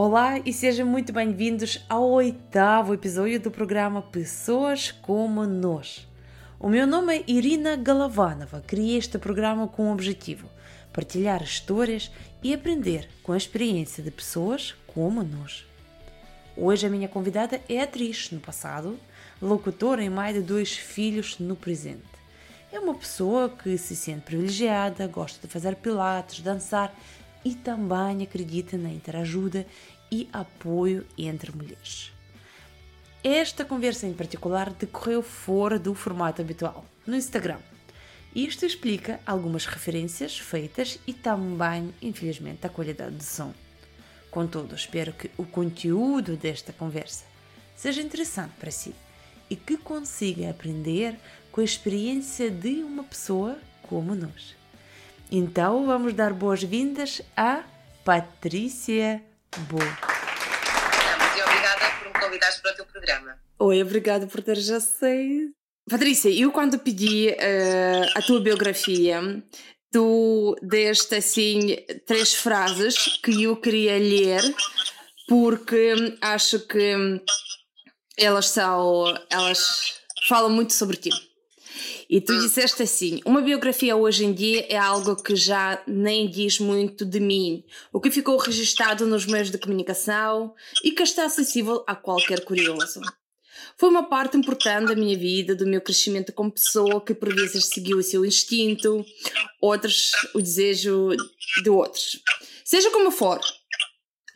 Olá 0.00 0.38
e 0.46 0.52
sejam 0.52 0.86
muito 0.86 1.12
bem-vindos 1.12 1.84
ao 1.88 2.08
oitavo 2.08 2.94
episódio 2.94 3.40
do 3.40 3.50
programa 3.50 4.00
Pessoas 4.00 4.92
como 4.92 5.44
Nós. 5.44 6.06
O 6.60 6.68
meu 6.68 6.86
nome 6.86 7.16
é 7.16 7.24
Irina 7.26 7.74
Galavanova. 7.74 8.62
Criei 8.64 8.96
este 8.96 9.18
programa 9.18 9.66
com 9.66 9.88
o 9.88 9.92
objetivo 9.92 10.48
partilhar 10.92 11.42
histórias 11.42 12.12
e 12.44 12.54
aprender 12.54 13.08
com 13.24 13.32
a 13.32 13.36
experiência 13.36 14.00
de 14.00 14.12
pessoas 14.12 14.72
como 14.86 15.24
nós. 15.24 15.66
Hoje 16.56 16.86
a 16.86 16.90
minha 16.90 17.08
convidada 17.08 17.60
é 17.68 17.80
atriz 17.80 18.30
no 18.30 18.38
passado, 18.38 18.96
locutora 19.42 20.04
e 20.04 20.08
mãe 20.08 20.32
de 20.32 20.42
dois 20.42 20.76
filhos 20.76 21.40
no 21.40 21.56
presente. 21.56 22.06
É 22.70 22.78
uma 22.78 22.94
pessoa 22.94 23.48
que 23.48 23.76
se 23.76 23.96
sente 23.96 24.20
privilegiada, 24.20 25.08
gosta 25.08 25.44
de 25.44 25.52
fazer 25.52 25.74
pilates, 25.74 26.40
dançar 26.40 26.94
e 27.44 27.54
também 27.54 28.22
acredita 28.22 28.76
na 28.76 28.90
interajuda 28.90 29.66
e 30.10 30.28
apoio 30.32 31.06
entre 31.16 31.54
mulheres. 31.54 32.12
Esta 33.22 33.64
conversa 33.64 34.06
em 34.06 34.12
particular 34.12 34.70
decorreu 34.70 35.22
fora 35.22 35.78
do 35.78 35.94
formato 35.94 36.40
habitual, 36.40 36.84
no 37.06 37.16
Instagram. 37.16 37.58
Isto 38.34 38.64
explica 38.64 39.20
algumas 39.26 39.66
referências 39.66 40.38
feitas 40.38 40.98
e 41.06 41.12
também, 41.12 41.92
infelizmente, 42.00 42.66
a 42.66 42.70
qualidade 42.70 43.16
de 43.16 43.24
som. 43.24 43.52
Contudo, 44.30 44.74
espero 44.74 45.12
que 45.12 45.30
o 45.36 45.44
conteúdo 45.44 46.36
desta 46.36 46.72
conversa 46.72 47.24
seja 47.74 48.02
interessante 48.02 48.52
para 48.58 48.70
si 48.70 48.94
e 49.50 49.56
que 49.56 49.76
consiga 49.76 50.50
aprender 50.50 51.18
com 51.50 51.60
a 51.60 51.64
experiência 51.64 52.50
de 52.50 52.82
uma 52.82 53.02
pessoa 53.02 53.58
como 53.82 54.14
nós. 54.14 54.57
Então 55.30 55.84
vamos 55.84 56.14
dar 56.14 56.32
boas-vindas 56.32 57.20
a 57.36 57.62
Patrícia 58.02 59.22
Bo. 59.68 59.78
E 59.78 61.42
obrigada 61.42 61.90
por 61.98 62.08
me 62.08 62.18
convidares 62.18 62.56
para 62.56 62.72
o 62.72 62.76
teu 62.76 62.86
programa. 62.86 63.38
Oi, 63.58 63.82
obrigada 63.82 64.26
por 64.26 64.42
teres 64.42 64.70
aceito. 64.70 65.52
Patrícia, 65.90 66.30
eu 66.30 66.50
quando 66.50 66.78
pedi 66.78 67.28
uh, 67.28 68.18
a 68.18 68.22
tua 68.22 68.40
biografia, 68.40 69.20
tu 69.92 70.56
deste 70.62 71.16
assim 71.16 71.76
três 72.06 72.34
frases 72.34 73.18
que 73.22 73.42
eu 73.42 73.56
queria 73.56 73.98
ler 73.98 74.40
porque 75.26 76.16
acho 76.22 76.60
que 76.60 77.22
elas 78.16 78.48
são 78.48 79.14
elas 79.30 80.00
falam 80.26 80.50
muito 80.50 80.72
sobre 80.72 80.96
ti. 80.96 81.27
E 82.08 82.20
tu 82.20 82.38
disseste 82.40 82.82
assim: 82.82 83.20
uma 83.24 83.42
biografia 83.42 83.94
hoje 83.94 84.24
em 84.24 84.32
dia 84.32 84.66
é 84.68 84.76
algo 84.76 85.14
que 85.22 85.36
já 85.36 85.82
nem 85.86 86.28
diz 86.28 86.58
muito 86.58 87.04
de 87.04 87.20
mim, 87.20 87.64
o 87.92 88.00
que 88.00 88.10
ficou 88.10 88.38
registado 88.38 89.06
nos 89.06 89.26
meios 89.26 89.50
de 89.50 89.58
comunicação 89.58 90.54
e 90.82 90.90
que 90.90 91.02
está 91.02 91.26
acessível 91.26 91.84
a 91.86 91.94
qualquer 91.94 92.44
curioso. 92.44 93.00
Foi 93.76 93.90
uma 93.90 94.08
parte 94.08 94.36
importante 94.36 94.88
da 94.88 94.96
minha 94.96 95.16
vida, 95.16 95.54
do 95.54 95.66
meu 95.66 95.80
crescimento 95.80 96.32
como 96.32 96.50
pessoa, 96.50 97.00
que 97.00 97.14
por 97.14 97.32
vezes 97.34 97.66
seguiu 97.66 97.98
o 97.98 98.02
seu 98.02 98.24
instinto, 98.24 99.04
outros 99.60 100.12
o 100.34 100.40
desejo 100.40 101.10
de 101.62 101.70
outros. 101.70 102.20
Seja 102.64 102.90
como 102.90 103.10
for, 103.10 103.40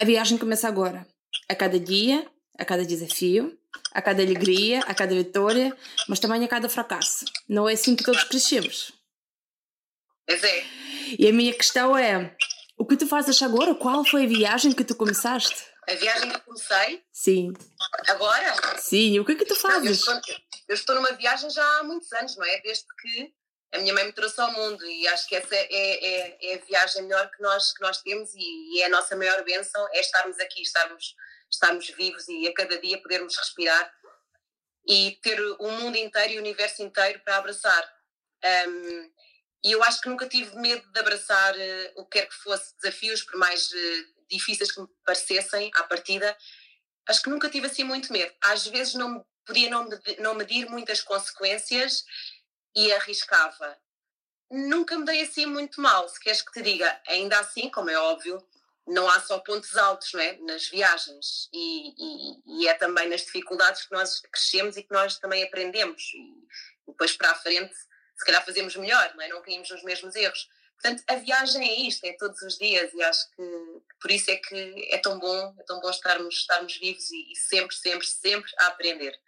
a 0.01 0.05
viagem 0.05 0.39
começa 0.39 0.69
agora. 0.69 1.07
A 1.49 1.55
cada 1.55 1.79
dia, 1.79 2.27
a 2.59 2.65
cada 2.65 2.85
desafio, 2.85 3.57
a 3.93 4.03
cada 4.03 4.23
alegria, 4.23 4.81
a 4.81 4.95
cada 4.95 5.15
vitória, 5.15 5.77
mas 6.09 6.19
também 6.19 6.45
a 6.45 6.49
cada 6.49 6.69
fracasso. 6.69 7.25
Não 7.49 7.69
é 7.69 7.75
assim 7.75 7.95
que 7.95 8.05
todos 8.05 8.25
crescemos. 8.25 8.93
Pois 10.27 10.43
é. 10.43 10.65
E 11.19 11.29
a 11.29 11.33
minha 11.33 11.53
questão 11.53 11.97
é: 11.97 12.35
o 12.77 12.87
que 12.87 12.97
tu 12.97 13.07
fazes 13.07 13.41
agora? 13.43 13.75
Qual 13.75 14.05
foi 14.05 14.25
a 14.25 14.29
viagem 14.29 14.73
que 14.73 14.85
tu 14.85 14.95
começaste? 14.95 15.73
A 15.89 15.95
viagem 15.95 16.31
que 16.31 16.41
comecei? 16.41 17.03
Sim. 17.13 17.53
Agora? 18.09 18.79
Sim, 18.79 19.19
o 19.19 19.25
que 19.25 19.33
é 19.33 19.35
que 19.35 19.45
tu 19.45 19.57
fazes? 19.57 20.07
Eu 20.07 20.15
estou, 20.15 20.35
eu 20.69 20.75
estou 20.75 20.95
numa 20.95 21.13
viagem 21.13 21.51
já 21.51 21.65
há 21.79 21.83
muitos 21.83 22.13
anos, 22.13 22.37
não 22.37 22.45
é? 22.45 22.61
Desde 22.61 22.85
que 23.01 23.33
a 23.73 23.79
minha 23.79 23.93
mãe 23.95 24.05
me 24.05 24.13
trouxe 24.13 24.41
ao 24.41 24.53
mundo 24.53 24.85
e 24.85 25.09
acho 25.09 25.27
que 25.27 25.35
essa 25.35 25.55
é, 25.55 25.67
é, 25.71 26.53
é 26.53 26.55
a 26.55 26.65
viagem 26.65 27.03
melhor 27.03 27.31
que 27.31 27.43
nós, 27.43 27.73
que 27.73 27.83
nós 27.83 28.01
temos 28.03 28.31
e, 28.35 28.77
e 28.77 28.83
é 28.83 28.87
a 28.87 28.91
nossa 28.91 29.17
maior 29.17 29.43
bênção 29.45 29.85
é 29.93 30.01
estarmos 30.01 30.39
aqui, 30.39 30.63
estarmos 30.63 31.15
estarmos 31.53 31.89
vivos 31.91 32.29
e 32.29 32.49
a 32.49 32.55
cada 32.55 32.81
dia 32.81 33.01
podermos 33.01 33.37
respirar 33.37 33.93
e 34.89 35.19
ter 35.23 35.41
o 35.41 35.71
mundo 35.71 35.97
inteiro 35.97 36.35
e 36.35 36.37
o 36.39 36.41
universo 36.41 36.83
inteiro 36.83 37.21
para 37.21 37.37
abraçar. 37.37 37.95
Um, 38.69 39.13
e 39.65 39.71
eu 39.73 39.83
acho 39.85 40.01
que 40.01 40.09
nunca 40.09 40.29
tive 40.29 40.57
medo 40.57 40.91
de 40.91 40.99
abraçar 40.99 41.55
uh, 41.55 41.93
o 41.97 42.05
que 42.05 42.19
quer 42.19 42.29
que 42.29 42.35
fosse 42.35 42.75
desafios, 42.77 43.23
por 43.23 43.37
mais 43.37 43.71
uh, 43.71 44.27
difíceis 44.29 44.73
que 44.73 44.81
me 44.81 44.89
parecessem 45.05 45.71
à 45.77 45.85
partida. 45.85 46.37
Acho 47.09 47.23
que 47.23 47.31
nunca 47.31 47.49
tive 47.49 47.67
assim 47.67 47.85
muito 47.85 48.13
medo. 48.13 48.33
Às 48.43 48.67
vezes 48.67 48.95
não 48.95 49.25
podia 49.47 49.71
não, 49.71 49.89
não 50.19 50.35
medir 50.35 50.69
muitas 50.69 51.01
consequências 51.01 52.05
e 52.75 52.93
arriscava. 52.93 53.79
Nunca 54.51 54.99
me 54.99 55.05
dei 55.05 55.23
assim 55.23 55.47
muito 55.47 55.81
mal, 55.81 56.09
se 56.09 56.19
queres 56.19 56.43
que 56.43 56.53
te 56.53 56.63
diga. 56.63 57.01
Ainda 57.07 57.39
assim, 57.39 57.71
como 57.71 57.91
é 57.91 57.99
óbvio, 57.99 58.45
não 58.87 59.09
há 59.09 59.21
só 59.21 59.39
pontos 59.39 59.77
altos 59.77 60.13
não 60.13 60.21
é? 60.21 60.37
nas 60.39 60.69
viagens 60.69 61.49
e, 61.53 61.91
e, 61.97 62.63
e, 62.63 62.69
é 62.69 62.75
também 62.75 63.09
nas 63.09 63.21
dificuldades 63.23 63.87
que 63.87 63.93
nós 63.93 64.21
crescemos 64.21 64.77
e 64.77 64.83
que 64.83 64.93
nós 64.93 65.19
também 65.19 65.43
aprendemos 65.45 66.03
e 66.15 66.91
depois 66.91 67.17
para 67.17 67.31
a 67.31 67.35
frente 67.35 67.75
se 67.75 68.27
calhar 68.27 68.45
fazemos 68.45 68.77
melhor, 68.77 69.13
não, 69.15 69.23
é? 69.23 69.29
não 69.29 69.43
caímos 69.43 69.71
nos 69.71 69.83
mesmos 69.83 70.15
erros. 70.15 70.49
Portanto, 70.81 71.05
a 71.09 71.15
viagem 71.15 71.69
é 71.69 71.81
isto, 71.87 72.05
é 72.05 72.13
todos 72.15 72.41
os 72.43 72.59
dias 72.59 72.93
e 72.93 73.03
acho 73.03 73.31
que 73.37 73.43
por 74.01 74.11
isso 74.11 74.31
é 74.31 74.37
que 74.37 74.89
é 74.91 74.99
tão 74.99 75.19
bom, 75.19 75.55
é 75.59 75.63
tão 75.63 75.81
bom 75.81 75.91
estarmos, 75.91 76.35
estarmos 76.35 76.77
vivos 76.77 77.11
e, 77.11 77.33
e 77.33 77.37
sempre, 77.37 77.77
sempre, 77.77 78.07
sempre 78.07 78.51
a 78.59 78.67
aprender. 78.67 79.19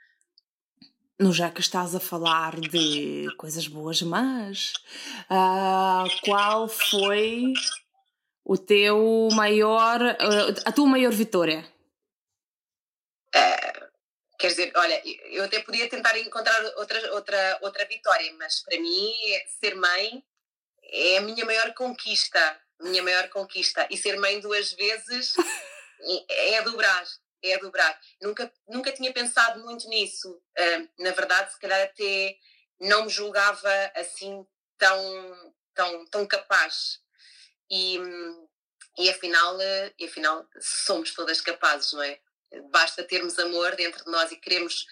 No 1.19 1.33
já 1.33 1.51
que 1.51 1.61
estás 1.61 1.95
a 1.95 2.01
falar 2.01 2.59
de 2.59 3.29
coisas 3.37 3.69
boas, 3.69 4.03
mas 4.03 4.73
uh, 5.31 6.09
qual 6.25 6.69
foi 6.69 7.53
o 8.45 8.59
teu 8.59 9.29
maior, 9.33 10.01
eh, 10.03 10.55
a 10.67 10.73
tua 10.73 10.87
maior 10.87 11.13
vitória? 11.13 11.67
Uh, 13.35 13.89
quer 14.39 14.49
dizer, 14.49 14.73
olha, 14.77 15.01
eu 15.31 15.45
até 15.45 15.61
podia 15.61 15.89
tentar 15.89 16.17
encontrar 16.19 16.63
outra, 16.77 17.15
outra, 17.15 17.59
outra 17.63 17.85
vitória, 17.87 18.33
mas 18.39 18.63
para 18.63 18.79
mim 18.79 19.13
ser 19.59 19.75
mãe 19.75 20.23
é 20.83 21.17
a 21.17 21.23
minha 21.23 21.45
maior 21.47 21.73
conquista, 21.73 22.61
minha 22.81 23.03
maior 23.03 23.29
conquista. 23.31 23.89
E 23.91 23.97
ser 23.97 24.19
mãe 24.19 24.39
duas 24.41 24.73
vezes 24.73 25.35
é 26.29 26.61
dobrar, 26.63 27.05
é 27.43 27.59
dobrar. 27.59 27.99
Nunca, 28.21 28.53
nunca 28.69 28.93
tinha 28.93 29.13
pensado 29.13 29.65
muito 29.65 29.89
nisso. 29.89 30.31
Uh, 30.31 31.03
na 31.03 31.13
verdade, 31.13 31.51
se 31.51 31.59
calhar 31.59 31.83
até 31.83 32.37
não 32.79 33.05
me 33.05 33.11
julgava 33.11 33.73
assim 33.95 34.47
tão, 34.77 35.53
tão, 35.75 36.07
tão 36.07 36.27
capaz 36.27 37.04
e, 37.71 37.99
e, 38.99 39.11
afinal, 39.11 39.59
e 39.99 40.05
afinal 40.05 40.47
somos 40.61 41.15
todas 41.15 41.41
capazes, 41.41 41.93
não 41.93 42.03
é? 42.03 42.21
Basta 42.71 43.03
termos 43.03 43.39
amor 43.39 43.75
dentro 43.75 44.05
de 44.05 44.11
nós 44.11 44.31
e 44.31 44.37
queremos 44.37 44.87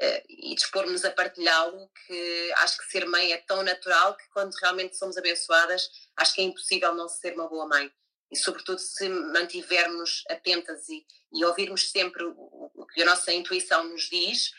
uh, 0.00 0.22
e 0.28 0.54
dispormos 0.54 1.04
a 1.04 1.10
partilhá-lo, 1.10 1.88
que 2.06 2.52
acho 2.56 2.78
que 2.78 2.90
ser 2.90 3.06
mãe 3.06 3.32
é 3.32 3.38
tão 3.38 3.62
natural 3.62 4.16
que 4.16 4.28
quando 4.30 4.54
realmente 4.54 4.96
somos 4.96 5.16
abençoadas, 5.16 5.88
acho 6.16 6.34
que 6.34 6.40
é 6.40 6.44
impossível 6.44 6.94
não 6.94 7.08
ser 7.08 7.34
uma 7.34 7.48
boa 7.48 7.66
mãe. 7.66 7.92
E 8.30 8.36
sobretudo 8.36 8.78
se 8.78 9.08
mantivermos 9.08 10.24
atentas 10.28 10.88
e, 10.88 11.06
e 11.32 11.44
ouvirmos 11.44 11.90
sempre 11.90 12.24
o, 12.24 12.70
o, 12.74 12.86
que 12.86 13.02
a 13.02 13.06
nossa 13.06 13.32
intuição 13.32 13.84
nos 13.84 14.08
diz, 14.08 14.50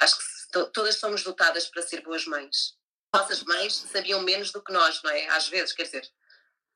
acho 0.00 0.18
que 0.18 0.24
to, 0.52 0.66
todas 0.72 0.96
somos 0.96 1.22
dotadas 1.22 1.66
para 1.66 1.82
ser 1.82 2.00
boas 2.02 2.26
mães. 2.26 2.76
Nossas 3.14 3.42
mães 3.44 3.74
sabiam 3.74 4.20
menos 4.22 4.50
do 4.50 4.62
que 4.62 4.72
nós, 4.72 5.00
não 5.02 5.10
é? 5.10 5.28
Às 5.28 5.48
vezes, 5.48 5.72
quer 5.72 5.84
dizer, 5.84 6.10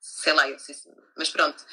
sei 0.03 0.33
lá, 0.33 0.49
eu 0.49 0.59
sei, 0.59 0.75
mas 1.17 1.29
pronto. 1.29 1.65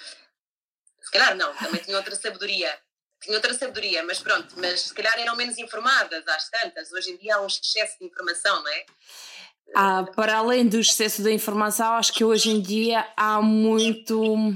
Se 1.02 1.10
calhar 1.10 1.36
não, 1.36 1.52
também 1.56 1.82
tinha 1.82 1.96
outra 1.96 2.14
sabedoria. 2.14 2.78
Tinha 3.20 3.36
outra 3.36 3.52
sabedoria, 3.52 4.02
mas 4.04 4.20
pronto, 4.20 4.54
mas 4.56 4.82
se 4.82 4.94
calhar 4.94 5.18
eram 5.18 5.36
menos 5.36 5.58
informadas 5.58 6.26
às 6.26 6.48
tantas. 6.48 6.92
Hoje 6.92 7.10
em 7.10 7.16
dia 7.18 7.36
há 7.36 7.40
um 7.42 7.46
excesso 7.46 7.98
de 7.98 8.06
informação, 8.06 8.62
não 8.62 8.70
é? 8.70 8.86
Ah, 9.74 10.04
para 10.16 10.38
além 10.38 10.66
do 10.66 10.80
excesso 10.80 11.22
de 11.22 11.32
informação, 11.32 11.94
acho 11.94 12.12
que 12.12 12.24
hoje 12.24 12.50
em 12.50 12.62
dia 12.62 13.06
há 13.16 13.42
muito 13.42 14.54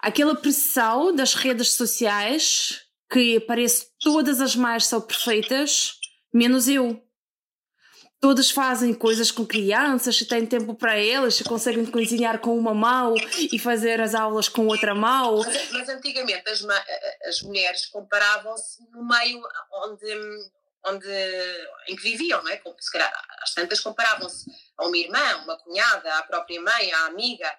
aquela 0.00 0.34
pressão 0.36 1.14
das 1.14 1.34
redes 1.34 1.72
sociais 1.72 2.82
que 3.10 3.40
parece 3.40 3.88
todas 4.00 4.40
as 4.40 4.56
mães 4.56 4.86
são 4.86 5.00
perfeitas, 5.00 5.92
menos 6.32 6.66
eu 6.66 7.05
todas 8.20 8.50
fazem 8.50 8.94
coisas 8.94 9.30
com 9.30 9.46
crianças, 9.46 10.18
têm 10.18 10.46
tempo 10.46 10.74
para 10.74 10.96
elas, 10.96 11.40
conseguem 11.42 11.86
cozinhar 11.86 12.38
com 12.40 12.56
uma 12.56 12.74
mão 12.74 13.14
e 13.52 13.58
fazer 13.58 14.00
as 14.00 14.14
aulas 14.14 14.48
com 14.48 14.66
outra 14.66 14.94
mão. 14.94 15.38
Mas, 15.38 15.70
mas 15.70 15.88
antigamente 15.88 16.48
as, 16.48 16.64
as 17.26 17.42
mulheres 17.42 17.86
comparavam-se 17.86 18.82
no 18.90 19.06
meio 19.06 19.42
onde, 19.84 20.50
onde, 20.86 21.06
em 21.88 21.96
que 21.96 22.02
viviam, 22.02 22.42
não 22.42 22.50
é? 22.50 22.60
Se 22.78 22.90
calhar, 22.90 23.12
as 23.42 23.54
tantas 23.54 23.80
comparavam-se 23.80 24.50
a 24.78 24.86
uma 24.86 24.96
irmã, 24.96 25.36
uma 25.44 25.58
cunhada, 25.58 26.14
à 26.14 26.22
própria 26.22 26.60
mãe, 26.60 26.92
à 26.92 27.06
amiga. 27.06 27.52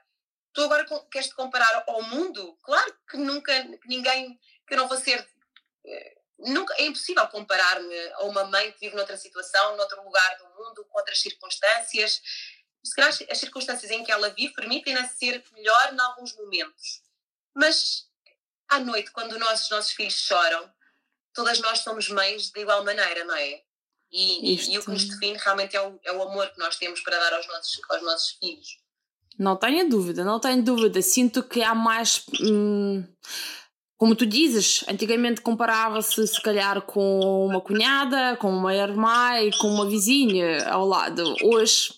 Tu 0.53 0.61
agora 0.61 0.85
queres 1.11 1.27
te 1.27 1.35
comparar 1.35 1.83
ao 1.87 2.01
mundo? 2.03 2.57
Claro 2.63 2.95
que 3.09 3.17
nunca, 3.17 3.53
que 3.63 3.87
ninguém, 3.87 4.39
que 4.67 4.73
eu 4.73 4.77
não 4.79 4.87
vou 4.87 4.97
ser. 4.97 5.25
Nunca, 6.39 6.73
é 6.77 6.85
impossível 6.85 7.27
comparar-me 7.27 7.95
a 8.13 8.23
uma 8.23 8.43
mãe 8.45 8.71
que 8.71 8.79
vive 8.81 8.95
noutra 8.95 9.17
situação, 9.17 9.75
noutro 9.75 10.03
lugar 10.03 10.37
do 10.37 10.45
mundo, 10.45 10.85
com 10.85 10.97
outras 10.97 11.19
circunstâncias. 11.19 12.21
Se 12.83 12.95
calhar 12.95 13.09
as 13.09 13.37
circunstâncias 13.37 13.91
em 13.91 14.03
que 14.03 14.11
ela 14.11 14.29
vive 14.29 14.53
permitem-na 14.53 15.07
ser 15.07 15.43
melhor 15.53 15.93
em 15.93 15.99
alguns 15.99 16.35
momentos. 16.35 17.01
Mas 17.55 18.07
à 18.69 18.79
noite, 18.79 19.11
quando 19.11 19.33
os 19.33 19.39
nossos 19.39 19.91
filhos 19.91 20.13
choram, 20.13 20.71
todas 21.33 21.59
nós 21.59 21.79
somos 21.79 22.09
mães 22.09 22.51
de 22.51 22.59
igual 22.59 22.83
maneira, 22.83 23.23
não 23.23 23.35
é? 23.35 23.61
E, 24.11 24.55
Isto... 24.55 24.71
e 24.71 24.77
o 24.77 24.83
que 24.83 24.91
nos 24.91 25.05
define 25.05 25.37
realmente 25.37 25.75
é 25.75 25.81
o, 25.81 25.99
é 26.03 26.11
o 26.11 26.21
amor 26.21 26.49
que 26.49 26.59
nós 26.59 26.77
temos 26.77 27.01
para 27.01 27.17
dar 27.17 27.33
aos 27.33 27.47
nossos, 27.47 27.79
aos 27.89 28.01
nossos 28.03 28.37
filhos. 28.39 28.77
Não 29.37 29.55
tenho 29.55 29.87
dúvida, 29.87 30.23
não 30.23 30.39
tenho 30.39 30.63
dúvida. 30.63 31.01
Sinto 31.01 31.43
que 31.43 31.61
há 31.61 31.75
mais. 31.75 32.23
Hum, 32.41 33.05
como 33.97 34.15
tu 34.15 34.25
dizes, 34.25 34.85
antigamente 34.87 35.41
comparava-se 35.41 36.27
se 36.27 36.41
calhar 36.41 36.81
com 36.83 37.19
uma 37.47 37.59
cunhada, 37.59 38.37
com 38.37 38.49
uma 38.49 38.73
irmã 38.75 39.41
e 39.41 39.51
com 39.57 39.67
uma 39.67 39.89
vizinha 39.89 40.69
ao 40.69 40.85
lado. 40.85 41.35
Hoje, 41.43 41.93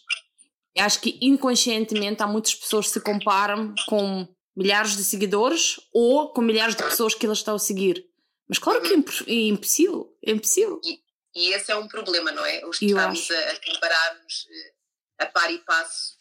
acho 0.78 1.01
que 1.01 1.19
inconscientemente 1.22 2.24
há 2.24 2.28
muitas 2.28 2.56
pessoas 2.56 2.88
que 2.88 2.94
se 2.94 3.01
comparam 3.01 3.75
com 3.88 4.25
milhares 4.56 4.96
de 4.96 5.04
seguidores 5.04 5.80
ou 5.94 6.31
com 6.31 6.42
milhares 6.42 6.75
de 6.75 6.84
pessoas 6.84 7.13
que 7.13 7.25
elas 7.25 7.40
estão 7.40 7.56
a 7.56 7.60
seguir. 7.60 8.06
Mas 8.48 8.57
claro 8.57 8.81
que 8.81 8.94
é, 8.94 9.34
é 9.34 9.48
impossível, 9.48 10.18
é 10.25 10.31
impossível. 10.31 10.80
E, 10.84 11.00
e, 11.36 11.54
esse 11.54 11.72
é 11.72 11.75
um 11.75 11.88
problema, 11.88 12.31
não 12.31 12.46
é? 12.46 12.66
Os 12.66 12.80
que 12.80 12.86
estamos 12.86 13.30
a, 13.30 13.51
a 13.51 13.60
comparar-nos 13.60 14.48
eh, 14.50 15.24
a 15.24 15.25
par 15.28 15.51
e 15.51 15.60
passo 15.60 16.18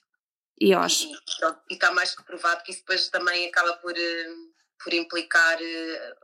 e 0.61 0.73
eu 0.73 0.81
acho. 0.81 1.07
E, 1.71 1.75
está 1.75 1.93
mais 1.93 2.15
que 2.15 2.23
provado 2.25 2.63
que 2.65 2.73
isso 2.73 2.81
depois 2.81 3.09
também 3.09 3.47
acaba 3.47 3.75
por, 3.75 3.97
eh, 3.97 4.35
por 4.83 4.93
implicar 4.93 5.59
eh, 5.61 6.17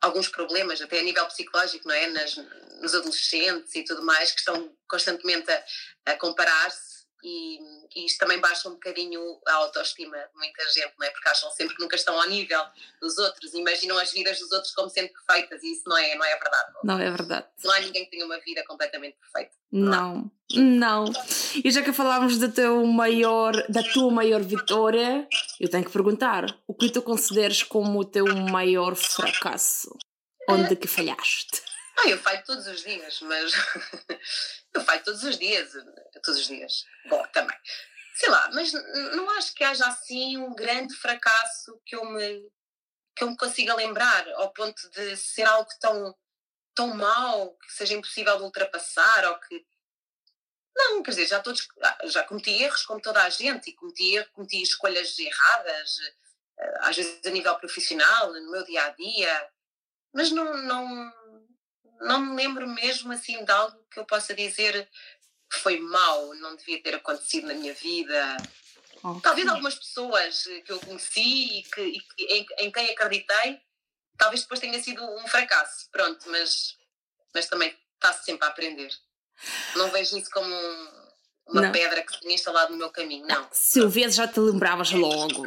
alguns 0.00 0.28
problemas, 0.28 0.80
até 0.80 0.98
a 0.98 1.02
nível 1.02 1.26
psicológico, 1.26 1.86
não 1.86 1.94
é? 1.94 2.06
Nas, 2.08 2.36
nos 2.80 2.94
adolescentes 2.94 3.74
e 3.74 3.84
tudo 3.84 4.02
mais, 4.02 4.32
que 4.32 4.40
estão 4.40 4.76
constantemente 4.88 5.50
a, 5.50 5.64
a 6.06 6.16
comparar-se 6.16 6.91
e, 7.22 7.58
e 7.94 8.06
isto 8.06 8.18
também 8.18 8.40
baixa 8.40 8.68
um 8.68 8.72
bocadinho 8.72 9.20
a 9.46 9.54
autoestima 9.54 10.16
de 10.16 10.34
muita 10.34 10.64
gente, 10.70 10.92
não 10.98 11.06
é? 11.06 11.10
Porque 11.10 11.28
acham 11.28 11.50
sempre 11.52 11.76
que 11.76 11.82
nunca 11.82 11.96
estão 11.96 12.20
ao 12.20 12.28
nível 12.28 12.62
dos 13.00 13.16
outros, 13.18 13.54
imaginam 13.54 13.98
as 13.98 14.12
vidas 14.12 14.38
dos 14.38 14.50
outros 14.50 14.74
como 14.74 14.88
sempre 14.88 15.12
perfeitas 15.12 15.62
e 15.62 15.72
isso 15.72 15.82
não 15.86 15.96
é, 15.96 16.14
não 16.14 16.24
é 16.24 16.36
verdade. 16.36 16.72
Não, 16.82 16.94
não 16.96 17.00
é 17.00 17.10
verdade. 17.10 17.46
Não 17.64 17.72
há 17.72 17.80
ninguém 17.80 18.04
que 18.04 18.10
tenha 18.10 18.24
uma 18.24 18.38
vida 18.40 18.64
completamente 18.66 19.16
perfeita. 19.18 19.52
Não, 19.70 20.30
não. 20.50 21.04
não. 21.04 21.12
E 21.64 21.70
já 21.70 21.82
que 21.82 21.92
falávamos 21.92 22.38
da, 22.38 22.48
teu 22.48 22.84
maior, 22.86 23.52
da 23.68 23.82
tua 23.82 24.10
maior 24.10 24.42
vitória, 24.42 25.26
eu 25.60 25.68
tenho 25.68 25.84
que 25.84 25.92
perguntar: 25.92 26.44
o 26.66 26.74
que 26.74 26.90
tu 26.90 27.00
consideras 27.02 27.62
como 27.62 28.00
o 28.00 28.04
teu 28.04 28.26
maior 28.34 28.94
fracasso? 28.94 29.96
Onde 30.48 30.74
que 30.76 30.88
falhaste? 30.88 31.62
Ah, 31.98 32.08
eu 32.08 32.18
falho 32.18 32.42
todos 32.44 32.66
os 32.66 32.82
dias, 32.82 33.20
mas 33.22 33.52
eu 34.74 34.80
falho 34.82 35.04
todos 35.04 35.22
os 35.22 35.38
dias, 35.38 35.72
todos 36.22 36.40
os 36.40 36.46
dias. 36.46 36.84
Bom, 37.06 37.22
também. 37.32 37.56
Sei 38.14 38.28
lá, 38.28 38.50
mas 38.52 38.72
não 38.72 39.28
acho 39.30 39.54
que 39.54 39.64
haja 39.64 39.86
assim 39.86 40.36
um 40.36 40.54
grande 40.54 40.94
fracasso 40.96 41.80
que 41.84 41.96
eu 41.96 42.04
me 42.04 42.50
que 43.14 43.24
eu 43.24 43.30
me 43.30 43.36
consiga 43.36 43.74
lembrar 43.74 44.26
ao 44.36 44.50
ponto 44.54 44.88
de 44.90 45.16
ser 45.16 45.42
algo 45.42 45.68
tão 45.80 46.16
tão 46.74 46.94
mau 46.94 47.54
que 47.58 47.72
seja 47.72 47.94
impossível 47.94 48.36
de 48.38 48.42
ultrapassar 48.44 49.26
ou 49.26 49.38
que 49.40 49.66
não, 50.74 51.02
quer 51.02 51.10
dizer, 51.10 51.26
já 51.26 51.40
todos 51.40 51.68
já 52.04 52.24
cometi 52.24 52.50
erros 52.62 52.84
como 52.84 53.00
toda 53.00 53.22
a 53.22 53.28
gente 53.28 53.68
e 53.68 53.74
cometi, 53.74 54.24
cometi 54.32 54.62
escolhas 54.62 55.18
erradas 55.18 55.98
eh, 56.58 56.78
às 56.80 56.96
vezes 56.96 57.20
a 57.26 57.30
nível 57.30 57.54
profissional, 57.56 58.32
no 58.32 58.50
meu 58.50 58.64
dia 58.64 58.86
a 58.86 58.90
dia, 58.90 59.50
mas 60.14 60.30
não, 60.30 60.56
não 60.56 61.12
não 62.02 62.20
me 62.20 62.36
lembro 62.36 62.66
mesmo 62.68 63.12
assim 63.12 63.44
de 63.44 63.50
algo 63.50 63.78
que 63.90 63.98
eu 63.98 64.04
possa 64.04 64.34
dizer 64.34 64.88
que 65.50 65.58
foi 65.58 65.78
mau, 65.78 66.34
não 66.34 66.56
devia 66.56 66.82
ter 66.82 66.94
acontecido 66.94 67.46
na 67.46 67.54
minha 67.54 67.74
vida. 67.74 68.36
Okay. 69.02 69.20
Talvez 69.20 69.48
algumas 69.48 69.74
pessoas 69.74 70.44
que 70.64 70.72
eu 70.72 70.80
conheci 70.80 71.58
e 71.58 71.62
que, 71.62 71.80
e 71.80 72.38
em, 72.38 72.46
em, 72.60 72.72
quem 72.72 72.90
acreditei, 72.90 73.60
talvez 74.16 74.42
depois 74.42 74.60
tenha 74.60 74.80
sido 74.82 75.02
um 75.04 75.26
fracasso, 75.26 75.88
pronto, 75.90 76.30
mas, 76.30 76.76
mas 77.34 77.46
também 77.46 77.76
está-se 77.94 78.24
sempre 78.24 78.46
a 78.46 78.50
aprender. 78.50 78.90
Não 79.76 79.90
vejo 79.90 80.16
isso 80.16 80.30
como 80.30 80.54
um, 80.54 80.88
uma 81.48 81.62
não. 81.62 81.72
pedra 81.72 82.02
que 82.02 82.12
se 82.12 82.20
tinha 82.20 82.34
instalado 82.34 82.72
no 82.72 82.78
meu 82.78 82.90
caminho, 82.90 83.26
não. 83.26 83.48
Se 83.52 83.80
eu 83.80 83.88
vês, 83.88 84.14
já 84.14 84.26
te 84.28 84.40
lembravas 84.40 84.92
logo. 84.92 85.46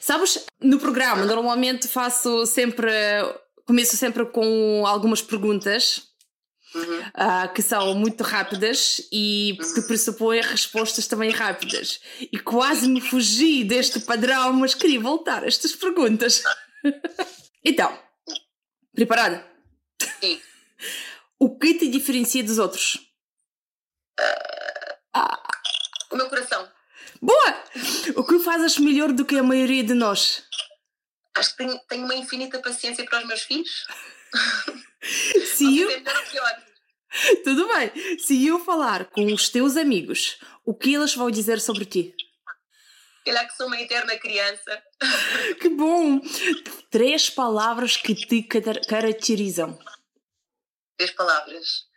Sabes, 0.00 0.44
no 0.60 0.78
programa 0.78 1.24
normalmente 1.24 1.88
faço 1.88 2.46
sempre 2.46 2.92
começo 3.70 3.96
sempre 3.96 4.26
com 4.26 4.84
algumas 4.84 5.22
perguntas 5.22 6.08
uhum. 6.74 7.00
uh, 7.00 7.54
que 7.54 7.62
são 7.62 7.94
muito 7.94 8.24
rápidas 8.24 9.00
e 9.12 9.56
que 9.74 9.82
pressupõem 9.82 10.40
respostas 10.40 11.06
também 11.06 11.30
rápidas. 11.30 12.00
E 12.20 12.36
quase 12.40 12.88
me 12.88 13.00
fugi 13.00 13.62
deste 13.62 14.00
padrão, 14.00 14.54
mas 14.54 14.74
queria 14.74 14.98
voltar 14.98 15.44
a 15.44 15.46
estas 15.46 15.72
perguntas. 15.76 16.42
então, 17.64 17.96
preparada? 18.92 19.46
Sim. 20.20 20.40
O 21.38 21.56
que 21.56 21.74
te 21.74 21.86
diferencia 21.86 22.42
dos 22.42 22.58
outros? 22.58 22.96
Uh, 24.18 24.94
ah. 25.14 25.42
O 26.10 26.16
meu 26.16 26.28
coração. 26.28 26.68
Boa! 27.22 27.64
O 28.16 28.24
que 28.24 28.40
fazes 28.40 28.78
melhor 28.78 29.12
do 29.12 29.24
que 29.24 29.38
a 29.38 29.44
maioria 29.44 29.84
de 29.84 29.94
nós? 29.94 30.42
Acho 31.40 31.50
que 31.50 31.56
tenho, 31.56 31.78
tenho 31.88 32.04
uma 32.04 32.14
infinita 32.14 32.60
paciência 32.60 33.04
para 33.04 33.20
os 33.20 33.26
meus 33.26 33.42
filhos. 33.42 33.86
Se 35.56 35.78
eu... 35.78 35.88
Tudo 37.42 37.66
bem. 37.68 38.18
Se 38.18 38.46
eu 38.46 38.62
falar 38.64 39.06
com 39.06 39.24
os 39.32 39.48
teus 39.48 39.76
amigos, 39.76 40.38
o 40.64 40.74
que 40.74 40.94
eles 40.94 41.14
vão 41.14 41.30
dizer 41.30 41.60
sobre 41.60 41.84
ti? 41.84 42.14
Calhar 43.24 43.46
que 43.48 43.56
sou 43.56 43.66
uma 43.66 43.80
eterna 43.80 44.16
criança. 44.18 44.82
que 45.60 45.68
bom! 45.68 46.20
Três 46.90 47.28
palavras 47.28 47.96
que 47.96 48.14
te 48.14 48.42
caracterizam. 48.42 49.78
Três 50.96 51.10
palavras. 51.12 51.88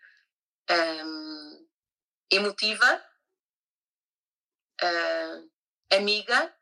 Um, 0.70 1.68
emotiva, 2.32 3.04
uh, 4.82 5.50
amiga 5.96 6.54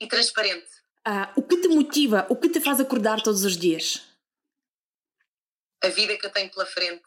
e 0.00 0.06
transparente. 0.06 0.83
Uh, 1.06 1.28
o 1.36 1.42
que 1.42 1.58
te 1.58 1.68
motiva? 1.68 2.26
O 2.30 2.36
que 2.36 2.48
te 2.48 2.60
faz 2.60 2.80
acordar 2.80 3.20
todos 3.22 3.44
os 3.44 3.56
dias? 3.56 4.02
A 5.82 5.88
vida 5.88 6.16
que 6.16 6.26
eu 6.26 6.32
tenho 6.32 6.50
pela 6.50 6.64
frente. 6.64 7.04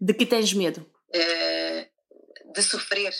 De 0.00 0.14
que 0.14 0.24
tens 0.24 0.52
medo? 0.54 0.80
Uh, 1.14 2.52
de 2.52 2.62
sofrer. 2.62 3.14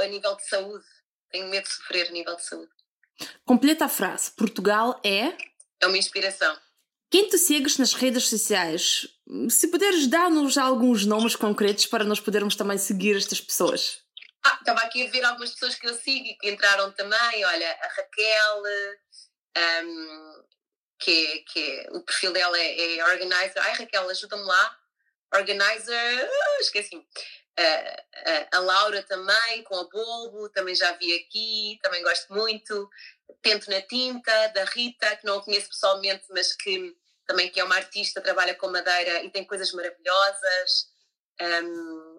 a 0.00 0.06
nível 0.06 0.36
de 0.36 0.46
saúde. 0.46 0.84
Tenho 1.30 1.48
medo 1.48 1.64
de 1.64 1.72
sofrer 1.72 2.08
a 2.08 2.12
nível 2.12 2.36
de 2.36 2.44
saúde. 2.44 2.70
Completa 3.44 3.86
a 3.86 3.88
frase. 3.88 4.30
Portugal 4.32 5.00
é? 5.04 5.36
É 5.80 5.86
uma 5.86 5.98
inspiração. 5.98 6.56
Quem 7.10 7.28
te 7.28 7.38
segues 7.38 7.78
nas 7.78 7.92
redes 7.92 8.28
sociais? 8.28 9.08
Se 9.48 9.68
puderes 9.68 10.06
dar-nos 10.06 10.56
alguns 10.56 11.04
nomes 11.04 11.34
concretos 11.34 11.86
para 11.86 12.04
nós 12.04 12.20
podermos 12.20 12.54
também 12.54 12.78
seguir 12.78 13.16
estas 13.16 13.40
pessoas. 13.40 14.02
Estava 14.60 14.80
aqui 14.82 15.06
a 15.06 15.10
ver 15.10 15.24
algumas 15.24 15.52
pessoas 15.52 15.74
que 15.74 15.86
eu 15.86 15.94
sigo 15.94 16.26
e 16.26 16.34
que 16.36 16.50
entraram 16.50 16.92
também. 16.92 17.44
Olha, 17.44 17.78
a 17.82 17.88
Raquel, 17.88 18.62
um, 19.84 20.44
que, 20.98 21.26
é, 21.26 21.38
que 21.38 21.60
é, 21.60 21.88
o 21.92 22.02
perfil 22.02 22.32
dela 22.32 22.58
é, 22.58 22.98
é 22.98 23.04
organizer. 23.04 23.58
Ai, 23.58 23.72
Raquel, 23.72 24.08
ajuda-me 24.08 24.44
lá. 24.44 24.78
Organizer, 25.34 26.24
uh, 26.24 26.60
esqueci. 26.60 26.96
Uh, 26.96 27.00
uh, 27.00 28.48
a 28.52 28.58
Laura 28.58 29.02
também, 29.04 29.62
com 29.64 29.76
a 29.76 29.88
Bolbo, 29.88 30.48
também 30.50 30.74
já 30.74 30.92
vi 30.92 31.14
aqui, 31.16 31.78
também 31.82 32.02
gosto 32.02 32.32
muito. 32.32 32.88
Tento 33.40 33.70
na 33.70 33.80
Tinta, 33.82 34.48
da 34.48 34.64
Rita, 34.64 35.16
que 35.16 35.24
não 35.24 35.38
a 35.38 35.44
conheço 35.44 35.68
pessoalmente, 35.68 36.24
mas 36.30 36.54
que 36.54 36.96
também 37.26 37.48
que 37.48 37.60
é 37.60 37.64
uma 37.64 37.76
artista, 37.76 38.20
trabalha 38.20 38.54
com 38.56 38.68
madeira 38.68 39.22
e 39.22 39.30
tem 39.30 39.44
coisas 39.44 39.72
maravilhosas. 39.72 40.90
Um, 41.40 42.09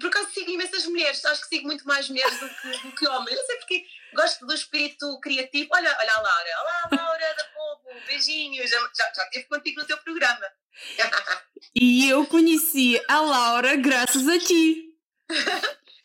por 0.00 0.08
acaso 0.08 0.30
sigo 0.32 0.50
imensas 0.50 0.86
mulheres, 0.86 1.24
acho 1.24 1.42
que 1.42 1.48
sigo 1.48 1.66
muito 1.66 1.86
mais 1.86 2.08
mulheres 2.08 2.38
do 2.38 2.48
que, 2.48 2.78
do 2.78 2.92
que 2.92 3.08
homens, 3.08 3.36
não 3.36 3.46
sei 3.46 3.56
porque 3.56 3.84
gosto 4.14 4.46
do 4.46 4.54
espírito 4.54 5.20
criativo. 5.20 5.68
Olha, 5.72 5.96
olha 5.98 6.12
a 6.12 6.20
Laura, 6.20 6.50
olá 6.60 7.02
Laura 7.02 7.34
da 7.34 7.44
Povo, 7.44 8.06
beijinhos, 8.06 8.70
já, 8.70 8.78
já, 8.78 9.12
já 9.14 9.24
esteve 9.24 9.46
contigo 9.46 9.80
no 9.80 9.86
teu 9.86 9.98
programa. 9.98 10.46
E 11.74 12.08
eu 12.08 12.26
conheci 12.26 13.00
a 13.08 13.20
Laura 13.20 13.76
graças 13.76 14.28
a 14.28 14.38
ti. 14.38 14.92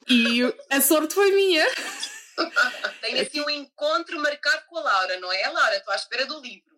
E 0.08 0.42
a 0.70 0.80
sorte 0.80 1.14
foi 1.14 1.32
minha. 1.32 1.66
Tenho 3.02 3.22
assim 3.22 3.42
um 3.42 3.50
encontro 3.50 4.20
marcado 4.20 4.66
com 4.68 4.78
a 4.78 4.82
Laura, 4.82 5.20
não 5.20 5.32
é, 5.32 5.50
Laura? 5.50 5.76
Estou 5.76 5.92
à 5.92 5.98
espera 5.98 6.26
do 6.26 6.40
livro. 6.40 6.78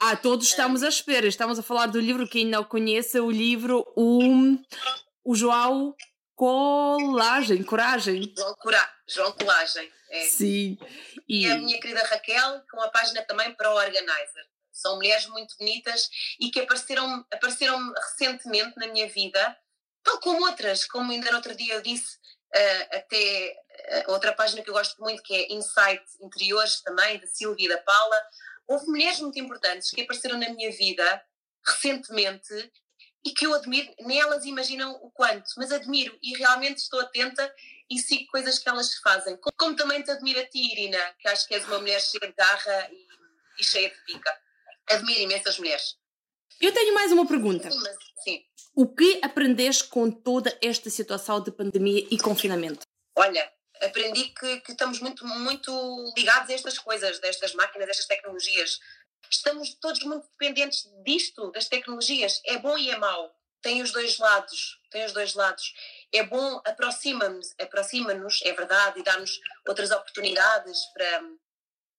Ah, 0.00 0.16
todos 0.16 0.48
estamos 0.48 0.82
à 0.82 0.88
espera. 0.88 1.26
Estamos 1.26 1.58
a 1.58 1.62
falar 1.62 1.86
do 1.86 2.00
livro, 2.00 2.28
quem 2.28 2.44
não 2.44 2.64
conhece, 2.64 3.20
o 3.20 3.30
livro 3.30 3.86
O 3.96 4.20
o 5.26 5.34
João 5.34 5.94
Colagem, 6.36 7.64
Coragem. 7.64 8.32
João, 8.36 8.54
Cora 8.54 8.94
João 9.08 9.32
Colagem, 9.32 9.92
é. 10.10 10.24
Sim. 10.26 10.78
e... 11.28 11.44
e 11.44 11.50
a 11.50 11.58
minha 11.58 11.80
querida 11.80 12.04
Raquel, 12.04 12.62
com 12.70 12.80
a 12.80 12.88
página 12.90 13.22
também 13.22 13.52
para 13.54 13.72
o 13.72 13.74
Organizer. 13.74 14.44
São 14.70 14.96
mulheres 14.96 15.26
muito 15.26 15.56
bonitas 15.58 16.08
e 16.38 16.50
que 16.50 16.60
apareceram, 16.60 17.26
apareceram 17.32 17.92
recentemente 17.94 18.74
na 18.76 18.86
minha 18.86 19.08
vida, 19.08 19.56
tal 20.04 20.20
como 20.20 20.46
outras, 20.46 20.84
como 20.84 21.10
ainda 21.10 21.30
no 21.30 21.38
outro 21.38 21.56
dia 21.56 21.74
eu 21.74 21.82
disse, 21.82 22.16
uh, 22.54 22.96
até 22.96 23.56
uh, 24.06 24.12
outra 24.12 24.32
página 24.32 24.62
que 24.62 24.70
eu 24.70 24.74
gosto 24.74 25.00
muito, 25.00 25.22
que 25.22 25.34
é 25.34 25.52
Insight 25.52 26.04
Interiores 26.20 26.82
também, 26.82 27.18
da 27.18 27.26
Silvia 27.26 27.66
e 27.66 27.68
da 27.68 27.78
Paula. 27.78 28.22
Houve 28.68 28.86
mulheres 28.86 29.18
muito 29.20 29.40
importantes 29.40 29.90
que 29.90 30.02
apareceram 30.02 30.38
na 30.38 30.50
minha 30.50 30.70
vida 30.70 31.24
recentemente 31.66 32.70
e 33.26 33.32
que 33.32 33.44
eu 33.44 33.52
admiro, 33.52 33.92
nem 33.98 34.20
elas 34.20 34.44
imaginam 34.44 34.92
o 35.02 35.10
quanto, 35.10 35.50
mas 35.56 35.72
admiro 35.72 36.16
e 36.22 36.36
realmente 36.36 36.78
estou 36.78 37.00
atenta 37.00 37.52
e 37.90 37.98
sigo 37.98 38.30
coisas 38.30 38.56
que 38.60 38.68
elas 38.68 38.94
fazem. 38.98 39.36
Como, 39.38 39.52
como 39.58 39.76
também 39.76 40.00
te 40.00 40.12
admiro 40.12 40.38
a 40.38 40.46
ti, 40.46 40.60
Irina, 40.72 40.98
que 41.18 41.26
acho 41.26 41.44
que 41.48 41.54
és 41.54 41.64
uma 41.66 41.80
mulher 41.80 42.00
cheia 42.00 42.20
de 42.20 42.32
garra 42.32 42.88
e, 42.92 43.60
e 43.60 43.64
cheia 43.64 43.90
de 43.90 43.96
pica. 44.04 44.32
Admiro 44.88 45.20
imensas 45.22 45.58
mulheres. 45.58 45.96
Eu 46.60 46.72
tenho 46.72 46.94
mais 46.94 47.10
uma 47.10 47.26
pergunta. 47.26 47.68
Sim, 47.68 47.78
mas, 47.80 47.96
sim. 48.22 48.44
O 48.76 48.86
que 48.86 49.18
aprendeste 49.20 49.88
com 49.88 50.08
toda 50.08 50.56
esta 50.62 50.88
situação 50.88 51.42
de 51.42 51.50
pandemia 51.50 52.06
e 52.08 52.16
confinamento? 52.18 52.86
Olha, 53.16 53.52
aprendi 53.82 54.26
que, 54.38 54.60
que, 54.60 54.70
estamos 54.70 55.00
muito, 55.00 55.26
muito 55.26 56.14
ligados 56.16 56.48
a 56.48 56.54
estas 56.54 56.78
coisas, 56.78 57.18
destas 57.18 57.54
máquinas, 57.54 57.88
destas 57.88 58.06
tecnologias. 58.06 58.78
Estamos 59.30 59.74
todos 59.74 60.02
muito 60.02 60.28
dependentes 60.28 60.88
disto, 61.04 61.50
das 61.52 61.68
tecnologias. 61.68 62.40
É 62.44 62.58
bom 62.58 62.76
e 62.76 62.90
é 62.90 62.96
mau. 62.96 63.34
Tem 63.62 63.82
os 63.82 63.92
dois 63.92 64.18
lados. 64.18 64.80
Tem 64.90 65.04
os 65.04 65.12
dois 65.12 65.34
lados. 65.34 65.74
É 66.12 66.22
bom, 66.22 66.60
aproxima-nos, 66.64 67.54
aproxima-nos, 67.60 68.40
é 68.42 68.52
verdade, 68.52 69.00
e 69.00 69.02
dá-nos 69.02 69.40
outras 69.66 69.90
oportunidades 69.90 70.84
para, 70.94 71.22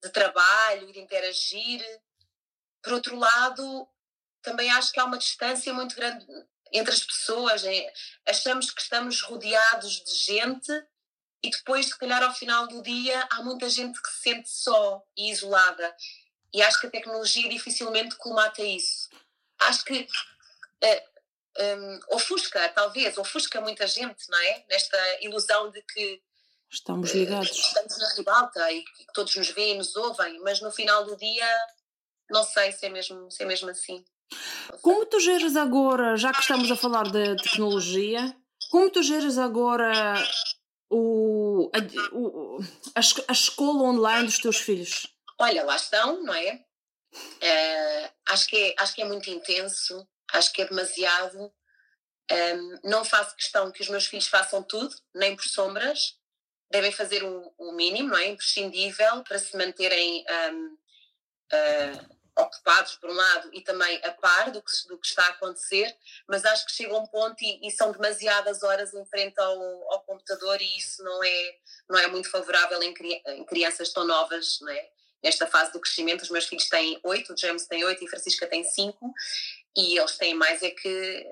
de 0.04 0.10
trabalho 0.10 0.90
e 0.90 0.94
de 0.94 1.00
interagir. 1.00 1.84
Por 2.82 2.94
outro 2.94 3.18
lado, 3.18 3.88
também 4.42 4.72
acho 4.72 4.92
que 4.92 5.00
há 5.00 5.06
uma 5.06 5.18
distância 5.18 5.74
muito 5.74 5.96
grande 5.96 6.26
entre 6.72 6.94
as 6.94 7.04
pessoas. 7.04 7.64
É, 7.64 7.94
achamos 8.26 8.72
que 8.72 8.82
estamos 8.82 9.22
rodeados 9.22 10.04
de 10.04 10.16
gente 10.16 10.72
e 11.44 11.50
depois, 11.50 11.88
se 11.88 11.98
calhar, 11.98 12.24
ao 12.24 12.34
final 12.34 12.68
do 12.68 12.82
dia, 12.82 13.28
há 13.32 13.44
muita 13.44 13.70
gente 13.70 14.02
que 14.02 14.10
se 14.10 14.22
sente 14.22 14.50
só 14.50 15.04
e 15.16 15.32
isolada. 15.32 15.96
E 16.54 16.62
acho 16.62 16.80
que 16.80 16.88
a 16.88 16.92
tecnologia 16.92 17.50
dificilmente 17.50 18.16
colmata 18.16 18.62
isso. 18.64 19.10
Acho 19.60 19.84
que 19.86 20.02
uh, 20.02 21.18
um, 21.60 22.00
ofusca, 22.16 22.70
talvez, 22.70 23.18
ofusca 23.18 23.60
muita 23.62 23.88
gente, 23.88 24.30
não 24.30 24.40
é? 24.40 24.66
Nesta 24.70 24.98
ilusão 25.22 25.72
de 25.72 25.82
que 25.82 26.22
estamos 26.72 27.12
ligados. 27.14 27.50
Uh, 27.50 27.62
estamos 27.62 27.98
na 27.98 28.14
ribalta 28.16 28.72
e 28.72 28.84
que 28.84 29.06
todos 29.14 29.36
nos 29.36 29.50
veem 29.52 29.76
e 29.76 29.78
nos 29.78 29.96
ouvem, 29.96 30.40
mas 30.40 30.62
no 30.62 30.72
final 30.72 31.06
do 31.06 31.16
dia 31.18 31.48
não 32.30 32.44
sei 32.44 32.72
se 32.72 32.86
é 32.86 32.90
mesmo, 32.90 33.32
se 33.32 33.44
é 33.44 33.46
mesmo 33.46 33.70
assim. 33.70 34.04
Como 34.82 35.06
tu 35.06 35.20
geres 35.20 35.56
agora, 35.56 36.18
já 36.18 36.34
que 36.34 36.42
estamos 36.42 36.70
a 36.70 36.76
falar 36.76 37.10
de 37.10 37.38
tecnologia, 37.38 38.36
como 38.70 38.90
tu 38.90 39.02
geres 39.02 39.38
agora 39.38 40.16
o, 40.90 41.72
a, 41.74 42.16
o, 42.16 42.60
a, 42.94 43.00
a 43.00 43.32
escola 43.32 43.84
online 43.84 44.26
dos 44.26 44.40
teus 44.40 44.58
filhos? 44.58 45.17
Olha, 45.40 45.64
lá 45.64 45.76
estão, 45.76 46.24
não 46.24 46.34
é? 46.34 46.66
Uh, 47.14 48.14
acho, 48.28 48.48
que 48.48 48.58
é 48.58 48.76
acho 48.80 48.96
que 48.96 49.02
é 49.02 49.06
muito 49.06 49.30
intenso, 49.30 50.08
acho 50.34 50.52
que 50.52 50.62
é 50.62 50.66
demasiado. 50.66 51.54
Um, 52.30 52.80
não 52.84 53.06
faço 53.06 53.36
questão 53.36 53.72
que 53.72 53.82
os 53.82 53.90
meus 53.90 54.06
filhos 54.08 54.28
façam 54.28 54.64
tudo, 54.64 54.96
nem 55.14 55.36
por 55.36 55.46
sombras. 55.46 56.18
Devem 56.70 56.92
fazer 56.92 57.24
o, 57.24 57.54
o 57.58 57.72
mínimo, 57.72 58.10
não 58.10 58.18
é? 58.18 58.28
Imprescindível 58.28 59.24
para 59.24 59.40
se 59.40 59.56
manterem 59.56 60.26
um, 60.52 60.74
uh, 60.74 60.78
eh, 61.52 62.06
ocupados 62.38 62.96
por 62.98 63.10
um 63.10 63.14
lado 63.14 63.50
e 63.54 63.62
também 63.62 64.02
a 64.04 64.12
par 64.12 64.52
do 64.52 64.62
que, 64.62 64.72
do 64.90 64.98
que 64.98 65.08
está 65.08 65.24
a 65.24 65.30
acontecer, 65.30 65.96
mas 66.28 66.44
acho 66.44 66.66
que 66.66 66.74
chega 66.74 66.98
um 66.98 67.08
ponto 67.08 67.42
e, 67.42 67.66
e 67.66 67.72
são 67.72 67.92
demasiadas 67.94 68.64
horas 68.64 68.94
em 68.94 69.06
frente 69.06 69.40
ao, 69.40 69.94
ao, 69.94 70.04
computador 70.04 70.62
e 70.62 70.78
isso 70.78 71.02
não 71.04 71.24
é, 71.24 71.58
não 71.90 72.00
é 72.00 72.08
muito 72.08 72.30
favorável 72.30 72.82
em, 72.84 72.94
em 73.28 73.46
crianças 73.46 73.94
tão 73.94 74.06
novas, 74.06 74.60
não 74.60 74.70
é? 74.70 74.90
Nesta 75.24 75.48
fase 75.48 75.72
do 75.72 75.80
crescimento, 75.80 76.22
os 76.22 76.30
meus 76.30 76.46
filhos 76.46 76.70
têm 76.70 77.00
oito, 77.04 77.34
o 77.34 77.38
James 77.38 77.68
tem 77.68 77.84
oito 77.84 78.04
e 78.04 78.08
a 78.08 78.10
Francisca 78.10 78.48
tem 78.48 78.64
cinco, 78.64 79.14
e 79.76 79.98
eles 79.98 80.18
têm 80.18 80.34
mais 80.34 80.62
é 80.62 80.72
que, 80.72 81.26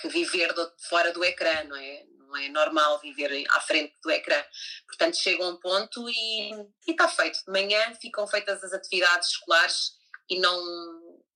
que 0.00 0.08
viver 0.08 0.52
do, 0.52 0.72
fora 0.88 1.12
do 1.12 1.24
ecrã, 1.24 1.64
não 1.64 1.76
é? 1.76 2.04
não 2.34 2.36
é 2.36 2.48
normal 2.48 2.98
viver 3.00 3.46
à 3.50 3.60
frente 3.60 3.94
do 4.02 4.10
ecrã. 4.10 4.42
Portanto, 4.86 5.16
chega 5.16 5.46
um 5.46 5.56
ponto 5.56 6.08
e, 6.10 6.50
está 6.86 7.08
feito. 7.08 7.38
De 7.44 7.52
manhã 7.52 7.94
ficam 7.94 8.26
feitas 8.26 8.62
as 8.64 8.72
atividades 8.72 9.28
escolares 9.30 9.92
e 10.28 10.38
não 10.38 10.60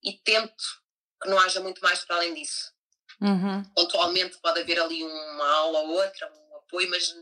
e 0.03 0.13
tento 0.25 0.65
que 1.23 1.29
não 1.29 1.39
haja 1.39 1.61
muito 1.61 1.81
mais 1.81 2.05
para 2.05 2.17
além 2.17 2.35
disso. 2.35 2.73
Uhum. 3.21 3.65
Pontualmente 3.75 4.39
pode 4.41 4.61
haver 4.61 4.81
ali 4.81 5.03
uma 5.03 5.49
aula 5.57 5.81
ou 5.81 5.91
outra, 5.91 6.33
um 6.33 6.57
apoio, 6.57 6.89
mas 6.91 7.15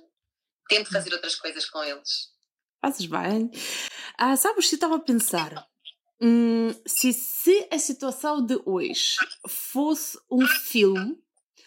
tento 0.68 0.90
fazer 0.90 1.12
outras 1.12 1.34
coisas 1.34 1.64
com 1.66 1.82
eles. 1.82 2.36
Fazes 2.80 3.06
bem. 3.06 3.50
Ah, 4.18 4.37
sabes, 4.37 4.68
se 4.68 4.76
estava 4.76 4.97
a 4.97 5.00
pensar, 5.00 5.66
hum, 6.21 6.75
se, 6.87 7.12
se 7.12 7.68
a 7.71 7.78
situação 7.78 8.45
de 8.45 8.61
hoje 8.64 9.16
fosse 9.49 10.18
um 10.30 10.47
filme, 10.47 11.18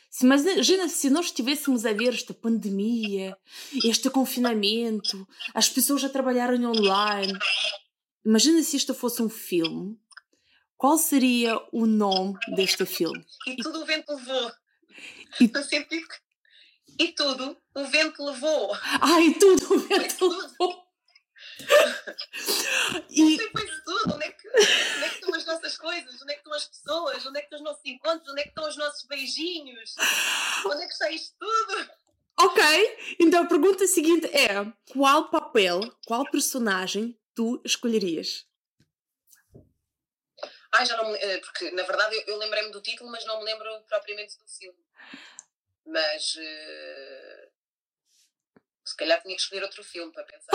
se, 0.10 0.25
imagina 0.25 0.89
se 0.89 1.10
nós 1.10 1.28
estivéssemos 1.28 1.86
a 1.86 1.94
ver 1.94 2.13
esta 2.13 2.34
pandemia, 2.34 3.38
este 3.84 4.10
confinamento, 4.10 5.28
as 5.54 5.70
pessoas 5.70 6.04
a 6.04 6.10
trabalharem 6.10 6.66
online. 6.66 7.38
Imagina 8.25 8.62
se 8.63 8.78
isto 8.78 8.94
fosse 8.94 9.22
um 9.22 9.30
filme. 9.30 9.98
Qual 10.75 10.98
seria 10.98 11.60
o 11.72 11.86
nome 11.86 12.38
deste 12.56 12.86
filme? 12.86 13.24
E 13.48 13.56
tudo 13.58 13.82
o 13.82 13.86
vento 13.86 14.16
levou. 14.16 14.51
E... 15.39 15.48
Que... 15.48 16.08
E 17.00 17.12
tudo 17.13 17.58
o 17.75 17.86
vento 17.86 18.25
levou. 18.25 18.74
Ah, 19.00 19.22
e 19.22 19.34
tudo 19.36 19.75
o 19.75 19.80
vento 19.80 20.28
levou. 20.28 20.88
e... 23.10 23.38
Tudo, 23.86 24.16
onde 24.16 24.25
é, 24.25 24.32
que, 24.32 24.48
onde 24.48 25.04
é 25.04 25.10
que 25.10 25.16
estão 25.16 25.34
as 25.34 25.46
nossas 25.46 25.78
coisas? 25.78 26.22
Onde 26.22 26.32
é 26.32 26.36
que 26.36 26.42
estão 26.42 26.54
as 26.54 26.66
pessoas? 26.66 27.25
Onde 27.25 27.39
é 27.39 27.42
que 27.42 27.48
estão 27.48 27.60
os 27.60 27.66
nossos 27.66 27.86
encontros? 27.86 28.30
Onde 28.30 28.42
é 28.42 28.44
que 28.44 28.50
estão 28.50 28.68
os 28.68 28.78
nossos 28.78 29.04
beijinhos? 29.06 29.96
Onde 30.66 30.84
é 30.84 30.86
que 30.86 30.94
está 30.94 31.10
isto 31.10 31.36
tudo? 31.39 31.89
Ok, 32.39 32.63
então 33.20 33.44
a 33.44 33.48
pergunta 33.48 33.86
seguinte 33.86 34.28
é: 34.28 34.50
qual 34.94 35.30
papel, 35.30 35.82
qual 36.06 36.24
personagem 36.32 37.20
tu 37.36 37.62
escolherias? 37.66 38.46
Ai, 40.72 40.86
já 40.86 40.96
não 40.98 41.12
me 41.12 41.18
eh, 41.18 41.39
porque 41.39 41.72
na 41.72 41.84
verdade 41.84 42.16
eu, 42.16 42.24
eu 42.28 42.38
lembrei-me 42.38 42.72
do 42.72 42.82
título, 42.82 43.10
mas 43.12 43.25
não 43.25 43.39
me 43.39 43.46
lembro 43.46 43.68
propriamente 43.88 44.38
do 44.38 44.48
filme. 44.48 44.80
Mas 45.86 46.36
uh, 46.36 47.49
calhar 49.00 49.22
tinha 49.22 49.36
que 49.36 49.41
escolher 49.41 49.63
outro 49.63 49.84
filme 49.84 50.12
para 50.12 50.24
pensar 50.24 50.51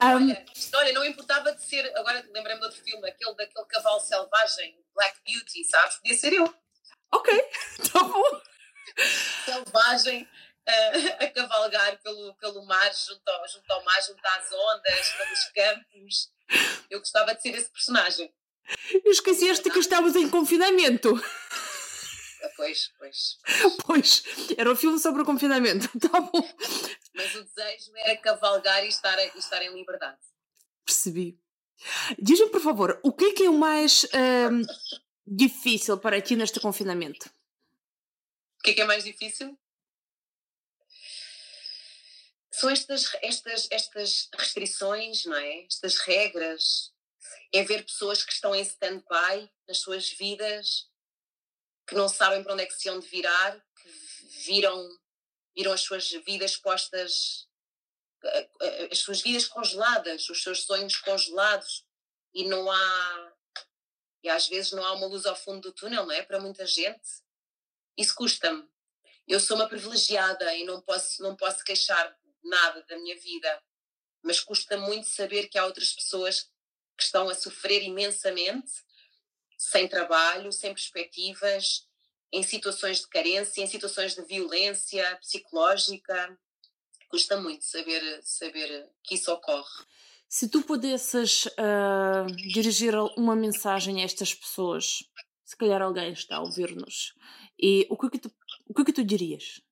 a. 0.00 0.16
Um, 0.16 0.16
olha, 0.28 0.44
olha, 0.74 0.92
não 0.92 1.04
importava 1.04 1.52
de 1.52 1.64
ser. 1.64 1.90
Agora 1.96 2.24
lembrei-me 2.32 2.60
de 2.60 2.66
outro 2.66 2.82
filme, 2.82 3.08
aquele 3.08 3.34
daquele 3.34 3.66
cavalo 3.66 4.00
selvagem, 4.00 4.84
Black 4.94 5.18
Beauty, 5.24 5.64
sabes? 5.64 5.96
Podia 5.96 6.16
ser 6.16 6.32
eu. 6.32 6.54
Ok, 7.12 7.32
tá 7.92 8.02
bom. 8.02 8.42
Selvagem 9.44 10.22
uh, 10.22 11.16
a 11.24 11.28
cavalgar 11.28 11.98
pelo, 12.02 12.34
pelo 12.36 12.64
mar, 12.66 12.92
junto 12.94 13.28
ao, 13.28 13.48
junto 13.48 13.70
ao 13.72 13.84
mar, 13.84 14.02
junto 14.02 14.26
às 14.26 14.52
ondas, 14.52 15.12
pelos 15.12 15.44
campos. 15.54 16.32
Eu 16.90 16.98
gostava 16.98 17.34
de 17.34 17.42
ser 17.42 17.54
esse 17.54 17.70
personagem. 17.70 18.32
Esqueceste 19.06 19.70
que 19.70 19.78
estávamos 19.78 20.14
em 20.14 20.28
confinamento. 20.28 21.14
Pois, 22.56 22.92
pois. 22.98 23.38
Pois, 23.86 24.22
era 24.56 24.70
um 24.70 24.76
filme 24.76 24.98
sobre 24.98 25.22
o 25.22 25.24
confinamento, 25.24 25.88
tá 25.98 26.20
bom. 26.20 26.42
Mas 27.14 27.34
o 27.34 27.44
desejo 27.44 27.92
era 27.96 28.16
cavalgar 28.16 28.84
e 28.84 28.88
estar, 28.88 29.18
e 29.18 29.38
estar 29.38 29.62
em 29.62 29.74
liberdade. 29.74 30.18
Percebi. 30.84 31.40
Diz-me, 32.18 32.50
por 32.50 32.60
favor, 32.60 33.00
o 33.02 33.12
que 33.12 33.26
é 33.26 33.32
que 33.32 33.44
é 33.44 33.50
o 33.50 33.58
mais 33.58 34.04
um, 34.04 34.62
difícil 35.26 35.98
para 35.98 36.20
ti 36.20 36.36
neste 36.36 36.60
confinamento? 36.60 37.30
O 38.58 38.62
que 38.62 38.70
é 38.70 38.74
que 38.74 38.80
é 38.80 38.84
mais 38.84 39.04
difícil? 39.04 39.56
São 42.52 42.68
estas, 42.70 43.14
estas, 43.22 43.68
estas 43.70 44.28
restrições, 44.36 45.24
não 45.24 45.36
é? 45.36 45.64
Estas 45.66 45.96
regras. 45.98 46.92
É 47.52 47.62
ver 47.62 47.84
pessoas 47.84 48.24
que 48.24 48.32
estão 48.32 48.54
em 48.54 48.62
stand-by 48.62 49.48
nas 49.66 49.78
suas 49.78 50.10
vidas 50.10 50.88
que 51.88 51.94
não 51.94 52.08
sabem 52.08 52.42
para 52.42 52.52
onde 52.52 52.64
é 52.64 52.66
que 52.66 52.74
se 52.74 52.88
hão 52.88 53.00
de 53.00 53.08
virar, 53.08 53.58
que 53.80 53.88
viram, 54.44 54.88
viram 55.56 55.72
as 55.72 55.80
suas 55.80 56.10
vidas 56.10 56.54
postas, 56.56 57.48
as 58.90 58.98
suas 58.98 59.22
vidas 59.22 59.46
congeladas, 59.48 60.28
os 60.28 60.42
seus 60.42 60.64
sonhos 60.64 60.96
congelados 60.96 61.86
e 62.34 62.46
não 62.46 62.70
há, 62.70 63.32
e 64.22 64.28
às 64.28 64.46
vezes 64.48 64.72
não 64.72 64.84
há 64.84 64.92
uma 64.92 65.06
luz 65.06 65.24
ao 65.24 65.34
fundo 65.34 65.62
do 65.62 65.72
túnel, 65.72 66.04
não 66.04 66.12
é? 66.12 66.22
Para 66.22 66.38
muita 66.38 66.66
gente. 66.66 67.08
Isso 67.96 68.14
custa-me. 68.14 68.68
eu 69.26 69.40
sou 69.40 69.56
uma 69.56 69.68
privilegiada 69.68 70.54
e 70.54 70.64
não 70.64 70.82
posso, 70.82 71.22
não 71.22 71.34
posso 71.34 71.64
queixar 71.64 72.16
nada 72.44 72.82
da 72.82 72.98
minha 72.98 73.18
vida, 73.18 73.62
mas 74.22 74.40
custa 74.40 74.76
muito 74.76 75.08
saber 75.08 75.48
que 75.48 75.56
há 75.56 75.64
outras 75.64 75.92
pessoas 75.92 76.42
que 76.96 77.04
estão 77.04 77.28
a 77.28 77.34
sofrer 77.34 77.82
imensamente, 77.82 78.72
sem 79.58 79.88
trabalho, 79.88 80.52
sem 80.52 80.72
perspectivas, 80.72 81.86
em 82.32 82.42
situações 82.42 83.00
de 83.00 83.08
carência, 83.08 83.60
em 83.60 83.66
situações 83.66 84.14
de 84.14 84.22
violência 84.22 85.16
psicológica. 85.16 86.38
Custa 87.08 87.40
muito 87.40 87.64
saber, 87.64 88.20
saber 88.22 88.88
que 89.02 89.16
isso 89.16 89.32
ocorre. 89.32 89.84
Se 90.28 90.48
tu 90.48 90.62
pudesses 90.62 91.46
uh, 91.46 92.26
dirigir 92.52 92.94
uma 93.16 93.34
mensagem 93.34 94.00
a 94.00 94.04
estas 94.04 94.34
pessoas, 94.34 95.02
se 95.42 95.56
calhar 95.56 95.80
alguém 95.80 96.12
está 96.12 96.36
a 96.36 96.42
ouvir-nos, 96.42 97.14
e 97.58 97.86
o 97.88 97.96
que, 97.96 98.06
é 98.06 98.10
que 98.10 98.18
tu, 98.18 98.30
o 98.66 98.74
que, 98.74 98.82
é 98.82 98.84
que 98.84 98.92
tu 98.92 99.02
dirias? 99.02 99.62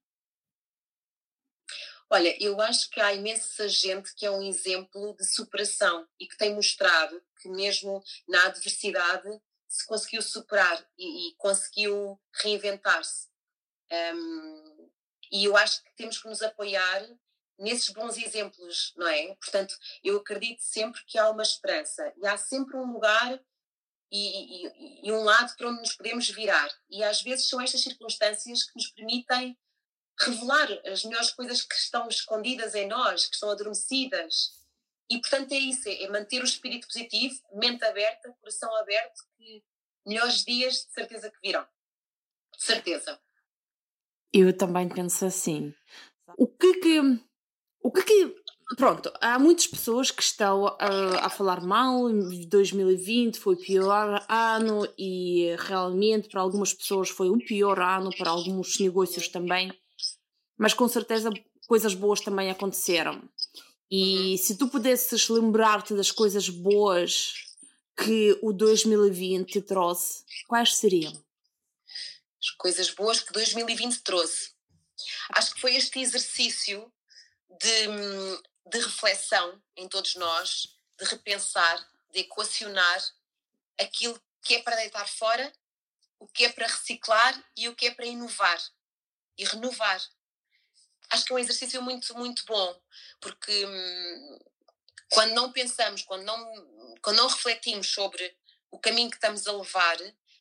Olha, 2.09 2.35
eu 2.43 2.59
acho 2.61 2.89
que 2.89 3.01
há 3.01 3.13
imensa 3.13 3.69
gente 3.69 4.15
que 4.15 4.25
é 4.25 4.31
um 4.31 4.43
exemplo 4.43 5.15
de 5.17 5.27
superação 5.27 6.09
e 6.19 6.27
que 6.27 6.39
tem 6.39 6.55
mostrado 6.55 7.21
que 7.43 7.49
mesmo 7.49 8.03
na 8.29 8.47
adversidade 8.47 9.29
se 9.77 9.87
conseguiu 9.87 10.23
superar 10.23 10.87
e, 10.99 11.29
e 11.31 11.35
conseguiu 11.37 12.21
reinventar-se. 12.43 13.29
Um, 13.91 14.91
e 15.31 15.45
eu 15.45 15.57
acho 15.57 15.83
que 15.83 15.95
temos 15.97 16.19
que 16.19 16.29
nos 16.29 16.43
apoiar 16.43 17.07
nesses 17.59 17.91
bons 17.91 18.17
exemplos, 18.17 18.93
não 18.97 19.09
é? 19.09 19.35
Portanto, 19.37 19.75
eu 20.03 20.17
acredito 20.19 20.63
sempre 20.63 21.03
que 21.07 21.19
há 21.19 21.31
uma 21.31 21.43
esperança 21.43 22.13
e 22.17 22.27
há 22.27 22.37
sempre 22.37 22.77
um 22.77 22.93
lugar 22.93 23.41
e, 24.11 24.67
e, 24.67 25.09
e, 25.09 25.13
um 25.13 25.23
lado 25.25 25.55
para 25.57 25.69
onde 25.69 25.81
nos 25.81 25.95
podemos 25.95 26.29
virar. 26.31 26.71
E 26.89 27.03
às 27.03 27.23
vezes 27.23 27.49
são 27.49 27.61
estas 27.61 27.81
circunstâncias 27.81 28.65
que 28.65 28.77
nos 28.77 28.91
permitem 28.91 29.59
revelar 30.19 30.69
as 30.87 31.05
melhores 31.05 31.31
coisas 31.33 31.63
que 31.63 31.75
estão 31.75 32.09
escondidas 32.09 32.75
em 32.75 32.87
nós, 32.87 33.27
que 33.27 33.35
estão 33.35 33.51
adormecidas. 33.51 34.56
E 35.11 35.21
portanto 35.21 35.53
é 35.53 35.59
isso, 35.59 35.89
é 35.89 36.09
manter 36.09 36.41
o 36.41 36.45
espírito 36.45 36.87
positivo, 36.87 37.41
mente 37.55 37.85
aberta, 37.85 38.33
coração 38.41 38.75
aberto, 38.77 39.23
que 39.37 39.63
melhores 40.05 40.45
dias 40.45 40.87
de 40.87 40.93
certeza 40.93 41.31
que 41.31 41.41
virão. 41.41 41.67
De 42.57 42.65
certeza. 42.65 43.21
Eu 44.33 44.57
também 44.57 44.89
penso 44.89 45.25
assim. 45.25 45.75
O 46.37 46.47
que 46.47 46.75
que, 46.75 47.01
o 47.81 47.93
que 47.93 48.03
que 48.03 48.47
Pronto, 48.75 49.13
há 49.21 49.39
muitas 49.39 49.69
pessoas 49.69 50.11
que 50.11 50.23
estão 50.23 50.67
a, 50.67 51.27
a 51.27 51.31
falar 51.31 51.61
mal. 51.63 52.11
2020 52.49 53.39
foi 53.39 53.55
o 53.55 53.59
pior 53.59 54.27
ano 54.29 54.89
e 54.99 55.55
realmente 55.57 56.29
para 56.29 56.41
algumas 56.41 56.75
pessoas 56.75 57.09
foi 57.09 57.31
o 57.31 57.39
pior 57.39 57.79
ano, 57.79 58.11
para 58.17 58.31
alguns 58.31 58.81
negócios 58.81 59.29
também. 59.29 59.73
Mas 60.59 60.75
com 60.75 60.89
certeza 60.89 61.31
coisas 61.69 61.95
boas 61.95 62.21
também 62.21 62.51
aconteceram. 62.51 63.23
E 63.91 64.33
uhum. 64.33 64.39
se 64.39 64.57
tu 64.57 64.69
pudesses 64.69 65.29
lembrar-te 65.29 65.95
das 65.95 66.11
coisas 66.11 66.49
boas 66.49 67.35
que 67.97 68.39
o 68.43 68.53
2020 68.53 69.63
trouxe, 69.63 70.25
quais 70.49 70.77
seriam? 70.77 71.13
As 72.41 72.51
coisas 72.59 72.91
boas 72.91 73.21
que 73.21 73.33
2020 73.33 74.03
trouxe. 74.03 74.51
Acho 75.31 75.55
que 75.55 75.61
foi 75.61 75.77
este 75.77 76.01
exercício 76.01 76.93
de 77.61 77.89
de 78.69 78.79
reflexão 78.81 79.63
em 79.77 79.89
todos 79.89 80.17
nós, 80.17 80.77
de 80.99 81.05
repensar, 81.05 81.89
de 82.11 82.21
equacionar 82.21 83.01
aquilo 83.79 84.21
que 84.43 84.57
é 84.57 84.63
para 84.63 84.77
deitar 84.77 85.07
fora, 85.09 85.53
o 86.19 86.27
que 86.27 86.45
é 86.45 86.53
para 86.53 86.67
reciclar 86.67 87.45
e 87.57 87.69
o 87.69 87.77
que 87.77 87.87
é 87.87 87.95
para 87.95 88.07
inovar 88.07 88.59
e 89.39 89.45
renovar. 89.45 90.03
Acho 91.11 91.25
que 91.25 91.33
é 91.33 91.37
um 91.37 91.39
exercício 91.39 91.81
muito, 91.83 92.17
muito 92.17 92.45
bom, 92.47 92.83
porque 93.21 93.67
hum, 93.67 94.39
quando 95.11 95.33
não 95.33 95.53
pensamos, 95.53 96.03
quando 96.03 96.25
não, 96.25 96.97
quando 97.01 97.17
não 97.17 97.29
refletimos 97.29 97.89
sobre 97.89 98.37
o 98.71 98.79
caminho 98.79 99.11
que 99.11 99.17
estamos 99.17 99.47
a 99.47 99.53
levar, 99.53 99.97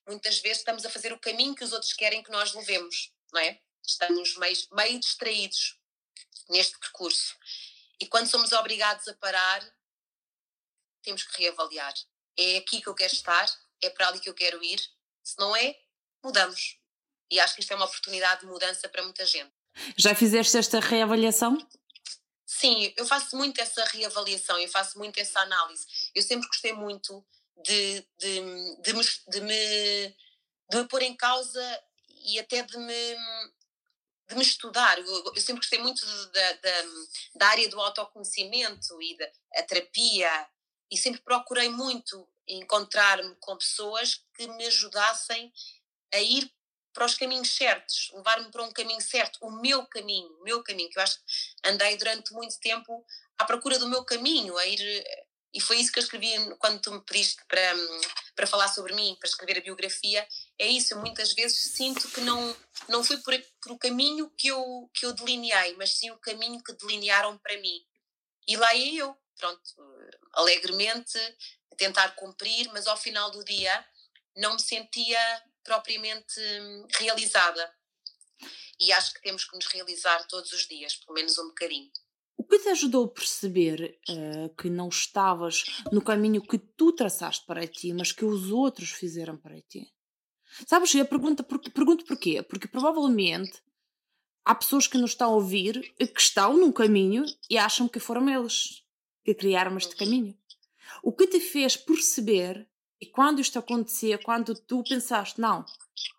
muitas 0.08 0.40
vezes 0.40 0.60
estamos 0.60 0.86
a 0.86 0.90
fazer 0.90 1.14
o 1.14 1.20
caminho 1.20 1.56
que 1.56 1.64
os 1.64 1.72
outros 1.72 1.94
querem 1.94 2.24
que 2.24 2.32
nós 2.32 2.54
levemos, 2.54 3.12
não 3.32 3.42
é? 3.42 3.62
Estamos 3.86 4.36
meio, 4.38 4.58
meio 4.72 5.00
distraídos 5.00 5.80
neste 6.50 6.78
percurso. 6.80 7.36
E 8.00 8.08
quando 8.08 8.28
somos 8.28 8.52
obrigados 8.52 9.08
a 9.08 9.14
parar, 9.14 9.62
temos 11.02 11.24
que 11.24 11.44
reavaliar. 11.44 11.94
É 12.38 12.58
aqui 12.58 12.82
que 12.82 12.88
eu 12.88 12.96
quero 12.96 13.14
estar, 13.14 13.48
é 13.82 13.90
para 13.90 14.08
ali 14.08 14.20
que 14.20 14.30
eu 14.30 14.34
quero 14.34 14.64
ir. 14.64 14.80
Se 15.24 15.38
não 15.40 15.56
é, 15.56 15.80
mudamos. 16.24 16.80
E 17.30 17.40
acho 17.40 17.56
que 17.56 17.62
isto 17.62 17.72
é 17.72 17.76
uma 17.76 17.86
oportunidade 17.86 18.42
de 18.42 18.48
mudança 18.48 18.90
para 18.90 19.04
muita 19.04 19.26
gente. 19.26 19.54
Já 19.98 20.16
fizeste 20.16 20.58
esta 20.58 20.80
reavaliação? 20.80 21.58
Sim, 22.46 22.94
eu 22.96 23.06
faço 23.06 23.36
muito 23.36 23.60
essa 23.60 23.84
reavaliação, 23.86 24.58
eu 24.60 24.70
faço 24.70 24.98
muito 24.98 25.20
essa 25.20 25.40
análise. 25.42 25.86
Eu 26.14 26.22
sempre 26.22 26.48
gostei 26.48 26.74
muito 26.74 27.26
de, 27.64 28.06
de, 28.18 28.82
de, 28.82 28.94
me, 28.94 29.04
de, 29.28 29.42
me, 29.42 30.16
de 30.70 30.78
me 30.78 30.88
pôr 30.88 31.02
em 31.02 31.16
causa 31.16 31.84
e 32.26 32.40
até 32.40 32.62
de 32.62 32.78
me 32.78 33.16
de 34.28 34.36
me 34.36 34.42
estudar. 34.42 34.98
Eu, 34.98 35.34
eu 35.36 35.42
sempre 35.42 35.62
gostei 35.62 35.80
muito 35.80 36.06
da, 36.32 36.54
da, 36.54 36.82
da, 37.36 37.48
área 37.48 37.70
do 37.70 37.80
autoconhecimento 37.80 39.02
e 39.02 39.18
da 39.18 39.64
terapia 39.64 40.48
e 40.92 40.98
sempre 40.98 41.22
procurei 41.22 41.70
muito 41.70 42.28
encontrar-me 42.48 43.36
com 43.40 43.58
pessoas 43.58 44.24
que 44.36 44.48
me 44.48 44.66
ajudassem 44.66 45.52
a 46.14 46.20
ir 46.20 46.52
para 46.96 47.06
os 47.06 47.14
caminhos 47.14 47.56
certos, 47.56 48.10
levar-me 48.14 48.50
para 48.50 48.64
um 48.64 48.72
caminho 48.72 49.02
certo, 49.02 49.38
o 49.42 49.52
meu 49.62 49.86
caminho, 49.86 50.32
o 50.40 50.44
meu 50.44 50.64
caminho, 50.64 50.90
que 50.90 50.98
eu 50.98 51.04
acho 51.04 51.18
que 51.18 51.70
andei 51.70 51.98
durante 51.98 52.34
muito 52.34 52.60
tempo 52.60 53.06
à 53.38 53.46
procura 53.46 53.78
do 53.78 53.90
meu 53.90 54.04
caminho, 54.04 54.58
a 54.58 54.66
ir 54.66 55.04
e 55.56 55.62
foi 55.62 55.78
isso 55.78 55.90
que 55.90 56.00
eu 56.00 56.04
escrevi 56.04 56.34
quando 56.60 56.82
tu 56.82 56.92
me 56.92 57.00
pediste 57.00 57.42
para, 57.48 57.74
para 58.36 58.46
falar 58.46 58.68
sobre 58.68 58.94
mim, 58.94 59.16
para 59.18 59.30
escrever 59.30 59.58
a 59.58 59.64
biografia. 59.64 60.28
É 60.60 60.68
isso, 60.68 60.94
eu 60.94 61.00
muitas 61.00 61.32
vezes 61.32 61.72
sinto 61.72 62.10
que 62.10 62.20
não, 62.20 62.58
não 62.90 63.02
foi 63.02 63.18
por, 63.20 63.34
por 63.62 63.72
o 63.72 63.78
caminho 63.78 64.30
que 64.38 64.50
eu, 64.50 64.92
que 64.94 65.06
eu 65.06 65.14
delineei, 65.14 65.74
mas 65.78 65.92
sim 65.92 66.12
o 66.12 66.18
caminho 66.18 66.62
que 66.62 66.74
delinearam 66.74 67.38
para 67.38 67.58
mim. 67.62 67.82
E 68.46 68.58
lá 68.58 68.76
ia 68.76 69.04
eu, 69.04 69.18
pronto, 69.38 69.62
alegremente, 70.34 71.18
a 71.72 71.76
tentar 71.78 72.10
cumprir, 72.16 72.70
mas 72.74 72.86
ao 72.86 72.98
final 72.98 73.32
do 73.32 73.42
dia 73.46 73.86
não 74.36 74.56
me 74.56 74.62
sentia 74.62 75.44
propriamente 75.66 76.40
realizada. 77.00 77.70
E 78.80 78.92
acho 78.94 79.14
que 79.14 79.22
temos 79.22 79.44
que 79.44 79.56
nos 79.56 79.66
realizar 79.68 80.26
todos 80.28 80.52
os 80.52 80.68
dias, 80.68 80.96
pelo 80.96 81.16
menos 81.16 81.38
um 81.38 81.48
bocadinho. 81.48 81.92
O 82.38 82.44
que 82.44 82.60
te 82.60 82.70
ajudou 82.70 83.06
a 83.06 83.10
perceber 83.10 84.00
uh, 84.10 84.56
que 84.56 84.70
não 84.70 84.90
estavas 84.90 85.64
no 85.92 86.02
caminho 86.02 86.42
que 86.42 86.58
tu 86.58 86.92
traçaste 86.92 87.46
para 87.46 87.66
ti, 87.66 87.94
mas 87.94 88.12
que 88.12 88.26
os 88.26 88.52
outros 88.52 88.92
fizeram 88.92 89.38
para 89.38 89.62
ti? 89.62 89.92
Sabes, 90.68 90.94
eu 90.94 91.06
pergunto, 91.06 91.44
por, 91.44 91.60
pergunto 91.60 92.06
porquê? 92.06 92.42
Porque 92.44 92.68
provavelmente 92.68 93.62
há 94.44 94.54
pessoas 94.54 94.86
que 94.86 94.98
nos 94.98 95.12
estão 95.12 95.32
a 95.32 95.36
ouvir 95.36 95.94
que 95.98 96.22
estão 96.22 96.56
num 96.56 96.72
caminho 96.72 97.26
e 97.50 97.58
acham 97.58 97.88
que 97.88 98.00
foram 98.00 98.30
eles 98.30 98.84
que 99.24 99.34
criaram 99.34 99.78
este 99.78 99.96
caminho. 99.96 100.38
O 101.02 101.12
que 101.12 101.28
te 101.28 101.40
fez 101.40 101.76
perceber 101.76 102.70
e 103.00 103.06
quando 103.06 103.42
isto 103.42 103.60
acontecia, 103.60 104.18
quando 104.18 104.56
tu 104.56 104.84
pensaste, 104.84 105.40
não, 105.40 105.66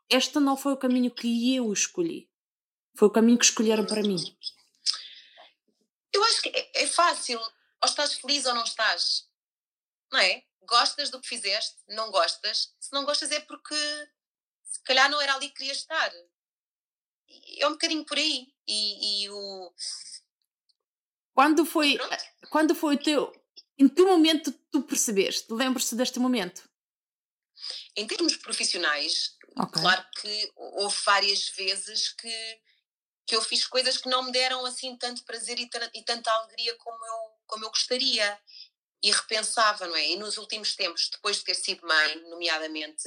este 0.08 0.38
não 0.38 0.56
foi 0.56 0.72
o 0.72 0.76
caminho 0.76 1.10
que 1.10 1.54
eu 1.54 1.72
escolhi, 1.72 2.30
foi 2.96 3.08
o 3.08 3.10
caminho 3.10 3.38
que 3.38 3.44
escolheram 3.44 3.84
para 3.86 4.02
mim. 4.02 4.18
Eu 6.12 6.24
acho 6.24 6.42
que 6.42 6.48
é, 6.48 6.82
é 6.82 6.86
fácil. 6.86 7.38
Ou 7.38 7.88
estás 7.88 8.14
feliz 8.14 8.46
ou 8.46 8.54
não 8.54 8.64
estás. 8.64 9.28
Não 10.10 10.18
é? 10.18 10.42
Gostas 10.62 11.10
do 11.10 11.20
que 11.20 11.28
fizeste? 11.28 11.76
Não 11.88 12.10
gostas? 12.10 12.74
Se 12.80 12.92
não 12.92 13.04
gostas 13.04 13.30
é 13.30 13.40
porque 13.40 13.74
se 14.64 14.82
calhar 14.82 15.10
não 15.10 15.20
era 15.20 15.34
ali 15.34 15.48
que 15.48 15.56
querias 15.56 15.78
estar. 15.78 16.10
É 17.58 17.66
um 17.66 17.72
bocadinho 17.72 18.04
por 18.04 18.16
aí. 18.16 18.52
E, 18.66 19.24
e 19.24 19.30
o. 19.30 19.72
Quando 21.34 21.66
foi, 21.66 21.98
quando 22.50 22.74
foi 22.74 22.94
o 22.94 23.02
teu. 23.02 23.45
Em 23.78 23.88
que 23.88 24.02
momento 24.02 24.52
tu 24.70 24.82
percebeste? 24.82 25.52
Lembras-te 25.52 25.94
deste 25.94 26.18
momento? 26.18 26.68
Em 27.94 28.06
termos 28.06 28.36
profissionais, 28.36 29.34
okay. 29.58 29.82
claro 29.82 30.04
que 30.20 30.52
houve 30.54 30.96
várias 31.04 31.48
vezes 31.50 32.12
que 32.12 32.60
que 33.26 33.34
eu 33.34 33.42
fiz 33.42 33.66
coisas 33.66 33.96
que 33.96 34.08
não 34.08 34.22
me 34.22 34.32
deram 34.32 34.64
assim 34.64 34.96
tanto 34.96 35.24
prazer 35.24 35.58
e, 35.58 35.68
e 35.94 36.02
tanta 36.04 36.30
alegria 36.30 36.76
como 36.76 37.04
eu, 37.04 37.32
como 37.46 37.64
eu 37.64 37.70
gostaria. 37.70 38.38
E 39.02 39.10
repensava, 39.10 39.86
não 39.86 39.94
é? 39.94 40.08
E 40.10 40.16
nos 40.16 40.38
últimos 40.38 40.74
tempos, 40.74 41.10
depois 41.12 41.36
de 41.36 41.44
ter 41.44 41.54
sido 41.54 41.86
mãe, 41.86 42.22
nomeadamente, 42.30 43.04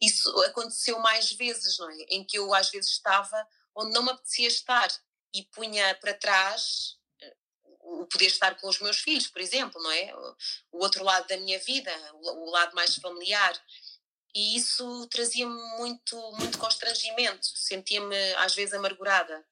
isso 0.00 0.28
aconteceu 0.42 0.98
mais 0.98 1.32
vezes, 1.32 1.78
não 1.78 1.90
é? 1.90 1.96
Em 2.10 2.24
que 2.24 2.38
eu 2.38 2.52
às 2.52 2.70
vezes 2.70 2.90
estava 2.90 3.46
onde 3.74 3.92
não 3.92 4.02
me 4.02 4.10
apetecia 4.10 4.48
estar 4.48 4.88
e 5.32 5.42
punha 5.44 5.94
para 5.96 6.14
trás 6.14 6.96
o 7.84 8.06
poder 8.06 8.26
estar 8.26 8.54
com 8.56 8.68
os 8.68 8.80
meus 8.80 8.98
filhos, 8.98 9.26
por 9.26 9.40
exemplo, 9.40 9.82
não 9.82 9.90
é? 9.90 10.14
O 10.72 10.82
outro 10.82 11.04
lado 11.04 11.26
da 11.28 11.36
minha 11.36 11.58
vida, 11.58 11.92
o 12.14 12.50
lado 12.50 12.74
mais 12.74 12.96
familiar. 12.96 13.54
e 14.34 14.56
isso 14.56 15.06
trazia-me 15.08 15.54
muito, 15.78 16.16
muito 16.32 16.58
constrangimento, 16.58 17.46
sentia-me 17.46 18.34
às 18.34 18.54
vezes 18.54 18.74
amargurada. 18.74 19.46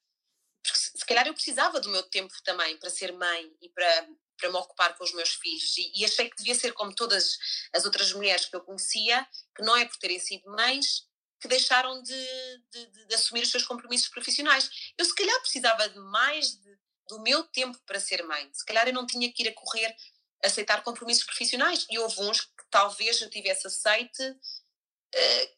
Porque 0.63 0.79
se 0.79 1.07
calhar 1.07 1.27
eu 1.27 1.35
precisava 1.35 1.81
do 1.81 1.91
meu 1.91 2.03
tempo 2.05 2.35
também 2.45 2.77
para 2.79 2.91
ser 2.91 3.13
mãe 3.13 3.53
e 3.61 3.69
para, 3.69 4.09
para 4.39 4.51
me 4.51 4.57
ocupar 4.57 4.97
com 4.97 5.05
os 5.05 5.13
meus 5.13 5.35
filhos. 5.35 5.77
E, 5.77 5.93
e 5.97 6.05
achei 6.05 6.29
que 6.31 6.37
devia 6.37 6.55
ser 6.55 6.73
como 6.73 6.95
todas 6.95 7.39
as 7.73 7.85
outras 7.85 8.13
mulheres 8.13 8.47
que 8.47 8.57
eu 8.57 8.61
conhecia, 8.61 9.27
que 9.55 9.63
não 9.63 9.77
é 9.77 9.85
por 9.85 9.97
terem 9.99 10.19
sido 10.19 10.51
mães 10.51 11.07
que 11.41 11.49
deixaram 11.49 12.01
de, 12.01 12.27
de, 12.71 12.87
de, 12.87 13.07
de 13.07 13.15
assumir 13.17 13.43
os 13.43 13.51
seus 13.51 13.65
compromissos 13.65 14.09
profissionais. 14.09 14.71
Eu 14.97 15.05
se 15.05 15.15
calhar 15.15 15.41
precisava 15.41 15.89
de 15.89 15.99
mais 15.99 16.53
de, 16.53 16.79
do 17.13 17.23
meu 17.23 17.45
tempo 17.45 17.79
para 17.85 18.01
ser 18.01 18.23
mãe. 18.25 18.51
Se 18.53 18.65
calhar 18.65 18.89
eu 18.89 18.95
não 18.95 19.07
tinha 19.07 19.31
que 19.31 19.43
ir 19.43 19.49
a 19.49 19.55
correr 19.55 19.95
aceitar 20.43 20.83
compromissos 20.83 21.25
profissionais. 21.25 21.87
E 21.91 21.99
houve 21.99 22.21
uns 22.23 22.41
que 22.41 22.65
talvez 22.71 23.21
eu 23.21 23.31
tivesse 23.31 23.67
aceite. 23.67 24.23
Uh, 24.23 25.49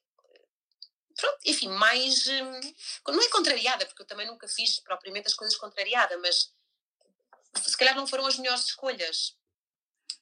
pronto, 1.17 1.39
enfim, 1.47 1.69
mais. 1.69 2.27
Um, 2.27 3.13
não 3.13 3.23
é 3.23 3.29
contrariada, 3.29 3.87
porque 3.87 4.03
eu 4.03 4.07
também 4.07 4.27
nunca 4.27 4.49
fiz 4.49 4.81
propriamente 4.81 5.29
as 5.29 5.35
coisas 5.35 5.57
contrariada, 5.57 6.19
mas 6.19 6.53
se 7.63 7.77
calhar 7.77 7.95
não 7.95 8.07
foram 8.07 8.27
as 8.27 8.37
melhores 8.37 8.65
escolhas. 8.65 9.37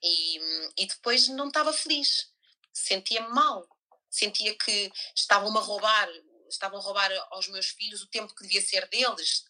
E, 0.03 0.39
e 0.77 0.87
depois 0.87 1.29
não 1.29 1.49
estava 1.49 1.73
feliz. 1.73 2.31
Sentia-me 2.73 3.29
mal. 3.29 3.67
Sentia 4.11 4.57
que 4.59 4.93
estavam-me 5.15 5.57
a 5.57 5.61
roubar, 5.61 6.09
estavam 6.49 6.79
a 6.79 6.83
roubar 6.83 7.11
aos 7.31 7.49
meus 7.49 7.69
filhos 7.69 8.03
o 8.03 8.09
tempo 8.09 8.35
que 8.35 8.43
devia 8.43 8.61
ser 8.61 8.87
deles, 8.89 9.45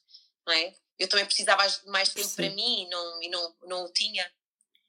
não 0.47 0.55
é? 0.55 0.73
Eu 0.99 1.09
também 1.09 1.25
precisava 1.25 1.67
de 1.67 1.87
mais 1.87 2.11
tempo 2.11 2.29
Sim. 2.29 2.37
para 2.37 2.51
mim 2.51 2.83
e 2.83 2.89
não, 2.89 3.23
e 3.23 3.29
não, 3.29 3.57
não 3.63 3.85
o 3.85 3.93
tinha. 3.93 4.31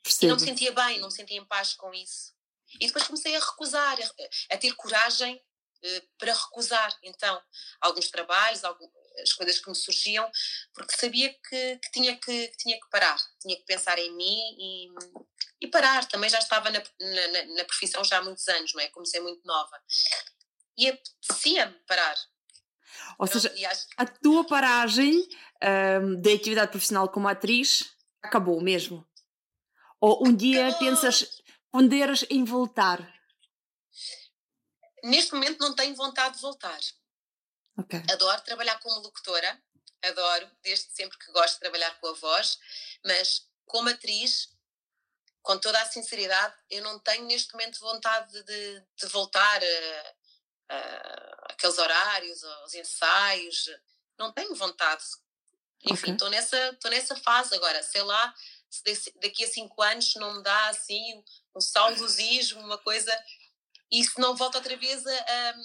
Percebo. 0.02 0.26
E 0.26 0.28
não 0.28 0.36
me 0.36 0.42
sentia 0.42 0.72
bem, 0.72 1.00
não 1.00 1.08
me 1.08 1.14
sentia 1.14 1.38
em 1.38 1.46
paz 1.46 1.74
com 1.74 1.94
isso. 1.94 2.34
E 2.80 2.88
depois 2.88 3.06
comecei 3.06 3.36
a 3.36 3.40
recusar, 3.40 3.98
a, 4.00 4.56
a 4.56 4.58
ter 4.58 4.74
coragem 4.76 5.36
uh, 5.36 6.08
para 6.18 6.34
recusar, 6.34 6.98
então, 7.04 7.42
alguns 7.82 8.10
trabalhos, 8.10 8.64
algum, 8.64 8.90
as 9.22 9.34
coisas 9.34 9.60
que 9.60 9.70
me 9.70 9.76
surgiam, 9.76 10.30
porque 10.74 10.98
sabia 10.98 11.30
que, 11.34 11.78
que, 11.78 11.92
tinha, 11.92 12.18
que, 12.18 12.48
que, 12.48 12.58
tinha 12.58 12.80
que 12.80 12.90
parar, 12.90 13.18
tinha 13.40 13.56
que 13.56 13.64
pensar 13.64 13.98
em 14.00 14.12
mim 14.16 14.56
e, 14.58 14.88
e 15.62 15.68
parar. 15.68 16.08
Também 16.08 16.30
já 16.30 16.40
estava 16.40 16.70
na, 16.70 16.80
na, 16.80 17.46
na, 17.56 17.66
profissão 17.66 18.04
já 18.04 18.18
há 18.18 18.22
muitos 18.22 18.48
anos, 18.48 18.74
não 18.74 18.82
é? 18.82 18.90
Comecei 18.90 19.20
muito 19.20 19.46
nova. 19.46 19.82
E 20.78 20.90
apetecia-me 20.90 21.74
parar. 21.86 22.18
Ou 23.18 23.28
seja, 23.28 23.54
acho... 23.70 23.88
a 23.98 24.06
tua 24.06 24.46
paragem 24.46 25.28
um, 26.02 26.22
da 26.22 26.34
atividade 26.34 26.72
profissional 26.72 27.10
como 27.10 27.28
atriz 27.28 27.94
acabou 28.22 28.62
mesmo? 28.62 29.08
Ou 30.00 30.28
um 30.28 30.36
dia 30.36 30.68
acabou. 30.68 30.80
pensas, 30.80 31.42
ponderas 31.72 32.26
em 32.30 32.44
voltar? 32.44 33.00
Neste 35.04 35.34
momento 35.34 35.60
não 35.60 35.76
tenho 35.76 35.96
vontade 35.96 36.36
de 36.36 36.42
voltar. 36.42 36.80
Okay. 37.78 38.04
Adoro 38.12 38.42
trabalhar 38.42 38.80
como 38.80 39.00
locutora, 39.02 39.62
adoro, 40.04 40.50
desde 40.62 40.92
sempre 40.92 41.18
que 41.18 41.32
gosto 41.32 41.56
de 41.56 41.60
trabalhar 41.62 42.00
com 42.00 42.08
a 42.08 42.14
voz, 42.14 42.60
mas 43.04 43.48
como 43.66 43.90
atriz, 43.90 44.50
com 45.42 45.58
toda 45.58 45.82
a 45.82 45.86
sinceridade, 45.86 46.56
eu 46.70 46.84
não 46.84 47.00
tenho 47.00 47.26
neste 47.26 47.52
momento 47.54 47.80
vontade 47.80 48.44
de, 48.44 48.80
de 48.98 49.08
voltar 49.08 49.62
a, 50.74 50.78
a, 50.78 51.54
aqueles 51.54 51.78
horários, 51.78 52.44
aos 52.44 52.74
ensaios, 52.74 53.70
não 54.18 54.32
tenho 54.32 54.56
vontade. 54.56 55.04
Enfim, 55.86 56.14
estou 56.14 56.28
okay. 56.28 56.40
nessa, 56.40 56.78
nessa 56.86 57.16
fase 57.18 57.56
agora, 57.56 57.84
sei 57.84 58.04
lá, 58.04 58.34
se 58.70 59.14
daqui 59.22 59.44
a 59.44 59.48
cinco 59.48 59.82
anos 59.82 60.14
não 60.16 60.36
me 60.36 60.44
dá 60.44 60.70
assim 60.70 61.24
um 61.56 61.62
saudosismo, 61.62 62.62
uma 62.62 62.78
coisa, 62.78 63.12
e 63.92 64.04
se 64.04 64.20
não 64.20 64.36
volta 64.36 64.58
outra 64.58 64.76
vez 64.78 65.06
a, 65.06 65.56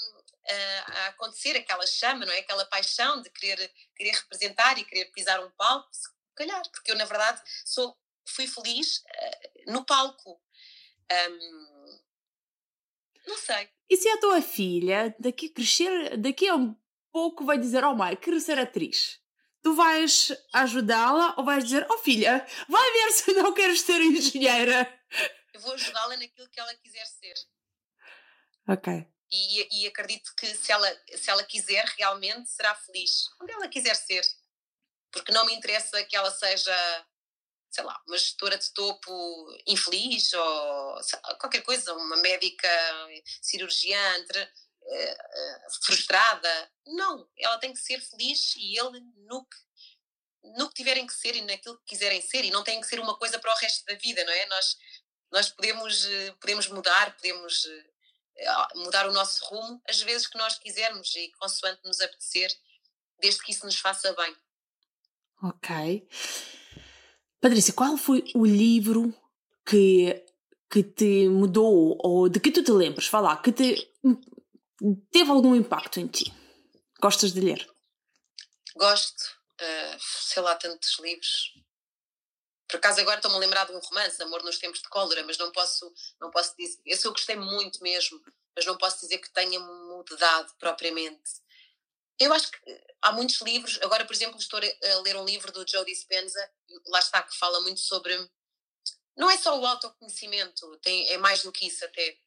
a, 0.49 1.07
acontecer, 1.07 1.57
aquela 1.57 1.87
chama, 1.87 2.27
não 2.27 2.33
é? 2.33 2.39
Aquela 2.41 2.65
paixão 2.67 3.23
de 3.23 3.31
querer, 3.31 3.73
querer 3.97 4.11
representar 4.11 4.79
e 4.79 4.85
querer 4.85 5.07
pisar 5.07 5.43
um 5.43 5.51
palco, 5.53 5.89
se 5.93 6.09
calhar, 6.35 6.63
porque 6.71 6.91
eu 6.91 6.97
na 6.97 7.05
verdade 7.05 7.41
sou, 7.65 7.97
fui 8.27 8.47
feliz 8.47 8.99
uh, 8.99 9.73
no 9.73 9.85
palco. 9.85 10.41
Um, 11.11 12.01
não 13.29 13.37
sei. 13.37 13.69
E 13.89 13.97
se 13.97 14.09
a 14.09 14.19
tua 14.19 14.43
filha 14.43 15.15
daqui 15.19 15.49
crescer, 15.49 16.17
daqui 16.17 16.49
a 16.49 16.55
um 16.55 16.77
pouco 17.13 17.45
vai 17.45 17.59
dizer, 17.59 17.85
oh 17.85 17.95
mãe, 17.95 18.17
quero 18.17 18.41
ser 18.41 18.59
atriz? 18.59 19.21
Tu 19.63 19.75
vais 19.75 20.33
ajudá-la 20.53 21.35
ou 21.37 21.45
vais 21.45 21.65
dizer, 21.65 21.87
oh 21.91 21.99
filha, 21.99 22.47
vai 22.69 22.93
ver 22.93 23.13
se 23.13 23.33
não 23.33 23.53
queres 23.53 23.81
ser 23.81 24.01
engenheira? 24.01 25.01
Eu 25.53 25.61
vou 25.61 25.75
ajudá-la 25.75 26.17
naquilo 26.17 26.49
que 26.49 26.61
ela 26.61 26.75
quiser 26.75 27.07
ser. 27.07 27.35
Ok. 28.69 29.07
E, 29.31 29.83
e, 29.83 29.87
acredito 29.87 30.35
que 30.35 30.47
se 30.47 30.73
ela, 30.73 30.89
se 31.15 31.31
ela 31.31 31.45
quiser 31.45 31.85
realmente 31.99 32.49
será 32.49 32.75
feliz 32.75 33.29
onde 33.39 33.53
ela 33.53 33.69
quiser 33.69 33.95
ser 33.95 34.25
porque 35.11 35.33
não 35.33 35.45
me 35.45 35.55
interessa 35.55 36.03
que 36.05 36.17
ela 36.17 36.31
seja 36.31 37.07
sei 37.71 37.85
lá, 37.85 38.01
uma 38.07 38.17
gestora 38.17 38.57
de 38.57 38.73
topo 38.73 39.57
infeliz 39.67 40.33
ou 40.33 41.03
lá, 41.03 41.35
qualquer 41.39 41.63
coisa, 41.63 41.95
uma 41.95 42.17
médica 42.17 42.69
cirurgiã 43.43 44.19
entre, 44.19 44.43
uh, 44.43 44.47
uh, 44.47 45.85
frustrada 45.85 46.73
não, 46.87 47.29
ela 47.37 47.59
tem 47.59 47.73
que 47.73 47.81
ser 47.81 48.01
feliz 48.01 48.55
e 48.57 48.79
ele 48.79 49.01
no 49.27 49.45
que 49.45 49.69
no 50.57 50.69
que 50.69 50.77
tiverem 50.77 51.07
que 51.07 51.13
ser 51.13 51.35
e 51.35 51.43
naquilo 51.43 51.77
que 51.79 51.85
quiserem 51.87 52.23
ser 52.23 52.45
e 52.45 52.51
não 52.51 52.63
tem 52.65 52.81
que 52.81 52.87
ser 52.87 53.01
uma 53.01 53.19
coisa 53.19 53.39
para 53.39 53.53
o 53.53 53.59
resto 53.59 53.85
da 53.85 53.95
vida, 53.97 54.25
não 54.25 54.33
é? 54.33 54.47
Nós, 54.47 54.79
nós 55.31 55.51
podemos, 55.51 56.07
eh, 56.07 56.33
podemos 56.41 56.69
mudar, 56.69 57.15
podemos 57.17 57.67
mudar 58.77 59.07
o 59.09 59.13
nosso 59.13 59.45
rumo 59.47 59.83
às 59.89 60.01
vezes 60.01 60.27
que 60.27 60.39
nós 60.39 60.59
quisermos 60.59 61.15
e 61.17 61.33
consoante 61.33 61.83
nos 61.85 62.01
apetecer, 62.01 62.51
desde 63.21 63.43
que 63.43 63.53
isso 63.53 63.67
nos 63.67 63.79
faça 63.79 64.13
bem. 64.15 64.37
Ok. 65.43 66.09
Patrícia, 67.41 67.73
qual 67.73 67.97
foi 67.97 68.25
o 68.35 68.45
livro 68.45 69.15
que, 69.65 70.25
que 70.71 70.83
te 70.83 71.29
mudou 71.29 71.97
ou 72.01 72.29
de 72.29 72.41
que 72.41 72.51
tu 72.51 72.63
te 72.63 72.73
lembras? 72.73 73.07
Falar 73.07 73.41
que 73.43 73.53
te, 73.53 73.93
teve 75.13 75.31
algum 75.31 75.55
impacto 75.55 76.01
em 76.01 76.07
ti? 76.09 76.33
Gostas 77.01 77.33
de 77.33 77.41
ler? 77.41 77.69
Gosto, 78.75 79.23
uh, 79.61 79.99
sei 80.01 80.43
lá, 80.43 80.57
tantos 80.57 80.99
livros. 80.99 81.55
Por 82.69 82.77
acaso 82.77 83.01
agora 83.01 83.17
estou-me 83.17 83.37
a 83.37 83.41
lembrar 83.41 83.65
de 83.65 83.73
um 83.73 83.79
romance, 83.79 84.23
Amor 84.23 84.43
nos 84.43 84.59
Tempos 84.59 84.83
de 84.83 84.89
Cólera, 84.89 85.25
mas 85.25 85.39
não 85.39 85.51
posso, 85.53 85.91
não 86.21 86.31
posso 86.31 86.55
dizer. 86.57 86.81
Esse 86.85 87.07
eu 87.07 87.13
gostei 87.13 87.37
muito 87.37 87.83
mesmo, 87.83 88.21
mas 88.55 88.67
não 88.67 88.77
posso 88.77 89.01
dizer 89.01 89.19
que 89.19 89.31
tenha 89.31 89.59
mudado 89.59 90.53
propriamente. 90.59 91.41
Eu 92.19 92.33
acho 92.33 92.51
que 92.51 92.81
há 93.03 93.13
muitos 93.13 93.41
livros, 93.43 93.79
agora 93.83 94.05
por 94.05 94.13
exemplo 94.13 94.39
estou 94.39 94.59
a 94.59 95.01
ler 95.03 95.17
um 95.17 95.25
livro 95.25 95.53
do 95.53 95.69
Joe 95.69 95.85
Dispenza, 95.85 96.51
lá 96.87 96.99
está, 96.99 97.23
que 97.23 97.37
fala 97.37 97.61
muito 97.61 97.81
sobre. 97.81 98.15
Não 99.17 99.31
é 99.31 99.37
só 99.37 99.59
o 99.59 99.67
autoconhecimento, 99.67 100.77
tem, 100.79 101.09
é 101.11 101.19
mais 101.19 101.43
do 101.43 101.53
que 101.53 101.67
isso 101.67 101.85
até. 101.85 102.19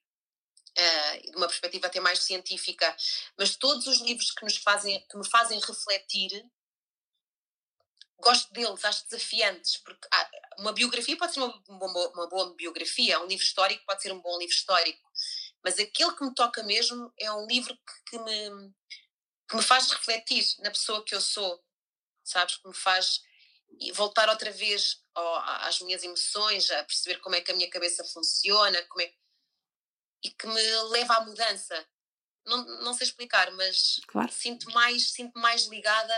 Uh, 0.71 1.31
de 1.31 1.35
uma 1.35 1.47
perspectiva 1.47 1.87
até 1.87 1.99
mais 1.99 2.19
científica, 2.19 2.95
mas 3.37 3.57
todos 3.57 3.87
os 3.87 3.99
livros 3.99 4.31
que 4.31 4.45
nos 4.45 4.55
fazem, 4.55 5.05
que 5.05 5.17
me 5.17 5.27
fazem 5.27 5.59
refletir 5.59 6.49
gosto 8.21 8.53
deles, 8.53 8.85
acho 8.85 9.03
desafiantes, 9.09 9.77
porque 9.77 10.07
uma 10.59 10.71
biografia 10.71 11.17
pode 11.17 11.33
ser 11.33 11.41
uma, 11.41 11.61
uma, 11.67 12.07
uma, 12.09 12.29
boa 12.29 12.53
biografia, 12.55 13.19
um 13.19 13.25
livro 13.25 13.43
histórico 13.43 13.83
pode 13.85 14.01
ser 14.01 14.13
um 14.13 14.21
bom 14.21 14.37
livro 14.37 14.53
histórico, 14.53 15.11
mas 15.63 15.77
aquele 15.77 16.13
que 16.13 16.23
me 16.23 16.33
toca 16.33 16.63
mesmo 16.63 17.11
é 17.19 17.31
um 17.33 17.45
livro 17.47 17.75
que, 17.75 18.11
que 18.11 18.19
me, 18.19 18.73
que 19.51 19.57
me 19.57 19.61
faz 19.61 19.91
refletir 19.91 20.45
na 20.59 20.71
pessoa 20.71 21.03
que 21.03 21.13
eu 21.13 21.19
sou, 21.19 21.61
sabes? 22.23 22.55
Que 22.55 22.69
me 22.69 22.73
faz 22.73 23.21
voltar 23.93 24.29
outra 24.29 24.49
vez 24.49 25.03
às 25.13 25.81
minhas 25.81 26.03
emoções, 26.03 26.71
a 26.71 26.83
perceber 26.85 27.19
como 27.19 27.35
é 27.35 27.41
que 27.41 27.51
a 27.51 27.55
minha 27.55 27.69
cabeça 27.69 28.01
funciona, 28.05 28.81
como 28.83 29.01
é, 29.01 29.13
e 30.23 30.29
que 30.29 30.47
me 30.47 30.61
leva 30.91 31.15
à 31.15 31.25
mudança. 31.25 31.85
Não, 32.45 32.63
não 32.81 32.93
sei 32.93 33.07
explicar, 33.07 33.51
mas 33.51 33.99
claro. 34.07 34.31
sinto 34.31 34.71
mais 34.71 35.11
sinto 35.11 35.37
mais 35.37 35.65
ligada 35.65 36.17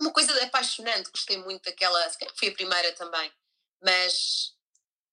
Uma 0.00 0.12
coisa 0.12 0.32
apaixonante. 0.42 1.12
Gostei 1.12 1.38
muito 1.38 1.62
daquela. 1.62 2.10
Foi 2.34 2.48
a 2.48 2.52
primeira 2.52 2.92
também. 2.94 3.32
Mas, 3.80 4.52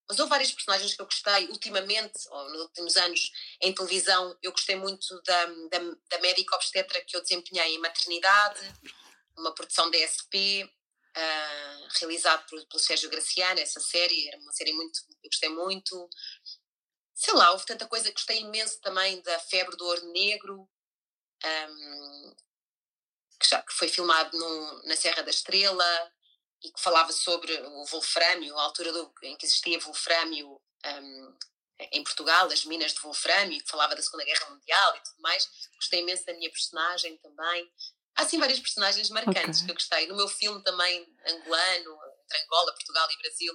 mas 0.10 0.17
houve 0.17 0.32
várias 0.32 0.52
personagens 0.52 0.96
que 0.96 1.02
eu 1.02 1.06
gostei. 1.06 1.48
Ultimamente, 1.50 2.28
ou 2.32 2.50
nos 2.50 2.62
últimos 2.62 2.98
anos, 2.98 3.32
em 3.62 3.72
televisão, 3.72 4.36
eu 4.41 4.52
gostei 4.52 4.76
muito 4.76 5.22
da, 5.22 5.46
da, 5.46 5.80
da 6.10 6.20
médica 6.22 6.56
obstetra 6.56 7.06
que 7.06 7.15
eu 7.15 7.22
desempenhei 7.22 7.76
em 7.76 7.80
maternidade, 7.80 8.62
uma 9.38 9.54
produção 9.54 9.91
da 9.91 10.00
SP 10.02 10.65
uh, 11.17 11.88
realizado 11.99 12.45
por, 12.47 12.63
pelo 12.67 12.80
Sérgio 12.80 13.10
Graciano, 13.10 13.60
essa 13.60 13.80
série, 13.80 14.27
era 14.27 14.38
uma 14.38 14.51
série 14.53 14.73
muito, 14.73 14.99
eu 15.23 15.30
gostei 15.30 15.49
muito. 15.49 16.10
Sei 17.13 17.34
lá, 17.34 17.51
houve 17.51 17.65
tanta 17.65 17.88
coisa, 17.88 18.12
gostei 18.12 18.41
imenso 18.41 18.80
também 18.80 19.21
da 19.21 19.39
Febre 19.39 19.75
do 19.75 19.86
Ouro 19.86 20.12
Negro, 20.12 20.69
um, 21.43 22.36
que, 23.39 23.49
já, 23.49 23.62
que 23.62 23.73
foi 23.73 23.88
filmado 23.88 24.38
no, 24.38 24.84
na 24.84 24.95
Serra 24.95 25.23
da 25.23 25.32
Estrela 25.32 26.13
e 26.63 26.71
que 26.71 26.82
falava 26.82 27.12
sobre 27.12 27.53
o 27.53 27.86
wolframio, 27.86 28.58
a 28.58 28.63
altura 28.63 28.91
do, 28.91 29.13
em 29.23 29.36
que 29.36 29.45
existia 29.45 29.80
wolframio 29.80 30.62
um, 30.86 31.38
em 31.91 32.03
Portugal, 32.03 32.47
as 32.47 32.65
minas 32.65 32.93
de 32.93 32.99
wolframio, 33.01 33.62
que 33.62 33.69
falava 33.69 33.95
da 33.95 34.01
Segunda 34.01 34.25
Guerra 34.25 34.49
Mundial 34.49 34.95
e 34.95 34.99
tudo 35.01 35.21
mais. 35.21 35.47
Gostei 35.75 36.01
imenso 36.01 36.25
da 36.25 36.34
minha 36.34 36.49
personagem 36.49 37.17
também. 37.17 37.71
Há 38.17 38.25
sim 38.25 38.39
vários 38.39 38.60
personagens 38.60 39.10
marcantes 39.12 39.62
okay. 39.62 39.65
que 39.65 39.71
eu 39.71 39.75
gostei. 39.75 40.08
No 40.08 40.15
meu 40.15 40.27
filme 40.27 40.62
também, 40.63 41.08
angolano, 41.25 41.99
entre 42.23 42.43
Angola, 42.45 42.73
Portugal 42.73 43.08
e 43.12 43.17
Brasil, 43.21 43.53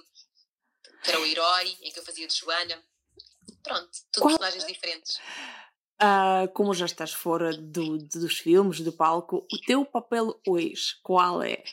que 1.03 1.09
era 1.09 1.19
o 1.19 1.25
herói, 1.25 1.77
em 1.81 1.91
que 1.91 1.99
eu 1.99 2.03
fazia 2.03 2.25
de 2.25 2.33
Joana. 2.33 2.81
Pronto, 3.61 3.91
tudo 4.11 4.23
Qual... 4.23 4.37
personagens 4.37 4.65
diferentes. 4.65 5.19
Uh, 6.01 6.51
como 6.53 6.73
já 6.73 6.85
estás 6.85 7.13
fora 7.13 7.55
do, 7.55 7.97
dos 7.97 8.39
filmes, 8.39 8.79
do 8.79 8.91
palco, 8.91 9.45
o 9.51 9.57
teu 9.59 9.85
papel 9.85 10.39
hoje, 10.47 10.97
qual 11.01 11.43
é? 11.43 11.63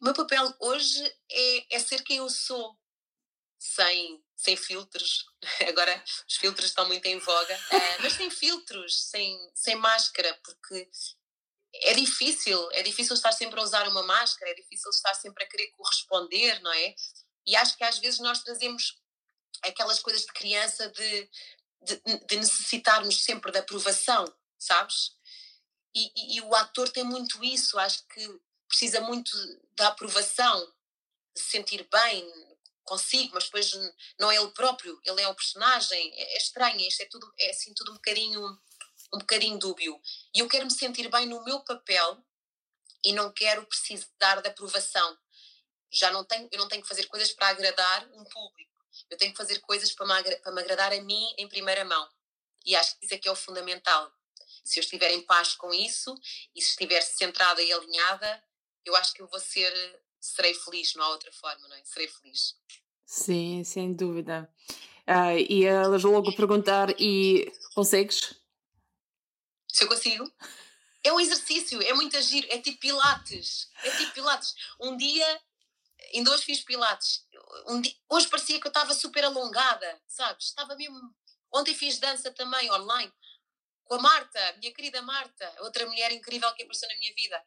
O 0.00 0.04
meu 0.04 0.14
papel 0.14 0.52
hoje 0.60 1.02
é, 1.30 1.76
é 1.76 1.78
ser 1.78 2.02
quem 2.02 2.18
eu 2.18 2.28
sou, 2.28 2.76
sem 3.58 4.21
sem 4.42 4.56
filtros. 4.56 5.26
Agora 5.68 6.04
os 6.28 6.36
filtros 6.36 6.68
estão 6.68 6.86
muito 6.86 7.06
em 7.06 7.18
voga, 7.18 7.56
uh, 7.56 8.02
mas 8.02 8.14
sem 8.14 8.30
filtros, 8.30 9.04
sem, 9.04 9.38
sem 9.54 9.76
máscara, 9.76 10.38
porque 10.44 10.90
é 11.74 11.94
difícil, 11.94 12.70
é 12.72 12.82
difícil 12.82 13.14
estar 13.14 13.32
sempre 13.32 13.58
a 13.60 13.62
usar 13.62 13.88
uma 13.88 14.02
máscara, 14.02 14.50
é 14.50 14.54
difícil 14.54 14.90
estar 14.90 15.14
sempre 15.14 15.44
a 15.44 15.48
querer 15.48 15.68
corresponder, 15.68 16.60
não 16.60 16.72
é? 16.72 16.94
E 17.46 17.56
acho 17.56 17.76
que 17.76 17.84
às 17.84 17.98
vezes 17.98 18.20
nós 18.20 18.42
trazemos 18.42 19.00
aquelas 19.62 20.00
coisas 20.00 20.22
de 20.22 20.32
criança 20.32 20.88
de, 20.90 21.30
de, 21.82 22.02
de 22.26 22.36
necessitarmos 22.36 23.22
sempre 23.24 23.52
da 23.52 23.60
aprovação, 23.60 24.24
sabes? 24.58 25.12
E, 25.94 26.12
e, 26.16 26.36
e, 26.36 26.40
o 26.40 26.54
ator 26.54 26.88
tem 26.88 27.04
muito 27.04 27.42
isso, 27.44 27.78
acho 27.78 28.06
que 28.08 28.40
precisa 28.66 29.00
muito 29.02 29.30
da 29.72 29.88
aprovação, 29.88 30.60
de 31.34 31.40
se 31.42 31.50
sentir 31.50 31.86
bem 31.90 32.51
consigo, 32.84 33.34
mas 33.34 33.44
depois 33.44 33.72
não 34.18 34.30
é 34.30 34.36
ele 34.36 34.50
próprio, 34.50 35.00
ele 35.04 35.20
é 35.20 35.28
o 35.28 35.34
personagem, 35.34 36.12
é, 36.14 36.34
é 36.34 36.36
estranho, 36.36 36.80
isto 36.80 37.02
é 37.02 37.06
tudo, 37.06 37.32
é 37.38 37.50
assim 37.50 37.72
tudo 37.74 37.92
um 37.92 37.94
bocadinho, 37.94 38.40
um 39.14 39.18
bocadinho 39.18 39.58
dúbio. 39.58 40.00
E 40.34 40.40
eu 40.40 40.48
quero 40.48 40.64
me 40.64 40.70
sentir 40.70 41.08
bem 41.08 41.26
no 41.26 41.42
meu 41.44 41.60
papel 41.60 42.22
e 43.04 43.12
não 43.12 43.32
quero 43.32 43.66
precisar 43.66 44.40
de 44.40 44.48
aprovação. 44.48 45.18
Já 45.90 46.10
não 46.10 46.24
tenho, 46.24 46.48
eu 46.50 46.58
não 46.58 46.68
tenho 46.68 46.82
que 46.82 46.88
fazer 46.88 47.06
coisas 47.06 47.32
para 47.32 47.48
agradar 47.48 48.08
um 48.12 48.24
público. 48.24 48.72
Eu 49.10 49.16
tenho 49.16 49.32
que 49.32 49.36
fazer 49.36 49.58
coisas 49.60 49.92
para 49.92 50.06
me, 50.06 50.36
para 50.36 50.52
me 50.52 50.60
agradar 50.60 50.92
a 50.92 51.00
mim 51.00 51.34
em 51.38 51.48
primeira 51.48 51.84
mão. 51.84 52.08
E 52.64 52.76
acho 52.76 52.98
que 52.98 53.04
isso 53.04 53.14
é 53.14 53.18
que 53.18 53.28
é 53.28 53.32
o 53.32 53.36
fundamental. 53.36 54.10
Se 54.64 54.78
eu 54.78 54.82
estiver 54.82 55.10
em 55.10 55.22
paz 55.22 55.54
com 55.54 55.72
isso 55.74 56.14
e 56.54 56.62
se 56.62 56.70
estiver 56.70 57.00
centrada 57.02 57.60
e 57.62 57.72
alinhada, 57.72 58.44
eu 58.84 58.94
acho 58.96 59.12
que 59.12 59.22
eu 59.22 59.28
vou 59.28 59.40
ser 59.40 59.72
serei 60.22 60.54
feliz, 60.54 60.94
não 60.94 61.04
há 61.04 61.08
outra 61.08 61.32
forma, 61.32 61.68
não 61.68 61.76
é? 61.76 61.84
Serei 61.84 62.08
feliz. 62.08 62.56
Sim, 63.04 63.64
sem 63.64 63.92
dúvida. 63.92 64.48
Uh, 65.06 65.36
e 65.48 65.64
elas 65.64 66.04
logo 66.04 66.34
perguntar: 66.34 66.88
e 67.00 67.52
consegues? 67.74 68.34
Se 69.68 69.84
eu 69.84 69.88
consigo? 69.88 70.30
É 71.04 71.12
um 71.12 71.18
exercício, 71.18 71.82
é 71.82 71.92
muito 71.94 72.16
agir, 72.16 72.46
é 72.48 72.58
tipo 72.58 72.78
Pilates. 72.78 73.68
É 73.82 73.90
tipo 73.96 74.12
Pilates. 74.12 74.54
Um 74.80 74.96
dia, 74.96 75.42
ainda 76.14 76.30
hoje 76.30 76.44
fiz 76.44 76.60
Pilates. 76.60 77.26
Um 77.66 77.80
dia, 77.80 77.92
hoje 78.08 78.28
parecia 78.28 78.60
que 78.60 78.66
eu 78.66 78.70
estava 78.70 78.94
super 78.94 79.24
alongada, 79.24 80.00
sabes? 80.06 80.46
Estava 80.46 80.76
mesmo. 80.76 81.12
Ontem 81.52 81.74
fiz 81.74 81.98
dança 81.98 82.30
também 82.30 82.70
online 82.70 83.12
com 83.84 83.96
a 83.96 83.98
Marta, 84.00 84.56
minha 84.58 84.72
querida 84.72 85.02
Marta, 85.02 85.54
outra 85.58 85.84
mulher 85.86 86.12
incrível 86.12 86.50
que 86.54 86.62
apareceu 86.62 86.88
na 86.88 86.96
minha 86.96 87.12
vida. 87.14 87.44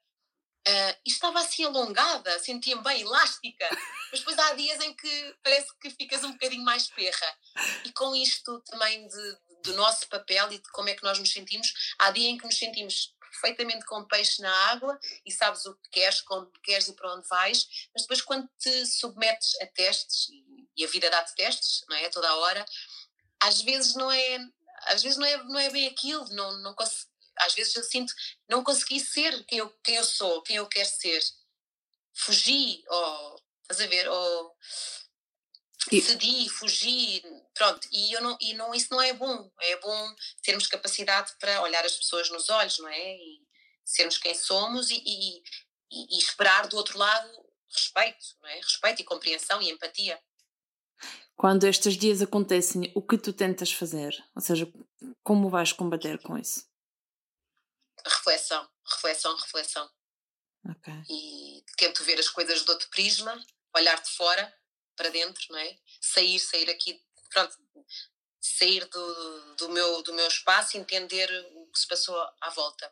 Uh, 0.67 0.97
e 1.05 1.11
estava 1.11 1.39
assim 1.39 1.63
alongada, 1.63 2.39
sentia-me 2.39 2.81
bem 2.81 3.01
elástica, 3.01 3.69
mas 4.11 4.19
depois 4.19 4.39
há 4.39 4.53
dias 4.53 4.81
em 4.81 4.93
que 4.95 5.35
parece 5.43 5.67
que 5.79 5.91
ficas 5.91 6.23
um 6.23 6.31
bocadinho 6.31 6.63
mais 6.63 6.87
perra. 6.87 7.37
E 7.85 7.91
com 7.91 8.15
isto 8.15 8.59
também 8.61 9.07
de, 9.07 9.37
do 9.63 9.73
nosso 9.75 10.07
papel 10.07 10.51
e 10.51 10.57
de 10.57 10.69
como 10.71 10.89
é 10.89 10.95
que 10.95 11.03
nós 11.03 11.19
nos 11.19 11.31
sentimos, 11.31 11.71
há 11.99 12.09
dia 12.09 12.29
em 12.29 12.37
que 12.37 12.45
nos 12.45 12.57
sentimos 12.57 13.13
perfeitamente 13.19 13.85
com 13.85 14.05
peixe 14.05 14.41
na 14.41 14.51
água 14.71 14.97
e 15.25 15.31
sabes 15.31 15.65
o 15.65 15.75
que 15.75 15.89
queres, 15.89 16.21
como 16.21 16.49
queres 16.63 16.87
e 16.87 16.93
para 16.93 17.13
onde 17.13 17.27
vais, 17.27 17.67
mas 17.93 18.03
depois 18.03 18.21
quando 18.21 18.49
te 18.57 18.85
submetes 18.85 19.59
a 19.61 19.67
testes, 19.67 20.29
e 20.77 20.83
a 20.83 20.87
vida 20.87 21.09
dá-te 21.09 21.35
testes, 21.35 21.85
não 21.87 21.95
é? 21.95 22.09
Toda 22.09 22.27
a 22.27 22.35
hora, 22.35 22.65
às 23.39 23.61
vezes 23.61 23.95
não 23.95 24.11
é, 24.11 24.39
às 24.87 25.01
vezes 25.03 25.17
não 25.17 25.25
é, 25.25 25.43
não 25.43 25.59
é 25.59 25.69
bem 25.69 25.87
aquilo, 25.87 26.27
não, 26.29 26.57
não, 26.61 26.75
às 27.39 27.53
vezes 27.53 27.75
eu 27.75 27.83
sinto 27.83 28.13
não 28.49 28.63
consegui 28.63 28.99
ser 28.99 29.43
quem 29.45 29.59
eu, 29.59 29.69
quem 29.83 29.95
eu 29.95 30.03
sou, 30.03 30.41
quem 30.41 30.57
eu 30.57 30.67
quero 30.67 30.89
ser. 30.89 31.21
Fugi, 32.13 32.83
ou 32.87 33.41
estás 33.63 33.81
a 33.81 33.87
ver, 33.87 34.07
ou 34.07 34.55
e... 35.91 36.01
cedi, 36.01 36.49
fugi, 36.49 37.21
pronto, 37.53 37.87
e, 37.91 38.13
eu 38.13 38.21
não, 38.21 38.37
e 38.41 38.53
não, 38.53 38.73
isso 38.73 38.87
não 38.91 39.01
é 39.01 39.13
bom. 39.13 39.51
É 39.61 39.79
bom 39.79 40.15
termos 40.41 40.67
capacidade 40.67 41.33
para 41.39 41.61
olhar 41.61 41.85
as 41.85 41.95
pessoas 41.95 42.29
nos 42.29 42.49
olhos, 42.49 42.79
não 42.79 42.89
é? 42.89 43.15
E 43.15 43.41
sermos 43.83 44.17
quem 44.17 44.33
somos 44.33 44.89
e, 44.89 45.01
e, 45.05 45.43
e 45.91 46.17
esperar 46.17 46.67
do 46.67 46.77
outro 46.77 46.97
lado 46.97 47.29
respeito, 47.71 48.25
não 48.41 48.49
é? 48.49 48.55
Respeito 48.55 49.01
e 49.01 49.05
compreensão 49.05 49.61
e 49.61 49.69
empatia. 49.69 50.19
Quando 51.35 51.65
estes 51.65 51.97
dias 51.97 52.21
acontecem, 52.21 52.91
o 52.95 53.01
que 53.01 53.17
tu 53.17 53.33
tentas 53.33 53.71
fazer? 53.71 54.15
Ou 54.33 54.41
seja, 54.41 54.71
como 55.21 55.49
vais 55.49 55.73
combater 55.73 56.17
com 56.19 56.37
isso? 56.37 56.65
Reflexão, 58.05 58.69
reflexão, 58.85 59.35
reflexão. 59.35 59.91
Okay. 60.69 61.03
E 61.09 61.63
tento 61.77 62.03
ver 62.03 62.19
as 62.19 62.29
coisas 62.29 62.63
de 62.63 62.71
outro 62.71 62.89
prisma, 62.89 63.39
olhar 63.75 64.01
de 64.01 64.09
fora 64.11 64.53
para 64.95 65.09
dentro, 65.09 65.43
não 65.49 65.59
é? 65.59 65.77
Sair, 66.01 66.39
sair 66.39 66.69
aqui, 66.69 67.03
pronto, 67.29 67.55
sair 68.39 68.85
do, 68.85 69.55
do, 69.55 69.69
meu, 69.69 70.01
do 70.03 70.13
meu 70.13 70.27
espaço 70.27 70.75
e 70.75 70.79
entender 70.79 71.29
o 71.53 71.67
que 71.67 71.79
se 71.79 71.87
passou 71.87 72.15
à 72.41 72.49
volta 72.49 72.91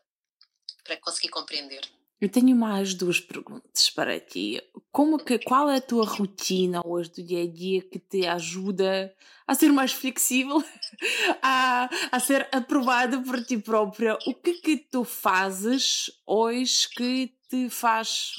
para 0.84 0.96
conseguir 0.98 1.30
compreender. 1.30 1.82
Eu 2.24 2.30
tenho 2.30 2.56
mais 2.56 2.94
duas 2.94 3.20
perguntas 3.20 3.90
para 3.90 4.18
ti. 4.18 4.58
Como 4.90 5.18
que, 5.18 5.38
qual 5.38 5.68
é 5.68 5.76
a 5.76 5.80
tua 5.80 6.06
rotina 6.06 6.80
hoje 6.82 7.10
do 7.10 7.22
dia 7.22 7.42
a 7.42 7.46
dia 7.46 7.82
que 7.82 7.98
te 7.98 8.26
ajuda 8.26 9.14
a 9.46 9.54
ser 9.54 9.70
mais 9.70 9.92
flexível, 9.92 10.64
a, 11.42 11.86
a 12.10 12.20
ser 12.20 12.48
aprovada 12.50 13.20
por 13.20 13.44
ti 13.44 13.58
própria? 13.58 14.16
O 14.26 14.32
que 14.32 14.54
que 14.54 14.78
tu 14.78 15.04
fazes 15.04 16.10
hoje 16.26 16.88
que 16.96 17.30
te 17.50 17.68
faz 17.68 18.32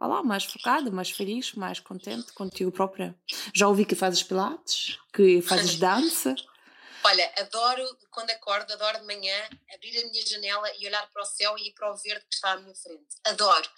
lá, 0.00 0.22
mais 0.22 0.44
focada, 0.44 0.88
mais 0.92 1.10
feliz, 1.10 1.54
mais 1.54 1.80
contente 1.80 2.32
contigo 2.34 2.70
própria? 2.70 3.16
Já 3.52 3.66
ouvi 3.66 3.84
que 3.84 3.96
fazes 3.96 4.22
pilates, 4.22 4.96
que 5.12 5.42
fazes 5.42 5.74
dança. 5.80 6.36
Olha, 7.06 7.32
adoro, 7.36 7.98
quando 8.10 8.30
acordo, 8.30 8.72
adoro 8.72 8.98
de 8.98 9.04
manhã 9.04 9.48
abrir 9.74 10.02
a 10.02 10.08
minha 10.08 10.26
janela 10.26 10.74
e 10.76 10.86
olhar 10.86 11.06
para 11.10 11.22
o 11.22 11.26
céu 11.26 11.56
e 11.58 11.70
para 11.74 11.92
o 11.92 11.96
verde 11.96 12.24
que 12.26 12.34
está 12.34 12.52
à 12.52 12.56
minha 12.56 12.74
frente. 12.74 13.16
Adoro. 13.24 13.70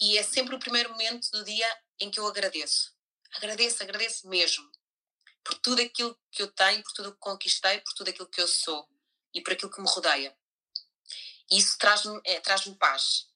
E 0.00 0.18
é 0.18 0.22
sempre 0.24 0.56
o 0.56 0.58
primeiro 0.58 0.90
momento 0.90 1.30
do 1.30 1.44
dia 1.44 1.82
em 2.00 2.10
que 2.10 2.18
eu 2.18 2.26
agradeço. 2.26 2.92
Agradeço, 3.36 3.80
agradeço 3.80 4.28
mesmo. 4.28 4.68
Por 5.44 5.54
tudo 5.58 5.82
aquilo 5.82 6.18
que 6.32 6.42
eu 6.42 6.50
tenho, 6.50 6.82
por 6.82 6.92
tudo 6.92 7.08
o 7.10 7.12
que 7.12 7.18
conquistei, 7.20 7.80
por 7.80 7.92
tudo 7.94 8.10
aquilo 8.10 8.28
que 8.28 8.40
eu 8.40 8.48
sou. 8.48 8.88
e 9.32 9.40
por 9.40 9.52
aquilo 9.52 9.70
que 9.70 9.80
me 9.80 9.88
rodeia. 9.88 10.36
E 11.50 11.58
isso 11.58 11.76
traz-me 11.78 12.20
é, 12.24 12.40
traz 12.40 12.64
paz. 12.78 13.26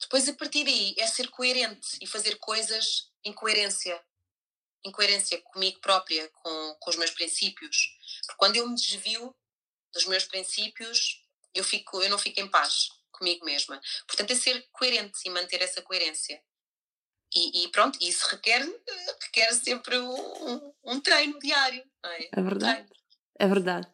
Depois, 0.00 0.28
a 0.28 0.34
partir 0.34 0.64
daí, 0.64 0.94
é 0.98 1.06
ser 1.06 1.28
coerente 1.28 1.98
e 2.00 2.06
fazer 2.06 2.36
coisas 2.36 3.10
em 3.24 3.32
coerência. 3.32 4.00
Em 4.84 4.92
coerência 4.92 5.40
comigo 5.42 5.80
própria, 5.80 6.28
com, 6.30 6.76
com 6.80 6.90
os 6.90 6.96
meus 6.96 7.10
princípios. 7.10 7.97
Porque 8.28 8.38
quando 8.38 8.56
eu 8.56 8.68
me 8.68 8.74
desvio 8.74 9.34
dos 9.94 10.04
meus 10.04 10.26
princípios, 10.26 11.24
eu, 11.54 11.64
fico, 11.64 12.02
eu 12.02 12.10
não 12.10 12.18
fico 12.18 12.40
em 12.40 12.48
paz 12.48 12.90
comigo 13.10 13.42
mesma. 13.44 13.80
Portanto, 14.06 14.32
é 14.32 14.34
ser 14.34 14.68
coerente 14.70 15.18
e 15.24 15.30
manter 15.30 15.62
essa 15.62 15.80
coerência. 15.80 16.38
E, 17.34 17.64
e 17.64 17.68
pronto, 17.68 17.98
isso 18.02 18.26
requer, 18.28 18.60
requer 19.22 19.52
sempre 19.54 19.98
um, 19.98 20.74
um 20.84 21.00
treino 21.00 21.38
diário. 21.38 21.82
É? 22.04 22.28
é? 22.38 22.42
verdade. 22.42 22.88
É 23.40 23.46
verdade. 23.46 23.88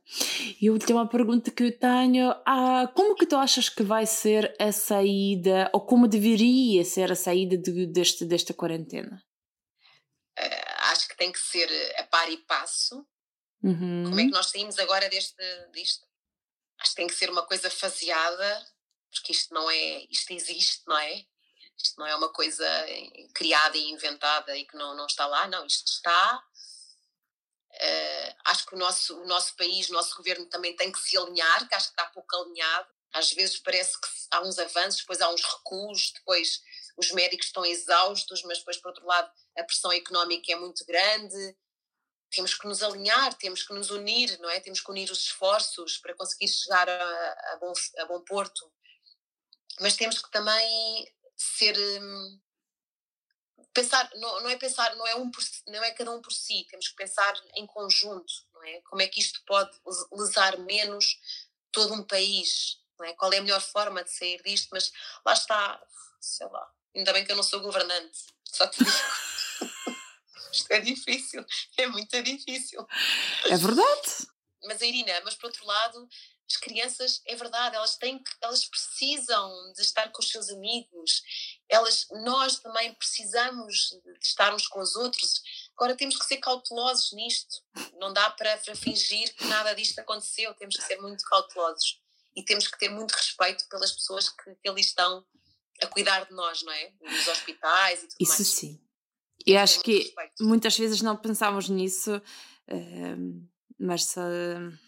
E 0.60 0.68
a 0.68 0.72
última 0.72 1.08
pergunta 1.08 1.50
que 1.50 1.64
eu 1.64 1.78
tenho: 1.78 2.30
ah, 2.46 2.90
como 2.94 3.14
que 3.14 3.26
tu 3.26 3.36
achas 3.36 3.68
que 3.68 3.82
vai 3.82 4.06
ser 4.06 4.54
a 4.58 4.72
saída, 4.72 5.70
ou 5.72 5.84
como 5.84 6.08
deveria 6.08 6.82
ser 6.84 7.12
a 7.12 7.16
saída 7.16 7.56
de, 7.56 7.86
deste, 7.86 8.24
desta 8.24 8.54
quarentena? 8.54 9.22
Uh, 10.38 10.90
acho 10.90 11.06
que 11.08 11.16
tem 11.16 11.30
que 11.30 11.38
ser 11.38 11.68
a 11.98 12.04
par 12.04 12.30
e 12.30 12.38
passo. 12.38 13.06
Uhum. 13.64 14.04
Como 14.04 14.20
é 14.20 14.24
que 14.24 14.30
nós 14.30 14.46
saímos 14.46 14.78
agora 14.78 15.08
deste, 15.08 15.42
disto? 15.72 16.06
Acho 16.78 16.90
que 16.90 16.96
tem 16.96 17.06
que 17.06 17.14
ser 17.14 17.30
uma 17.30 17.46
coisa 17.46 17.70
faseada, 17.70 18.66
porque 19.10 19.32
isto 19.32 19.54
não 19.54 19.70
é, 19.70 20.06
isto 20.10 20.30
existe, 20.32 20.82
não 20.86 20.98
é? 20.98 21.24
Isto 21.78 21.98
não 21.98 22.06
é 22.06 22.14
uma 22.14 22.28
coisa 22.28 22.66
criada 23.34 23.76
e 23.78 23.90
inventada 23.90 24.54
e 24.54 24.66
que 24.66 24.76
não, 24.76 24.94
não 24.94 25.06
está 25.06 25.26
lá, 25.26 25.48
não, 25.48 25.64
isto 25.64 25.90
está. 25.90 26.44
Uh, 27.72 28.34
acho 28.44 28.66
que 28.66 28.74
o 28.74 28.78
nosso, 28.78 29.18
o 29.18 29.26
nosso 29.26 29.56
país, 29.56 29.88
o 29.88 29.94
nosso 29.94 30.14
governo 30.14 30.46
também 30.46 30.76
tem 30.76 30.92
que 30.92 30.98
se 30.98 31.16
alinhar, 31.16 31.66
que 31.66 31.74
acho 31.74 31.86
que 31.86 32.00
está 32.00 32.04
pouco 32.06 32.36
alinhado. 32.36 32.88
Às 33.14 33.32
vezes 33.32 33.58
parece 33.58 33.98
que 33.98 34.08
há 34.30 34.42
uns 34.42 34.58
avanços, 34.58 35.00
depois 35.00 35.20
há 35.22 35.30
uns 35.30 35.42
recuos, 35.42 36.12
depois 36.12 36.60
os 36.98 37.10
médicos 37.12 37.46
estão 37.46 37.64
exaustos, 37.64 38.42
mas 38.44 38.58
depois, 38.58 38.76
por 38.76 38.88
outro 38.88 39.06
lado, 39.06 39.30
a 39.56 39.64
pressão 39.64 39.90
económica 39.90 40.52
é 40.52 40.56
muito 40.56 40.84
grande. 40.84 41.56
Temos 42.34 42.54
que 42.54 42.66
nos 42.66 42.82
alinhar, 42.82 43.34
temos 43.34 43.62
que 43.62 43.72
nos 43.72 43.90
unir, 43.90 44.38
não 44.40 44.50
é? 44.50 44.60
Temos 44.60 44.80
que 44.80 44.90
unir 44.90 45.10
os 45.10 45.20
esforços 45.20 45.98
para 45.98 46.14
conseguir 46.14 46.48
chegar 46.48 46.88
a, 46.88 47.52
a, 47.52 47.58
bom, 47.60 47.72
a 47.98 48.04
bom 48.06 48.20
porto. 48.22 48.70
Mas 49.80 49.96
temos 49.96 50.20
que 50.20 50.30
também 50.30 51.12
ser 51.36 51.76
hum, 51.78 52.40
pensar 53.72 54.08
não, 54.14 54.40
não 54.40 54.48
é 54.50 54.56
pensar 54.56 54.94
não 54.96 55.06
é 55.06 55.14
um 55.16 55.30
por, 55.30 55.42
não 55.66 55.82
é 55.82 55.90
cada 55.90 56.10
um 56.12 56.22
por 56.22 56.32
si 56.32 56.64
temos 56.70 56.88
que 56.88 56.94
pensar 56.94 57.34
em 57.56 57.66
conjunto 57.66 58.32
não 58.54 58.62
é? 58.62 58.80
Como 58.82 59.02
é 59.02 59.08
que 59.08 59.20
isto 59.20 59.42
pode 59.44 59.76
lesar 60.12 60.56
menos 60.58 61.18
todo 61.72 61.92
um 61.92 62.04
país 62.04 62.80
não 62.98 63.06
é? 63.06 63.12
Qual 63.14 63.32
é 63.32 63.38
a 63.38 63.42
melhor 63.42 63.60
forma 63.60 64.04
de 64.04 64.10
sair 64.10 64.40
disto? 64.42 64.68
Mas 64.70 64.92
lá 65.26 65.32
está 65.32 65.82
sei 66.20 66.46
lá. 66.46 66.70
Ainda 66.94 67.12
bem 67.12 67.24
que 67.24 67.32
eu 67.32 67.36
não 67.36 67.42
sou 67.42 67.60
governante 67.60 68.18
só 68.46 68.68
que 68.68 68.78
isto 70.54 70.70
é 70.70 70.80
difícil 70.80 71.44
é 71.78 71.86
muito 71.86 72.22
difícil 72.22 72.86
é 73.46 73.56
verdade 73.56 74.26
mas 74.64 74.80
a 74.80 74.86
Irina 74.86 75.20
mas 75.24 75.34
por 75.34 75.46
outro 75.46 75.66
lado 75.66 76.08
as 76.50 76.56
crianças, 76.58 77.22
é 77.26 77.34
verdade, 77.34 77.74
elas 77.74 77.96
têm 77.96 78.22
que, 78.22 78.30
elas 78.42 78.66
precisam 78.66 79.72
de 79.72 79.80
estar 79.80 80.10
com 80.12 80.20
os 80.20 80.28
seus 80.28 80.50
amigos, 80.50 81.22
elas, 81.68 82.06
nós 82.22 82.58
também 82.58 82.92
precisamos 82.94 83.98
de 84.20 84.26
estar 84.26 84.54
uns 84.54 84.66
com 84.68 84.80
os 84.80 84.94
outros. 84.94 85.42
Agora 85.76 85.96
temos 85.96 86.16
que 86.16 86.26
ser 86.26 86.36
cautelosos 86.38 87.12
nisto. 87.12 87.62
Não 87.94 88.12
dá 88.12 88.30
para, 88.30 88.58
para 88.58 88.76
fingir 88.76 89.34
que 89.34 89.46
nada 89.46 89.74
disto 89.74 89.98
aconteceu, 89.98 90.54
temos 90.54 90.76
que 90.76 90.84
ser 90.84 91.00
muito 91.00 91.24
cautelosos 91.24 92.00
e 92.36 92.44
temos 92.44 92.68
que 92.68 92.78
ter 92.78 92.90
muito 92.90 93.12
respeito 93.12 93.66
pelas 93.68 93.92
pessoas 93.92 94.28
que, 94.28 94.54
que 94.56 94.68
ali 94.68 94.80
estão 94.80 95.24
a 95.82 95.86
cuidar 95.86 96.26
de 96.26 96.32
nós, 96.32 96.62
não 96.62 96.72
é? 96.72 96.92
Nos 97.00 97.26
hospitais 97.28 98.02
e 98.02 98.08
tudo 98.08 98.16
Isso 98.20 98.32
mais. 98.32 98.40
Isso 98.40 98.56
sim. 98.60 98.83
E 99.46 99.56
acho 99.56 99.80
que 99.80 99.98
respeito. 99.98 100.44
muitas 100.44 100.78
vezes 100.78 101.02
não 101.02 101.16
pensamos 101.16 101.68
nisso, 101.68 102.20
eh, 102.68 103.16
mas. 103.78 104.16
Uh 104.16 104.84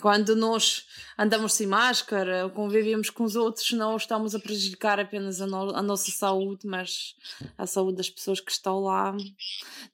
quando 0.00 0.34
nós 0.34 0.86
andamos 1.18 1.52
sem 1.52 1.66
máscara, 1.66 2.48
convivemos 2.50 3.10
com 3.10 3.24
os 3.24 3.36
outros, 3.36 3.70
não 3.72 3.96
estamos 3.96 4.34
a 4.34 4.40
prejudicar 4.40 4.98
apenas 4.98 5.40
a, 5.40 5.46
no 5.46 5.74
a, 5.76 5.82
nossa 5.82 6.10
saúde, 6.10 6.66
mas 6.66 7.14
a 7.56 7.66
saúde 7.66 7.98
das 7.98 8.10
pessoas 8.10 8.40
que 8.40 8.50
estão 8.50 8.80
lá 8.80 9.14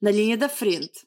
na 0.01 0.11
linha 0.11 0.37
da 0.37 0.47
frente. 0.47 1.05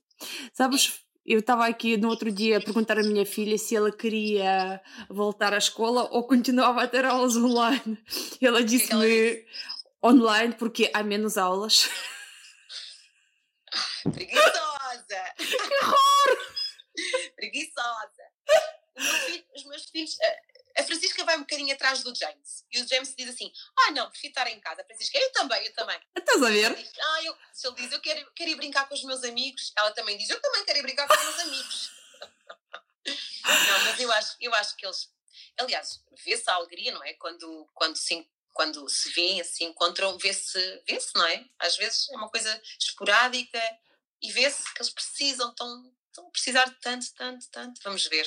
Sabes, 0.53 1.01
eu 1.25 1.41
estava 1.41 1.67
aqui 1.67 1.97
no 1.97 2.09
outro 2.09 2.31
dia 2.31 2.59
a 2.59 2.61
perguntar 2.61 2.99
à 2.99 3.03
minha 3.03 3.25
filha 3.25 3.57
se 3.57 3.75
ela 3.75 3.91
queria 3.91 4.81
voltar 5.09 5.55
à 5.55 5.59
escola 5.59 6.09
ou 6.13 6.25
continuava 6.25 6.83
a 6.83 6.89
ter 6.89 7.05
aulas 7.05 7.37
online. 7.39 7.99
Ela 8.41 8.63
disse-me 8.63 9.45
online 10.05 10.55
porque 10.59 10.91
há 10.93 11.03
menos 11.03 11.39
aulas. 11.39 11.89
Preguiçosa! 14.13 15.35
Que 15.37 15.85
horror! 15.85 16.39
Preguiçosa! 17.37 18.31
filho, 19.27 19.45
os 19.55 19.65
meus 19.65 19.85
filhos. 19.85 20.17
A 20.79 20.85
Francisca 20.85 21.25
vai 21.25 21.37
um 21.37 21.41
bocadinho 21.41 21.75
atrás 21.75 22.03
do 22.03 22.15
James. 22.15 22.65
E 22.71 22.81
o 22.81 22.89
James 22.89 23.15
diz 23.17 23.29
assim: 23.29 23.53
Ah, 23.79 23.91
não, 23.93 24.09
prefiro 24.11 24.31
estar 24.31 24.47
em 24.49 24.61
casa. 24.61 24.83
A 24.83 24.85
Francisca, 24.85 25.19
eu 25.19 25.33
também, 25.33 25.65
eu 25.67 25.73
também. 25.75 26.01
Estás 26.17 26.43
a 26.43 26.49
ver? 26.49 26.75
Diz, 26.75 26.93
ah, 26.99 27.23
eu, 27.25 27.37
se 27.53 27.67
ele 27.67 27.77
diz, 27.77 27.93
eu 27.93 28.01
quero, 28.01 28.33
quero 28.33 28.51
ir 28.51 28.57
brincar 28.57 28.89
com 28.89 28.95
os 28.95 29.05
meus 29.05 29.25
amigos, 29.25 29.73
ela 29.77 29.91
também 29.93 30.17
diz, 30.17 30.31
eu 30.31 30.41
também 30.41 30.65
quero 30.65 30.79
ir 30.79 30.83
brincar 30.83 31.09
com 31.09 31.15
os 31.15 31.23
meus 31.23 31.39
amigos. 31.41 31.91
não, 33.45 33.85
mas 33.85 34.01
eu 34.01 34.13
acho, 34.13 34.37
eu 34.41 34.55
acho 34.55 34.77
que 34.77 34.87
eles. 34.87 35.11
Aliás, 35.59 36.03
vê-se 36.25 36.49
a 36.49 36.55
alegria, 36.55 36.93
não 36.93 37.05
é? 37.05 37.15
Quando, 37.15 37.69
quando, 37.75 37.97
se, 37.97 38.27
quando 38.53 38.89
se 38.89 39.11
vêem, 39.11 39.43
se 39.45 39.65
encontram, 39.65 40.17
vê-se, 40.19 40.83
vê-se, 40.87 41.15
não 41.15 41.27
é? 41.27 41.45
Às 41.59 41.77
vezes 41.77 42.09
é 42.11 42.17
uma 42.17 42.29
coisa 42.29 42.63
esporádica 42.79 43.61
e 44.23 44.31
vê-se 44.33 44.63
que 44.75 44.83
eles 44.83 44.93
precisam, 44.93 45.51
estão, 45.51 45.93
estão 46.09 46.27
a 46.27 46.31
precisar 46.31 46.65
de 46.65 46.81
tanto, 46.81 47.07
tanto, 47.15 47.47
tanto. 47.51 47.81
Vamos 47.85 48.07
ver. 48.07 48.27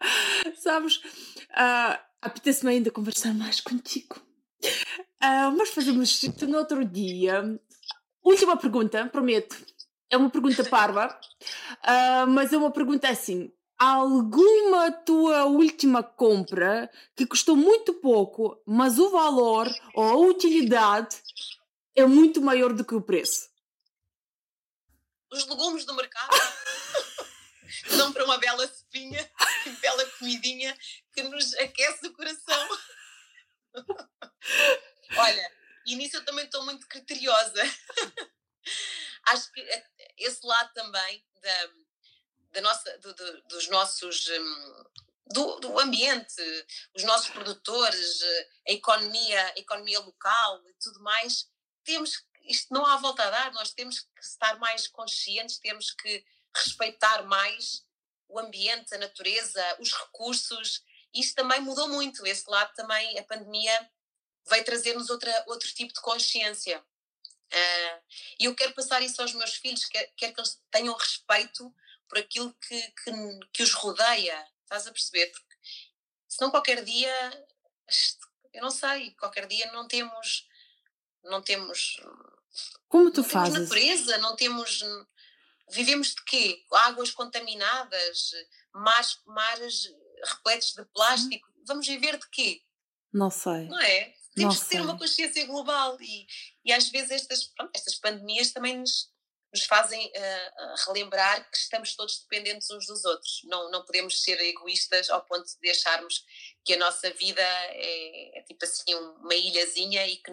Sabes? 0.58 0.96
Uh, 0.96 1.98
Apetece-me 2.22 2.70
ainda 2.70 2.90
conversar 2.90 3.34
mais 3.34 3.60
contigo. 3.60 4.16
Uh, 4.64 5.50
mas 5.58 5.70
fazemos 5.70 6.22
isto 6.22 6.46
no 6.46 6.58
outro 6.58 6.84
dia. 6.84 7.42
Última 8.22 8.56
pergunta, 8.56 9.06
prometo. 9.06 9.56
É 10.08 10.16
uma 10.16 10.30
pergunta 10.30 10.62
parva, 10.64 11.18
uh, 11.82 12.26
mas 12.28 12.52
é 12.52 12.56
uma 12.56 12.70
pergunta 12.70 13.08
assim. 13.08 13.50
Alguma 13.76 14.92
tua 14.92 15.46
última 15.46 16.02
compra 16.02 16.88
que 17.16 17.26
custou 17.26 17.56
muito 17.56 17.94
pouco, 17.94 18.62
mas 18.64 19.00
o 19.00 19.10
valor 19.10 19.68
ou 19.94 20.04
a 20.04 20.16
utilidade 20.28 21.16
é 21.96 22.06
muito 22.06 22.40
maior 22.40 22.72
do 22.72 22.84
que 22.84 22.94
o 22.94 23.00
preço? 23.02 23.48
Os 25.32 25.46
legumes 25.46 25.84
do 25.84 25.94
mercado. 25.94 26.30
Não 27.96 28.12
para 28.12 28.24
uma 28.24 28.36
bela 28.38 28.68
sopinha 28.68 29.30
bela 29.80 30.04
comidinha 30.18 30.76
que 31.12 31.22
nos 31.22 31.54
aquece 31.54 32.06
o 32.06 32.12
coração. 32.12 32.68
Olha, 35.16 35.52
e 35.86 35.96
nisso 35.96 36.16
eu 36.16 36.24
também 36.24 36.44
estou 36.44 36.64
muito 36.64 36.86
criteriosa. 36.86 37.62
Acho 39.28 39.50
que 39.52 39.84
esse 40.18 40.44
lado 40.46 40.72
também 40.74 41.24
da, 41.40 41.70
da 42.52 42.60
nossa, 42.60 42.98
do, 42.98 43.14
do, 43.14 43.42
dos 43.42 43.68
nossos. 43.68 44.28
Hum, 44.28 44.84
do, 45.26 45.60
do, 45.60 45.78
ambiente, 45.78 46.42
os 46.94 47.04
nossos 47.04 47.30
produtores, 47.30 48.20
a 48.68 48.72
economia, 48.72 49.46
a 49.46 49.58
economia 49.58 49.98
local 50.00 50.62
e 50.68 50.74
tudo 50.74 51.00
mais, 51.00 51.48
temos 51.84 52.26
isto 52.44 52.72
não 52.72 52.84
há 52.86 52.96
volta 52.96 53.22
a 53.22 53.30
dar, 53.30 53.52
nós 53.52 53.72
temos 53.72 54.00
que 54.00 54.20
estar 54.20 54.58
mais 54.58 54.86
conscientes, 54.88 55.58
temos 55.58 55.90
que 55.90 56.24
respeitar 56.54 57.22
mais 57.24 57.84
o 58.28 58.38
ambiente, 58.38 58.94
a 58.94 58.98
natureza, 58.98 59.76
os 59.78 59.92
recursos. 59.92 60.82
Isso 61.14 61.34
também 61.34 61.60
mudou 61.60 61.88
muito. 61.88 62.26
Esse 62.26 62.48
lado 62.48 62.72
também, 62.74 63.18
a 63.18 63.24
pandemia 63.24 63.90
veio 64.48 64.64
trazer-nos 64.64 65.10
outro 65.10 65.74
tipo 65.74 65.92
de 65.92 66.00
consciência. 66.00 66.82
Uh, 67.52 68.02
e 68.40 68.46
eu 68.46 68.54
quero 68.54 68.72
passar 68.72 69.02
isso 69.02 69.20
aos 69.20 69.34
meus 69.34 69.54
filhos, 69.54 69.84
quero, 69.84 70.10
quero 70.16 70.32
que 70.32 70.40
eles 70.40 70.58
tenham 70.70 70.94
respeito 70.94 71.74
por 72.08 72.18
aquilo 72.18 72.52
que, 72.54 72.80
que, 72.92 73.40
que, 73.52 73.62
os 73.62 73.74
rodeia. 73.74 74.46
Estás 74.62 74.86
a 74.86 74.92
perceber? 74.92 75.26
Porque 75.26 75.56
senão 76.28 76.50
qualquer 76.50 76.82
dia, 76.82 77.46
eu 78.54 78.62
não 78.62 78.70
sei, 78.70 79.10
qualquer 79.12 79.46
dia 79.46 79.70
não 79.72 79.86
temos. 79.86 80.48
Não 81.24 81.42
temos. 81.42 82.00
Como 82.88 83.10
tu 83.10 83.22
não 83.22 83.28
fazes? 83.28 83.54
Temos 83.54 83.68
natureza, 83.68 84.18
não 84.18 84.36
temos 84.36 84.82
Vivemos 85.72 86.08
de 86.08 86.24
quê? 86.24 86.62
Águas 86.70 87.10
contaminadas, 87.10 88.30
mares, 88.74 89.18
mares 89.26 89.90
repletos 90.24 90.74
de 90.74 90.84
plástico. 90.86 91.48
Vamos 91.66 91.86
viver 91.86 92.18
de 92.18 92.28
quê? 92.30 92.62
Não 93.12 93.30
sei. 93.30 93.68
Não 93.68 93.80
é? 93.80 94.14
Temos 94.34 94.56
não 94.56 94.62
que 94.62 94.68
ter 94.68 94.76
sei. 94.76 94.80
uma 94.80 94.98
consciência 94.98 95.46
global 95.46 95.96
e, 96.00 96.26
e 96.64 96.72
às 96.72 96.88
vezes 96.88 97.10
estas, 97.10 97.44
pronto, 97.44 97.70
estas 97.74 97.94
pandemias 97.96 98.52
também 98.52 98.78
nos, 98.78 99.10
nos 99.52 99.64
fazem 99.64 100.06
uh, 100.06 100.86
relembrar 100.86 101.48
que 101.50 101.56
estamos 101.56 101.94
todos 101.94 102.20
dependentes 102.22 102.70
uns 102.70 102.86
dos 102.86 103.04
outros. 103.04 103.42
Não, 103.44 103.70
não 103.70 103.84
podemos 103.84 104.22
ser 104.22 104.40
egoístas 104.40 105.10
ao 105.10 105.22
ponto 105.24 105.46
de 105.60 105.70
acharmos 105.70 106.24
que 106.64 106.72
a 106.72 106.78
nossa 106.78 107.10
vida 107.10 107.42
é, 107.42 108.38
é 108.38 108.42
tipo 108.42 108.64
assim 108.64 108.94
uma 108.94 109.34
ilhazinha 109.34 110.06
e 110.06 110.16
que, 110.16 110.32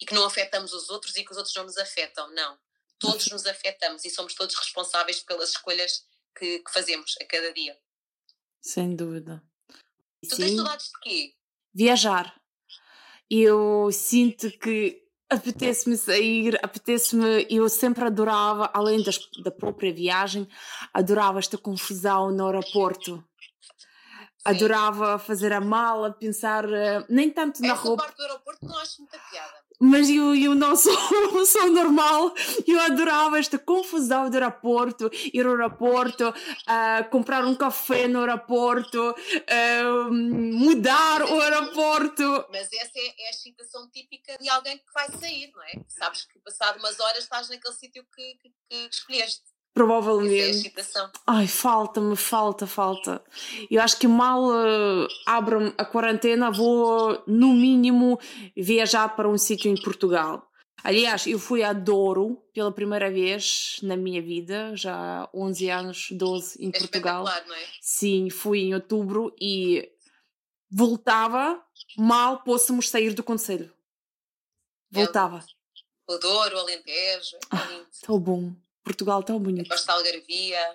e 0.00 0.06
que 0.06 0.14
não 0.14 0.24
afetamos 0.24 0.72
os 0.72 0.88
outros 0.88 1.16
e 1.16 1.24
que 1.24 1.32
os 1.32 1.36
outros 1.36 1.54
não 1.56 1.64
nos 1.64 1.78
afetam. 1.78 2.30
Não. 2.32 2.58
Todos 2.98 3.26
nos 3.28 3.46
afetamos 3.46 4.04
e 4.04 4.10
somos 4.10 4.34
todos 4.34 4.54
responsáveis 4.54 5.20
pelas 5.20 5.50
escolhas 5.50 6.06
que, 6.38 6.60
que 6.60 6.72
fazemos 6.72 7.16
a 7.20 7.24
cada 7.24 7.52
dia. 7.52 7.76
Sem 8.60 8.94
dúvida. 8.94 9.42
Tu 10.28 10.36
Sim. 10.36 10.42
tens 10.42 10.56
saudades 10.56 10.86
de 10.86 11.00
quê? 11.00 11.34
Viajar. 11.74 12.40
Eu 13.28 13.90
sinto 13.92 14.50
que 14.58 15.09
apetece-me 15.30 15.96
sair, 15.96 16.58
apetece-me. 16.62 17.46
Eu 17.48 17.68
sempre 17.68 18.04
adorava, 18.04 18.70
além 18.74 19.02
das, 19.02 19.18
da 19.42 19.50
própria 19.50 19.92
viagem, 19.92 20.48
adorava 20.92 21.38
esta 21.38 21.56
confusão 21.56 22.30
no 22.30 22.46
aeroporto. 22.46 23.24
Adorava 24.44 25.18
fazer 25.18 25.52
a 25.52 25.60
mala, 25.60 26.12
pensar 26.12 26.64
uh, 26.64 27.04
nem 27.08 27.30
tanto 27.30 27.60
na 27.62 27.74
Essa 27.74 27.82
roupa. 27.82 28.04
parte 28.04 28.16
do 28.16 28.22
aeroporto 28.22 28.66
não 28.66 28.78
acho 28.78 29.02
muita 29.02 29.18
piada 29.30 29.59
mas 29.80 30.10
eu, 30.10 30.34
eu 30.34 30.54
não 30.54 30.76
sou, 30.76 30.94
sou 31.46 31.70
normal. 31.70 32.34
Eu 32.66 32.78
adorava 32.80 33.38
esta 33.38 33.58
confusão 33.58 34.28
do 34.28 34.34
aeroporto, 34.34 35.10
ir 35.32 35.46
ao 35.46 35.52
aeroporto, 35.52 36.28
uh, 36.28 37.10
comprar 37.10 37.46
um 37.46 37.54
café 37.54 38.06
no 38.06 38.20
aeroporto, 38.20 39.10
uh, 39.10 40.12
mudar 40.12 41.22
o 41.22 41.40
aeroporto. 41.40 42.46
Mas 42.50 42.70
essa 42.72 42.98
é, 42.98 43.24
é, 43.24 43.26
a 43.28 43.30
excitação 43.30 43.88
típica 43.90 44.36
de 44.38 44.48
alguém 44.50 44.76
que 44.76 44.92
vai 44.92 45.10
sair, 45.12 45.50
não 45.54 45.62
é? 45.62 45.72
Sabes 45.88 46.26
que 46.26 46.38
passado 46.40 46.78
umas 46.78 47.00
horas 47.00 47.24
estás 47.24 47.48
naquele 47.48 47.74
sítio 47.74 48.04
que, 48.14 48.34
que, 48.34 48.52
que 48.68 48.88
escolheste. 48.90 49.42
Provavelmente. 49.72 50.72
É 50.76 51.10
Ai, 51.26 51.46
falta-me, 51.46 52.16
falta, 52.16 52.66
falta. 52.66 53.22
Eu 53.70 53.80
acho 53.80 53.98
que 53.98 54.08
mal 54.08 54.42
uh, 54.44 55.06
abro 55.24 55.72
a 55.78 55.84
quarentena, 55.84 56.50
vou 56.50 57.22
no 57.26 57.52
mínimo 57.52 58.18
viajar 58.56 59.14
para 59.14 59.28
um 59.28 59.38
sítio 59.38 59.70
em 59.70 59.80
Portugal. 59.80 60.50
Aliás, 60.82 61.26
eu 61.26 61.38
fui 61.38 61.62
a 61.62 61.72
Douro 61.72 62.42
pela 62.54 62.72
primeira 62.72 63.10
vez 63.10 63.78
na 63.82 63.96
minha 63.96 64.22
vida, 64.22 64.74
já 64.74 65.24
há 65.24 65.30
11 65.34 65.70
anos, 65.70 66.08
12 66.10 66.64
em 66.64 66.70
é 66.70 66.78
Portugal. 66.78 67.24
Não 67.24 67.54
é? 67.54 67.66
Sim, 67.80 68.30
fui 68.30 68.60
em 68.60 68.74
outubro 68.74 69.34
e 69.40 69.88
voltava, 70.70 71.62
mal 71.98 72.42
pôssemos 72.42 72.88
sair 72.88 73.12
do 73.12 73.22
Conselho. 73.22 73.72
É 74.92 75.04
voltava. 75.04 75.44
O 76.08 76.18
Douro, 76.18 76.56
o 76.56 76.60
Alentejo, 76.60 77.36
é 77.36 77.38
ah, 77.50 77.84
tão 78.02 78.18
bom. 78.18 78.52
Portugal 78.82 79.22
tão 79.22 79.38
bonito. 79.38 79.68
Gosto 79.68 79.84
de 79.84 79.92
Algarvia. 79.92 80.74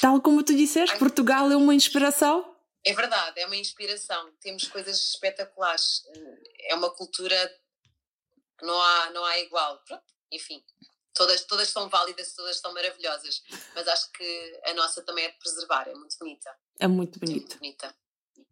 Tal 0.00 0.20
como 0.20 0.42
tu 0.44 0.54
disseste, 0.54 0.92
Ai, 0.92 0.98
Portugal 0.98 1.50
é 1.50 1.56
uma 1.56 1.74
inspiração. 1.74 2.56
É 2.84 2.92
verdade, 2.92 3.40
é 3.40 3.46
uma 3.46 3.56
inspiração. 3.56 4.32
Temos 4.40 4.68
coisas 4.68 4.96
espetaculares. 4.96 6.02
É 6.60 6.74
uma 6.74 6.90
cultura 6.90 7.48
que 8.58 8.64
não 8.64 8.80
há, 8.80 9.10
não 9.10 9.24
há 9.24 9.38
igual. 9.40 9.82
Pronto, 9.84 10.04
enfim, 10.32 10.64
todas, 11.12 11.44
todas 11.44 11.68
são 11.68 11.88
válidas, 11.88 12.32
todas 12.34 12.58
são 12.58 12.72
maravilhosas. 12.72 13.42
Mas 13.74 13.88
acho 13.88 14.10
que 14.12 14.60
a 14.64 14.74
nossa 14.74 15.02
também 15.02 15.24
é 15.24 15.30
de 15.30 15.38
preservar, 15.38 15.88
é 15.88 15.94
muito 15.94 16.16
bonita. 16.18 16.56
É 16.78 16.86
muito 16.86 17.18
bonita. 17.18 17.36
É 17.36 17.40
muito 17.40 17.58
bonita. 17.58 17.96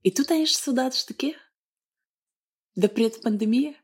E 0.03 0.11
tu 0.11 0.25
tens 0.25 0.57
saudades 0.57 1.05
de 1.05 1.14
quê? 1.14 1.39
Da 2.77 2.89
preta 2.89 3.21
pandemia? 3.21 3.75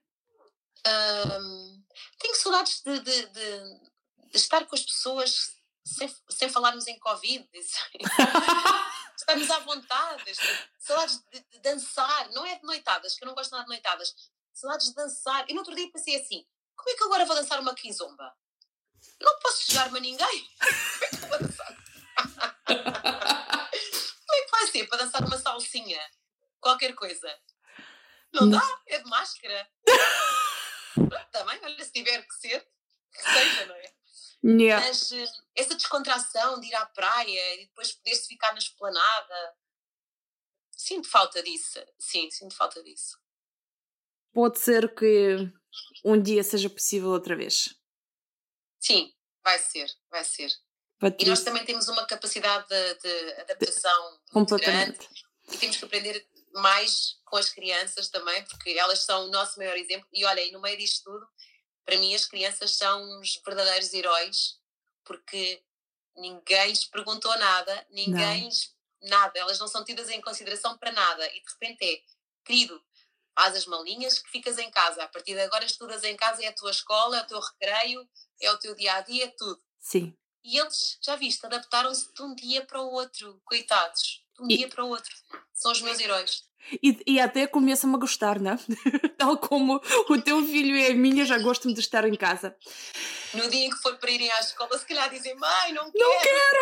Um, 0.84 1.84
tenho 2.18 2.34
saudades 2.34 2.82
de, 2.82 2.98
de, 3.00 3.26
de 3.26 3.62
de 3.82 3.90
estar 4.32 4.64
com 4.66 4.74
as 4.74 4.82
pessoas 4.82 5.56
sem, 5.84 6.14
sem 6.30 6.48
falarmos 6.48 6.86
em 6.86 6.98
Covid. 6.98 7.48
Estamos 9.16 9.50
à 9.50 9.58
vontade. 9.60 10.32
Saudades 10.78 11.22
de, 11.32 11.40
de, 11.40 11.58
dançar. 11.60 12.30
Não 12.30 12.44
é 12.44 12.56
de 12.56 12.64
noitadas, 12.64 13.14
que 13.14 13.24
eu 13.24 13.28
não 13.28 13.34
gosto 13.34 13.52
nada 13.52 13.64
de 13.64 13.70
noitadas. 13.70 14.14
Saudades 14.52 14.88
de 14.88 14.94
dançar. 14.94 15.44
E 15.48 15.54
no 15.54 15.60
outro 15.60 15.74
dia 15.74 15.90
pensei 15.90 16.20
assim: 16.20 16.46
como 16.76 16.90
é 16.90 16.94
que 16.94 17.04
agora 17.04 17.24
vou 17.24 17.36
dançar 17.36 17.60
uma 17.60 17.74
quizomba? 17.74 18.34
Não 19.20 19.38
posso 19.40 19.64
chegar-me 19.64 19.98
a 19.98 20.00
ninguém. 20.00 20.50
Como 20.58 21.04
é 21.04 21.08
que 21.08 21.16
vou 21.16 21.38
dançar? 21.38 21.76
como 22.66 24.38
é 24.38 24.44
que 24.44 24.50
vai 24.50 24.66
ser 24.66 24.88
para 24.88 25.04
dançar 25.04 25.24
uma 25.24 25.38
salsinha? 25.38 26.00
Qualquer 26.60 26.94
coisa. 26.94 27.38
Não 28.32 28.48
dá, 28.48 28.62
é 28.86 28.98
de 28.98 29.08
máscara. 29.08 29.70
Também, 31.32 31.60
olha, 31.62 31.84
se 31.84 31.92
tiver 31.92 32.22
que 32.26 32.34
ser, 32.34 32.66
que 33.12 33.22
seja, 33.22 33.66
não 33.66 33.74
é? 33.74 33.94
Yeah. 34.44 34.84
Mas 34.84 35.12
eh, 35.12 35.24
essa 35.54 35.74
descontração 35.74 36.58
de 36.60 36.66
ir 36.66 36.74
à 36.74 36.86
praia 36.86 37.54
e 37.54 37.66
depois 37.66 37.92
poder-se 37.92 38.26
ficar 38.26 38.52
na 38.52 38.58
esplanada, 38.58 39.56
sinto 40.70 41.08
falta 41.08 41.42
disso. 41.42 41.78
Sim, 41.98 42.30
sinto 42.30 42.54
falta 42.54 42.82
disso. 42.82 43.18
Pode 44.32 44.58
ser 44.58 44.94
que 44.94 45.36
um 46.04 46.20
dia 46.20 46.42
seja 46.42 46.68
possível 46.68 47.10
outra 47.10 47.36
vez. 47.36 47.68
Sim, 48.80 49.14
vai 49.44 49.58
ser, 49.58 49.88
vai 50.10 50.24
ser. 50.24 50.50
Patrícia. 50.98 51.26
E 51.26 51.30
nós 51.30 51.44
também 51.44 51.64
temos 51.64 51.88
uma 51.88 52.06
capacidade 52.06 52.66
de, 52.68 52.94
de 52.94 53.32
adaptação 53.40 54.20
Completamente. 54.32 54.98
grande 54.98 55.08
e 55.52 55.58
temos 55.58 55.76
que 55.76 55.84
aprender 55.84 56.26
mais 56.54 57.18
com 57.24 57.36
as 57.36 57.50
crianças 57.50 58.08
também, 58.08 58.44
porque 58.44 58.70
elas 58.70 59.00
são 59.00 59.26
o 59.26 59.30
nosso 59.30 59.58
maior 59.58 59.76
exemplo. 59.76 60.08
E 60.12 60.24
olha, 60.24 60.40
e 60.40 60.52
no 60.52 60.60
meio 60.60 60.76
disto 60.76 61.04
tudo, 61.04 61.26
para 61.84 61.98
mim 61.98 62.14
as 62.14 62.24
crianças 62.24 62.72
são 62.72 63.20
os 63.20 63.40
verdadeiros 63.44 63.92
heróis 63.92 64.60
porque 65.04 65.62
ninguém 66.16 66.68
lhes 66.68 66.84
perguntou 66.84 67.36
nada, 67.38 67.86
ninguém 67.90 68.48
nada, 69.02 69.38
elas 69.38 69.58
não 69.58 69.66
são 69.66 69.84
tidas 69.84 70.08
em 70.08 70.20
consideração 70.20 70.76
para 70.78 70.92
nada 70.92 71.26
e 71.28 71.40
de 71.40 71.50
repente 71.50 71.84
é, 71.84 72.02
querido, 72.44 72.82
faz 73.34 73.56
as 73.56 73.66
malinhas 73.66 74.18
que 74.18 74.30
ficas 74.30 74.58
em 74.58 74.70
casa, 74.70 75.02
a 75.02 75.08
partir 75.08 75.34
de 75.34 75.40
agora 75.40 75.64
estudas 75.64 76.04
em 76.04 76.16
casa, 76.16 76.42
é 76.44 76.48
a 76.48 76.52
tua 76.52 76.70
escola, 76.70 77.18
é 77.18 77.22
o 77.22 77.26
teu 77.26 77.40
recreio, 77.40 78.08
é 78.40 78.50
o 78.50 78.58
teu 78.58 78.74
dia 78.74 78.94
a 78.94 79.00
dia, 79.00 79.24
é 79.24 79.28
tudo. 79.28 79.62
Sim. 79.78 80.16
E 80.44 80.58
eles, 80.58 80.98
já 81.00 81.16
viste, 81.16 81.44
adaptaram-se 81.46 82.12
de 82.12 82.22
um 82.22 82.34
dia 82.34 82.64
para 82.66 82.80
o 82.80 82.90
outro, 82.92 83.40
coitados, 83.44 84.24
de 84.34 84.42
um 84.42 84.46
e... 84.50 84.56
dia 84.58 84.68
para 84.68 84.84
o 84.84 84.88
outro. 84.88 85.14
São 85.52 85.72
os 85.72 85.80
meus 85.80 85.98
heróis. 85.98 86.44
E, 86.82 87.02
e 87.06 87.20
até 87.20 87.46
começam 87.46 87.94
a 87.94 87.98
gostar, 87.98 88.38
né? 88.38 88.58
Tal 89.18 89.36
como 89.36 89.80
o 90.08 90.22
teu 90.22 90.42
filho 90.44 90.76
e 90.76 90.86
a 90.86 90.94
minha 90.94 91.24
já 91.24 91.38
gostam 91.38 91.72
de 91.72 91.80
estar 91.80 92.06
em 92.06 92.14
casa. 92.16 92.56
No 93.34 93.48
dia 93.50 93.66
em 93.66 93.70
que 93.70 93.76
for 93.76 93.98
para 93.98 94.10
irem 94.10 94.30
à 94.30 94.40
escola, 94.40 94.78
se 94.78 94.86
calhar 94.86 95.10
dizem: 95.10 95.34
Mãe, 95.36 95.72
não 95.72 95.90
quero. 95.90 96.08
Não 96.08 96.20
quero! 96.20 96.58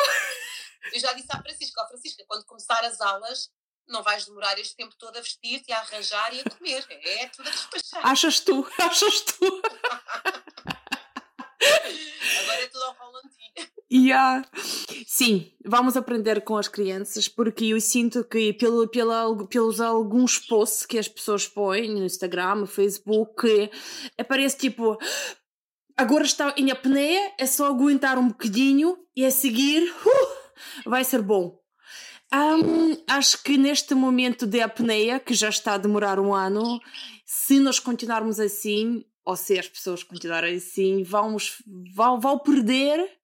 Eu 0.93 1.01
já 1.01 1.13
disse 1.13 1.29
à 1.31 1.43
Francisca: 1.43 1.83
Ó, 1.83 1.89
Francisca, 1.89 2.25
quando 2.27 2.45
começar 2.47 2.83
as 2.85 3.01
aulas, 3.01 3.51
não 3.87 4.03
vais 4.03 4.25
demorar 4.25 4.59
este 4.59 4.77
tempo 4.77 4.95
todo 4.97 5.17
a 5.17 5.21
vestir-te, 5.21 5.73
a 5.73 5.81
arranjar 5.81 6.33
e 6.35 6.41
a 6.41 6.45
comer. 6.45 6.87
É 6.89 7.29
tudo 7.29 7.49
a 7.49 7.53
despachar. 7.53 8.07
Achas 8.07 8.41
tu, 8.41 8.67
achas 8.79 9.21
tu. 9.23 9.63
Agora 12.41 12.63
é 12.63 12.67
tudo 12.69 12.85
ao 12.85 12.95
volantinho. 12.95 13.80
Yeah. 13.93 14.45
Sim, 15.05 15.51
vamos 15.67 15.97
aprender 15.97 16.43
com 16.43 16.57
as 16.57 16.69
crianças, 16.69 17.27
porque 17.27 17.65
eu 17.67 17.81
sinto 17.81 18.23
que 18.23 18.53
pelo, 18.53 18.87
pela, 18.87 19.47
pelos 19.49 19.81
alguns 19.81 20.39
posts 20.39 20.87
que 20.87 20.97
as 20.97 21.09
pessoas 21.09 21.49
põem 21.49 21.91
no 21.91 22.05
Instagram, 22.05 22.55
no 22.57 22.67
Facebook, 22.67 23.69
aparece 24.17 24.57
tipo 24.59 24.97
agora 25.97 26.25
está 26.25 26.55
em 26.57 26.71
apneia, 26.71 27.33
é 27.37 27.45
só 27.47 27.67
aguentar 27.67 28.17
um 28.17 28.29
bocadinho 28.29 28.97
e 29.15 29.27
a 29.27 29.31
seguir 29.31 29.83
uh, 29.91 30.89
vai 30.89 31.05
ser 31.05 31.21
bom. 31.21 31.59
Um, 32.33 32.97
acho 33.09 33.43
que 33.43 33.59
neste 33.59 33.93
momento 33.93 34.47
de 34.47 34.61
apneia, 34.61 35.19
que 35.19 35.35
já 35.35 35.49
está 35.49 35.75
a 35.75 35.79
demorar 35.79 36.21
um 36.21 36.33
ano, 36.33 36.81
se 37.27 37.59
nós 37.59 37.81
continuarmos 37.81 38.39
assim, 38.39 39.05
ou 39.25 39.37
se 39.37 39.59
as 39.59 39.69
pessoas 39.69 40.05
continuarem 40.05 40.57
assim, 40.57 41.03
vamos, 41.03 41.61
vão, 41.93 42.21
vão 42.21 42.39
perder 42.39 43.20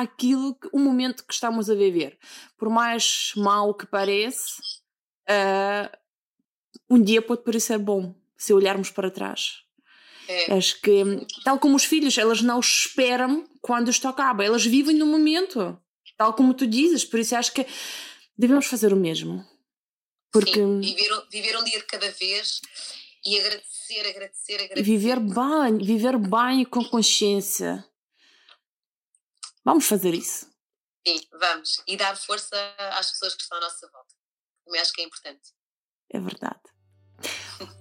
aquilo 0.00 0.54
que, 0.54 0.68
o 0.72 0.78
momento 0.78 1.24
que 1.24 1.32
estamos 1.32 1.70
a 1.70 1.74
viver. 1.74 2.18
Por 2.56 2.68
mais 2.68 3.32
mal 3.36 3.74
que 3.74 3.86
pareça, 3.86 4.60
uh, 5.28 5.96
um 6.88 7.02
dia 7.02 7.22
pode 7.22 7.42
parecer 7.42 7.78
bom 7.78 8.14
se 8.36 8.52
olharmos 8.52 8.90
para 8.90 9.10
trás. 9.10 9.62
É. 10.28 10.54
Acho 10.54 10.80
que, 10.80 11.02
tal 11.44 11.58
como 11.58 11.76
os 11.76 11.84
filhos, 11.84 12.16
elas 12.16 12.40
não 12.40 12.60
esperam 12.60 13.48
quando 13.60 13.90
isto 13.90 14.06
acaba, 14.06 14.44
elas 14.44 14.64
vivem 14.64 14.96
no 14.96 15.06
momento, 15.06 15.78
tal 16.16 16.34
como 16.34 16.54
tu 16.54 16.66
dizes. 16.66 17.04
Por 17.04 17.18
isso 17.18 17.36
acho 17.36 17.52
que 17.52 17.66
devemos 18.38 18.66
fazer 18.66 18.92
o 18.92 18.96
mesmo. 18.96 19.44
Porque 20.32 20.54
Sim, 20.54 20.80
viver, 20.80 21.10
viver 21.30 21.56
um 21.58 21.64
dia 21.64 21.78
de 21.80 21.86
cada 21.86 22.10
vez 22.12 22.60
e 23.26 23.38
agradecer, 23.38 24.08
agradecer, 24.08 24.54
agradecer. 24.54 24.82
Viver 24.82 25.18
bem, 25.18 25.78
viver 25.78 26.16
bem 26.16 26.64
com 26.64 26.84
consciência. 26.84 27.84
Vamos 29.64 29.86
fazer 29.86 30.14
isso. 30.14 30.50
Sim, 31.06 31.20
vamos. 31.38 31.82
E 31.86 31.96
dar 31.96 32.16
força 32.16 32.56
às 32.92 33.10
pessoas 33.10 33.34
que 33.34 33.42
estão 33.42 33.58
à 33.58 33.60
nossa 33.60 33.88
volta. 33.90 34.14
Também 34.64 34.80
acho 34.80 34.92
que 34.92 35.02
é 35.02 35.04
importante. 35.04 35.52
É 36.12 36.20
verdade. 36.20 36.60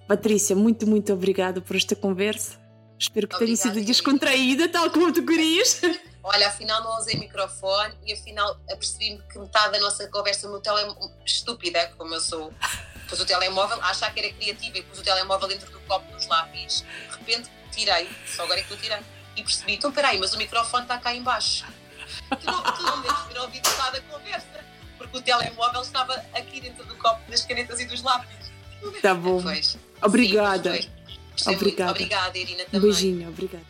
Patrícia, 0.07 0.55
muito, 0.55 0.85
muito 0.87 1.13
obrigada 1.13 1.61
por 1.61 1.75
esta 1.75 1.95
conversa. 1.95 2.59
Espero 2.99 3.27
que 3.27 3.37
tenha 3.37 3.55
sido 3.55 3.81
descontraída, 3.81 4.67
tal 4.67 4.91
como 4.91 5.13
tu 5.13 5.25
querias. 5.25 5.81
olha, 6.21 6.47
afinal 6.47 6.83
não 6.83 6.97
usei 6.97 7.15
microfone 7.15 7.97
e 8.05 8.13
afinal 8.13 8.59
apercebi-me 8.69 9.21
que 9.27 9.39
metade 9.39 9.73
da 9.73 9.79
nossa 9.79 10.07
conversa 10.09 10.49
no 10.49 10.59
telemóvel, 10.59 11.11
estúpida 11.25 11.93
como 11.97 12.13
eu 12.13 12.19
sou, 12.19 12.53
pus 13.07 13.19
o 13.19 13.25
telemóvel, 13.25 13.81
a 13.81 13.89
achar 13.89 14.13
que 14.13 14.19
era 14.19 14.33
criativa 14.33 14.77
e 14.77 14.83
pus 14.83 14.99
o 14.99 15.03
telemóvel 15.03 15.47
dentro 15.47 15.71
do 15.71 15.79
copo 15.81 16.11
dos 16.11 16.27
lápis, 16.27 16.81
de 16.81 17.17
repente 17.17 17.49
tirei, 17.71 18.09
só 18.27 18.43
agora 18.43 18.59
é 18.59 18.63
que 18.63 18.71
eu 18.71 18.77
tirei, 18.77 18.99
e 19.39 19.43
percebi, 19.43 19.73
então 19.73 19.91
peraí, 19.91 20.17
mas 20.19 20.33
o 20.33 20.37
microfone 20.37 20.83
está 20.83 20.97
cá 20.97 21.13
embaixo. 21.13 21.65
Tu 22.39 22.45
não, 22.45 22.61
tu 22.63 22.83
não 22.83 23.01
deves 23.01 23.19
ter 23.31 23.39
ouvido 23.39 23.69
metade 23.69 23.91
da 23.91 24.01
conversa, 24.01 24.65
porque 24.97 25.17
o 25.17 25.21
telemóvel 25.21 25.81
estava 25.81 26.13
aqui 26.33 26.61
dentro 26.61 26.83
do 26.85 26.95
copo 26.95 27.29
das 27.29 27.43
canetas 27.45 27.79
e 27.79 27.85
dos 27.85 28.01
lápis. 28.01 28.51
Tá 29.01 29.13
bom. 29.13 29.41
Pois. 29.41 29.77
Obrigada. 30.01 30.81
Sim. 31.35 31.55
Obrigada. 31.55 31.91
Obrigada, 31.91 32.37
Irina, 32.37 32.63
Um 32.63 32.65
também. 32.65 32.81
beijinho, 32.81 33.29
obrigada. 33.29 33.65